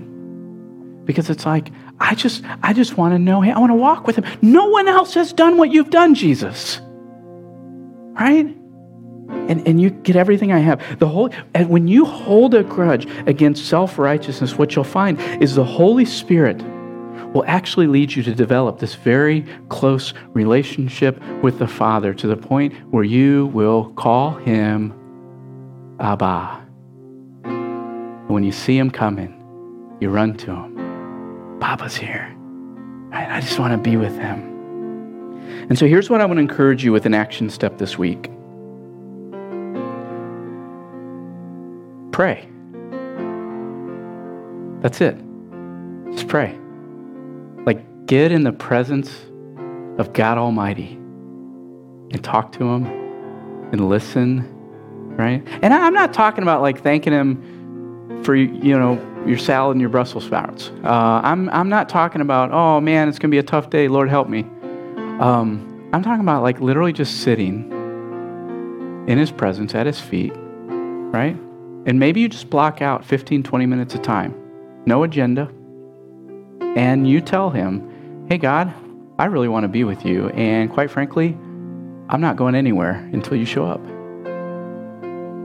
Because 1.06 1.30
it's 1.30 1.46
like, 1.46 1.70
I 2.04 2.14
just, 2.14 2.44
I 2.62 2.74
just 2.74 2.98
want 2.98 3.14
to 3.14 3.18
know 3.18 3.40
him. 3.40 3.56
I 3.56 3.60
want 3.60 3.70
to 3.70 3.76
walk 3.76 4.06
with 4.06 4.16
him. 4.16 4.24
No 4.42 4.68
one 4.68 4.88
else 4.88 5.14
has 5.14 5.32
done 5.32 5.56
what 5.56 5.72
you've 5.72 5.88
done, 5.88 6.14
Jesus. 6.14 6.78
Right? 8.12 8.54
And, 9.48 9.66
and 9.66 9.80
you 9.80 9.88
get 9.88 10.14
everything 10.14 10.52
I 10.52 10.58
have. 10.58 10.98
The 10.98 11.08
whole, 11.08 11.30
and 11.54 11.70
when 11.70 11.88
you 11.88 12.04
hold 12.04 12.54
a 12.54 12.62
grudge 12.62 13.06
against 13.26 13.66
self 13.66 13.98
righteousness, 13.98 14.58
what 14.58 14.76
you'll 14.76 14.84
find 14.84 15.18
is 15.42 15.54
the 15.54 15.64
Holy 15.64 16.04
Spirit 16.04 16.62
will 17.32 17.44
actually 17.46 17.86
lead 17.86 18.14
you 18.14 18.22
to 18.22 18.34
develop 18.34 18.78
this 18.78 18.94
very 18.94 19.46
close 19.70 20.12
relationship 20.34 21.20
with 21.42 21.58
the 21.58 21.66
Father 21.66 22.12
to 22.12 22.26
the 22.26 22.36
point 22.36 22.74
where 22.92 23.04
you 23.04 23.46
will 23.46 23.90
call 23.94 24.34
him 24.34 24.92
Abba. 26.00 26.60
when 28.28 28.44
you 28.44 28.52
see 28.52 28.76
him 28.76 28.90
coming, 28.90 29.40
you 30.00 30.10
run 30.10 30.36
to 30.36 30.54
him 30.54 30.73
Papa's 31.64 31.96
here. 31.96 32.30
I 33.10 33.40
just 33.40 33.58
want 33.58 33.72
to 33.72 33.78
be 33.78 33.96
with 33.96 34.18
him. 34.18 35.40
And 35.70 35.78
so 35.78 35.86
here's 35.86 36.10
what 36.10 36.20
I 36.20 36.26
want 36.26 36.36
to 36.36 36.42
encourage 36.42 36.84
you 36.84 36.92
with 36.92 37.06
an 37.06 37.14
action 37.14 37.48
step 37.48 37.78
this 37.78 37.96
week 37.96 38.30
pray. 42.12 42.46
That's 44.82 45.00
it. 45.00 45.16
Just 46.12 46.28
pray. 46.28 46.54
Like, 47.64 48.04
get 48.04 48.30
in 48.30 48.44
the 48.44 48.52
presence 48.52 49.10
of 49.96 50.12
God 50.12 50.36
Almighty 50.36 50.92
and 50.92 52.22
talk 52.22 52.52
to 52.52 52.64
Him 52.64 52.84
and 53.72 53.88
listen, 53.88 54.46
right? 55.16 55.42
And 55.62 55.72
I'm 55.72 55.94
not 55.94 56.12
talking 56.12 56.42
about 56.42 56.60
like 56.60 56.82
thanking 56.82 57.14
Him 57.14 58.22
for, 58.22 58.36
you 58.36 58.78
know, 58.78 58.96
your 59.26 59.38
salad 59.38 59.74
and 59.74 59.80
your 59.80 59.90
Brussels 59.90 60.24
sprouts. 60.24 60.70
Uh, 60.82 61.20
I'm, 61.22 61.48
I'm 61.50 61.68
not 61.68 61.88
talking 61.88 62.20
about, 62.20 62.50
oh 62.52 62.80
man, 62.80 63.08
it's 63.08 63.18
going 63.18 63.30
to 63.30 63.34
be 63.34 63.38
a 63.38 63.42
tough 63.42 63.70
day, 63.70 63.88
Lord 63.88 64.08
help 64.08 64.28
me. 64.28 64.40
Um, 65.20 65.88
I'm 65.92 66.02
talking 66.02 66.20
about 66.20 66.42
like 66.42 66.60
literally 66.60 66.92
just 66.92 67.22
sitting 67.22 67.70
in 69.06 69.18
His 69.18 69.30
presence 69.30 69.74
at 69.74 69.86
His 69.86 70.00
feet, 70.00 70.32
right? 70.34 71.36
And 71.86 71.98
maybe 71.98 72.20
you 72.20 72.28
just 72.28 72.50
block 72.50 72.82
out 72.82 73.04
15, 73.04 73.42
20 73.42 73.66
minutes 73.66 73.94
of 73.94 74.02
time, 74.02 74.34
no 74.86 75.04
agenda, 75.04 75.50
and 76.76 77.08
you 77.08 77.20
tell 77.20 77.50
Him, 77.50 78.26
hey, 78.28 78.38
God, 78.38 78.72
I 79.18 79.26
really 79.26 79.48
want 79.48 79.64
to 79.64 79.68
be 79.68 79.84
with 79.84 80.04
you. 80.04 80.30
And 80.30 80.70
quite 80.70 80.90
frankly, 80.90 81.36
I'm 82.08 82.20
not 82.20 82.36
going 82.36 82.54
anywhere 82.54 83.08
until 83.12 83.36
you 83.36 83.46
show 83.46 83.64
up. 83.64 83.84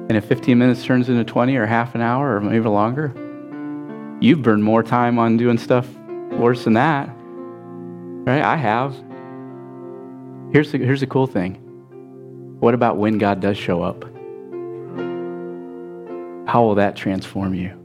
And 0.09 0.17
if 0.17 0.25
15 0.25 0.57
minutes 0.57 0.83
turns 0.83 1.07
into 1.07 1.23
20 1.23 1.55
or 1.55 1.67
half 1.67 1.93
an 1.93 2.01
hour 2.01 2.35
or 2.35 2.41
maybe 2.41 2.67
longer, 2.67 3.13
You've 4.21 4.41
burned 4.41 4.63
more 4.63 4.83
time 4.83 5.17
on 5.17 5.37
doing 5.37 5.57
stuff 5.57 5.87
worse 6.31 6.65
than 6.65 6.73
that. 6.73 7.09
Right? 8.25 8.41
I 8.41 8.57
have. 8.57 8.93
Here's 10.51 10.71
the, 10.71 10.77
here's 10.77 10.99
the 10.99 11.07
cool 11.07 11.27
thing. 11.27 11.55
What 12.59 12.73
about 12.73 12.97
when 12.97 13.17
God 13.17 13.39
does 13.39 13.57
show 13.57 13.81
up? 13.81 14.03
How 16.49 16.63
will 16.63 16.75
that 16.75 16.95
transform 16.95 17.53
you? 17.53 17.75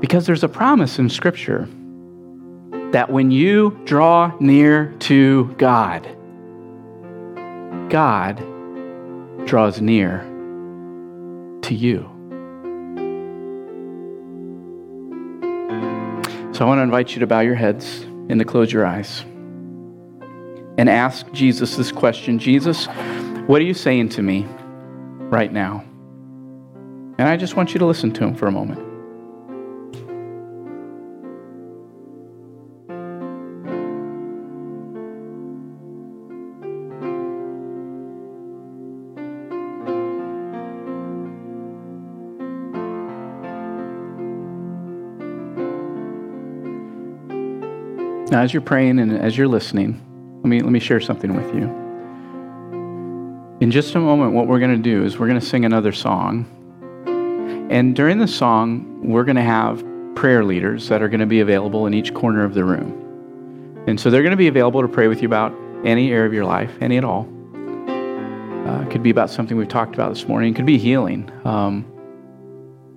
Because 0.00 0.26
there's 0.26 0.44
a 0.44 0.48
promise 0.48 0.98
in 0.98 1.08
Scripture 1.08 1.68
that 2.92 3.10
when 3.10 3.30
you 3.30 3.78
draw 3.84 4.32
near 4.38 4.92
to 5.00 5.46
God, 5.58 6.04
God 7.90 8.36
draws 9.46 9.80
near 9.80 10.20
to 11.62 11.74
you. 11.74 12.19
So 16.60 16.66
I 16.66 16.68
want 16.68 16.80
to 16.80 16.82
invite 16.82 17.14
you 17.14 17.20
to 17.20 17.26
bow 17.26 17.40
your 17.40 17.54
heads 17.54 18.02
and 18.28 18.38
to 18.38 18.44
close 18.44 18.70
your 18.70 18.84
eyes 18.84 19.22
and 20.76 20.90
ask 20.90 21.32
Jesus 21.32 21.74
this 21.74 21.90
question 21.90 22.38
Jesus, 22.38 22.84
what 23.46 23.62
are 23.62 23.64
you 23.64 23.72
saying 23.72 24.10
to 24.10 24.22
me 24.22 24.46
right 25.30 25.50
now? 25.50 25.82
And 27.16 27.22
I 27.22 27.38
just 27.38 27.56
want 27.56 27.72
you 27.72 27.78
to 27.78 27.86
listen 27.86 28.12
to 28.12 28.24
him 28.24 28.34
for 28.34 28.46
a 28.46 28.52
moment. 28.52 28.89
As 48.40 48.54
you're 48.54 48.62
praying 48.62 48.98
and 48.98 49.12
as 49.18 49.36
you're 49.36 49.46
listening, 49.46 50.00
let 50.42 50.48
me, 50.48 50.60
let 50.62 50.72
me 50.72 50.80
share 50.80 50.98
something 50.98 51.36
with 51.36 51.54
you. 51.54 51.64
In 53.60 53.70
just 53.70 53.94
a 53.94 54.00
moment, 54.00 54.32
what 54.32 54.46
we're 54.46 54.58
going 54.58 54.74
to 54.74 54.82
do 54.82 55.04
is 55.04 55.18
we're 55.18 55.28
going 55.28 55.38
to 55.38 55.44
sing 55.44 55.66
another 55.66 55.92
song. 55.92 56.46
And 57.70 57.94
during 57.94 58.18
the 58.18 58.26
song, 58.26 59.02
we're 59.02 59.24
going 59.24 59.36
to 59.36 59.42
have 59.42 59.84
prayer 60.14 60.42
leaders 60.42 60.88
that 60.88 61.02
are 61.02 61.08
going 61.08 61.20
to 61.20 61.26
be 61.26 61.40
available 61.40 61.86
in 61.86 61.92
each 61.92 62.14
corner 62.14 62.42
of 62.42 62.54
the 62.54 62.64
room. 62.64 63.84
And 63.86 64.00
so 64.00 64.08
they're 64.08 64.22
going 64.22 64.30
to 64.30 64.38
be 64.38 64.48
available 64.48 64.80
to 64.80 64.88
pray 64.88 65.06
with 65.06 65.20
you 65.20 65.28
about 65.28 65.52
any 65.84 66.10
area 66.10 66.26
of 66.26 66.32
your 66.32 66.46
life, 66.46 66.72
any 66.80 66.96
at 66.96 67.04
all. 67.04 67.28
Uh, 67.86 68.82
it 68.82 68.90
could 68.90 69.02
be 69.02 69.10
about 69.10 69.28
something 69.28 69.58
we've 69.58 69.68
talked 69.68 69.94
about 69.94 70.14
this 70.14 70.26
morning. 70.26 70.54
It 70.54 70.56
could 70.56 70.64
be 70.66 70.78
healing. 70.78 71.30
Um, 71.44 71.84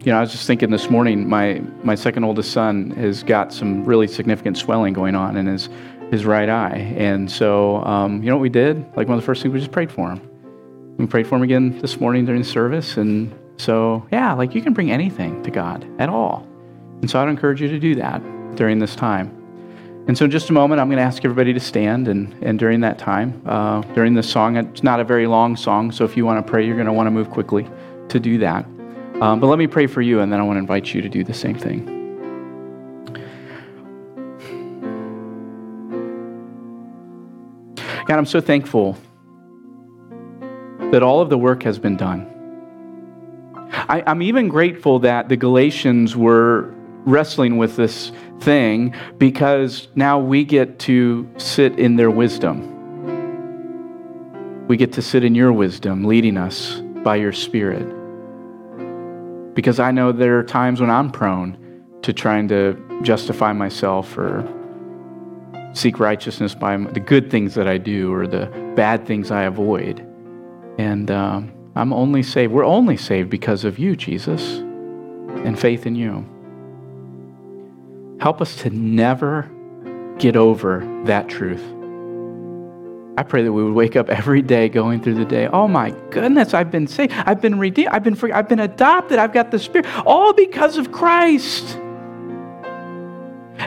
you 0.06 0.12
know, 0.12 0.18
I 0.18 0.22
was 0.22 0.32
just 0.32 0.45
thinking 0.45 0.70
this 0.70 0.89
morning, 0.89 1.30
my, 1.30 1.62
my 1.84 1.95
second 1.95 2.26
oldest 2.26 2.51
son 2.51 2.91
has 2.91 3.24
got 3.24 3.54
some 3.54 3.86
really 3.86 4.08
significant 4.08 4.58
swelling 4.58 4.93
going 4.93 5.16
on 5.16 5.38
in 5.38 5.45
his, 5.45 5.70
his 6.12 6.26
right 6.26 6.49
eye. 6.49 6.93
And 6.97 7.32
so, 7.32 7.78
um, 7.86 8.22
you 8.22 8.30
know 8.30 8.36
what 8.36 8.41
we 8.41 8.49
did? 8.49 8.86
Like 8.97 9.08
one 9.08 9.18
of 9.18 9.22
the 9.22 9.26
first 9.26 9.41
things, 9.41 9.54
we 9.54 9.60
just 9.60 9.72
prayed 9.72 9.91
for 9.91 10.12
him. 10.12 10.22
We 10.97 11.06
prayed 11.06 11.26
for 11.26 11.36
him 11.36 11.43
again 11.43 11.80
this 11.80 12.01
morning 12.01 12.26
during 12.26 12.41
the 12.41 12.47
service. 12.47 12.97
And 12.97 13.34
so, 13.58 14.06
yeah, 14.12 14.34
like 14.34 14.54
you 14.54 14.62
can 14.62 14.74
bring 14.74 14.91
anything 14.91 15.41
to 15.43 15.51
God 15.51 15.88
at 15.99 16.10
all. 16.10 16.45
And 17.01 17.10
so 17.10 17.22
I'd 17.22 17.30
encourage 17.30 17.62
you 17.62 17.70
to 17.70 17.80
do 17.80 17.95
that 17.95 18.22
during 18.56 18.80
this 18.80 18.95
time. 18.95 19.39
And 20.06 20.18
so, 20.18 20.26
in 20.26 20.32
just 20.32 20.49
a 20.49 20.54
moment, 20.54 20.82
I'm 20.82 20.88
going 20.88 20.97
to 20.97 21.04
ask 21.04 21.24
everybody 21.24 21.54
to 21.54 21.62
stand. 21.62 22.10
And, 22.10 22.36
and 22.43 22.60
during 22.60 22.82
that 22.82 22.99
time, 22.99 23.41
uh, 23.45 23.82
during 23.93 24.16
this 24.16 24.30
song, 24.30 24.58
it's 24.58 24.84
not 24.84 24.99
a 24.99 25.06
very 25.06 25.28
long 25.28 25.56
song. 25.56 25.93
So, 25.93 26.04
if 26.04 26.18
you 26.18 26.26
want 26.26 26.45
to 26.45 26.51
pray, 26.51 26.66
you're 26.66 26.76
going 26.76 26.88
to 26.88 26.93
want 26.93 27.08
to 27.08 27.12
move 27.12 27.30
quickly 27.30 27.70
to 28.10 28.20
do 28.20 28.38
that. 28.39 28.66
Um, 29.22 29.39
but 29.39 29.47
let 29.47 29.59
me 29.59 29.68
pray 29.68 29.88
for 29.88 30.01
you, 30.01 30.20
and 30.20 30.34
then 30.34 30.39
I 30.39 30.43
want 30.43 30.57
to 30.57 30.59
invite 30.59 30.93
you 30.93 31.01
to 31.01 31.09
do 31.09 31.24
the 31.24 31.34
same 31.34 31.55
thing. 31.55 31.86
God, 38.05 38.18
I'm 38.18 38.26
so 38.26 38.41
thankful 38.41 38.97
that 40.91 41.01
all 41.01 41.22
of 41.22 41.30
the 41.30 41.38
work 41.38 41.64
has 41.64 41.80
been 41.80 41.95
done. 41.95 42.30
I, 43.72 44.03
am 44.05 44.22
even 44.22 44.49
grateful 44.49 44.99
that 44.99 45.30
the 45.30 45.38
Galatians 45.38 46.18
were 46.18 46.74
wrestling 47.05 47.57
with 47.57 47.76
this 47.76 48.11
thing 48.41 48.93
because 49.18 49.88
now 49.95 50.20
we 50.20 50.43
get 50.43 50.80
to 50.80 51.30
sit 51.38 51.80
in 51.80 51.95
their 51.95 52.11
wisdom. 52.11 52.70
We 54.68 54.76
get 54.76 54.91
to 54.93 55.01
sit 55.01 55.24
in 55.24 55.34
your 55.34 55.53
wisdom, 55.53 56.03
leading 56.03 56.38
us 56.38 56.82
by 57.03 57.16
your 57.18 57.32
Spirit 57.34 58.03
because 59.54 59.80
I 59.80 59.91
know 59.91 60.12
there 60.12 60.38
are 60.39 60.43
times 60.43 60.82
when 60.82 60.89
I'm 60.89 61.12
prone 61.12 61.58
to 62.01 62.14
trying 62.14 62.47
to 62.49 62.99
justify 63.01 63.54
myself 63.54 64.18
or 64.18 64.47
seek 65.74 65.99
righteousness 65.99 66.54
by 66.56 66.78
the 66.78 66.99
good 66.99 67.32
things 67.32 67.56
that 67.56 67.68
I 67.68 67.78
do 67.78 68.14
or 68.14 68.28
the 68.28 68.45
bad 68.76 69.06
things 69.06 69.32
I 69.32 69.43
avoid. 69.43 69.99
And 70.78 71.10
um, 71.12 71.51
I'm 71.76 71.93
only 71.93 72.24
saved, 72.24 72.51
we're 72.51 72.66
only 72.66 72.97
saved 72.97 73.30
because 73.30 73.64
of 73.64 73.80
you, 73.80 73.95
Jesus, 73.95 74.58
and 75.45 75.60
faith 75.60 75.86
in 75.86 75.95
you. 75.95 76.30
Help 78.20 78.41
us 78.41 78.56
to 78.58 78.70
never 78.70 79.49
get 80.18 80.36
over 80.36 81.04
that 81.06 81.28
truth. 81.28 81.64
I 83.16 83.22
pray 83.22 83.43
that 83.43 83.53
we 83.53 83.64
would 83.64 83.76
wake 83.76 83.95
up 83.95 84.09
every 84.09 84.41
day 84.41 84.70
going 84.70 85.01
through 85.01 85.16
the 85.16 85.26
day. 85.26 85.47
Oh 85.47 85.68
my 85.68 85.91
goodness, 86.09 86.53
I've 86.53 86.72
been 86.72 86.88
saved. 86.88 87.14
I've 87.14 87.41
been 87.41 87.59
redeemed. 87.59 87.89
I've 87.89 88.03
been 88.03 88.16
free. 88.16 88.32
I've 88.32 88.49
been 88.49 88.59
adopted. 88.59 89.20
I've 89.20 89.34
got 89.34 89.51
the 89.51 89.59
Spirit. 89.59 89.86
All 90.05 90.34
because 90.34 90.78
of 90.78 90.91
Christ. 90.91 91.78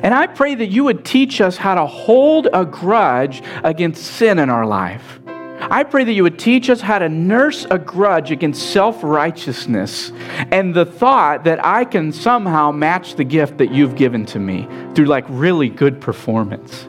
And 0.02 0.12
I 0.12 0.26
pray 0.26 0.56
that 0.56 0.66
you 0.66 0.82
would 0.84 1.04
teach 1.04 1.40
us 1.40 1.56
how 1.56 1.76
to 1.76 1.86
hold 1.86 2.48
a 2.52 2.64
grudge 2.64 3.42
against 3.62 4.02
sin 4.02 4.40
in 4.40 4.50
our 4.50 4.66
life. 4.66 5.20
I 5.58 5.84
pray 5.84 6.04
that 6.04 6.12
you 6.12 6.24
would 6.24 6.38
teach 6.38 6.68
us 6.68 6.80
how 6.80 6.98
to 6.98 7.08
nurse 7.08 7.66
a 7.70 7.78
grudge 7.78 8.30
against 8.30 8.72
self 8.72 9.02
righteousness 9.02 10.12
and 10.50 10.74
the 10.74 10.84
thought 10.84 11.44
that 11.44 11.64
I 11.64 11.84
can 11.84 12.12
somehow 12.12 12.72
match 12.72 13.14
the 13.14 13.24
gift 13.24 13.58
that 13.58 13.72
you've 13.72 13.94
given 13.94 14.26
to 14.26 14.38
me 14.38 14.68
through 14.94 15.06
like 15.06 15.24
really 15.28 15.68
good 15.68 16.00
performance. 16.00 16.88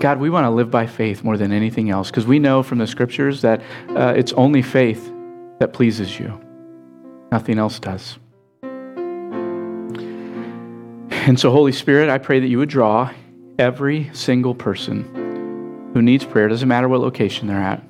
God, 0.00 0.18
we 0.18 0.30
want 0.30 0.44
to 0.44 0.50
live 0.50 0.70
by 0.70 0.86
faith 0.86 1.24
more 1.24 1.36
than 1.36 1.52
anything 1.52 1.90
else 1.90 2.10
because 2.10 2.26
we 2.26 2.38
know 2.38 2.62
from 2.62 2.78
the 2.78 2.86
scriptures 2.86 3.42
that 3.42 3.60
uh, 3.90 4.14
it's 4.16 4.32
only 4.34 4.62
faith 4.62 5.12
that 5.58 5.72
pleases 5.72 6.18
you, 6.18 6.40
nothing 7.32 7.58
else 7.58 7.80
does. 7.80 8.18
And 11.28 11.38
so, 11.38 11.50
Holy 11.50 11.72
Spirit, 11.72 12.08
I 12.08 12.18
pray 12.18 12.40
that 12.40 12.46
you 12.46 12.58
would 12.58 12.70
draw 12.70 13.12
every 13.58 14.08
single 14.14 14.54
person 14.54 15.90
who 15.92 16.00
needs 16.00 16.24
prayer, 16.24 16.48
doesn't 16.48 16.68
matter 16.68 16.88
what 16.88 17.00
location 17.00 17.48
they're 17.48 17.60
at. 17.60 17.82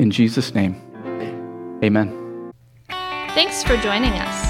In 0.00 0.10
Jesus' 0.10 0.54
name, 0.54 0.80
amen. 1.84 2.52
Thanks 3.34 3.62
for 3.62 3.76
joining 3.76 4.12
us. 4.14 4.49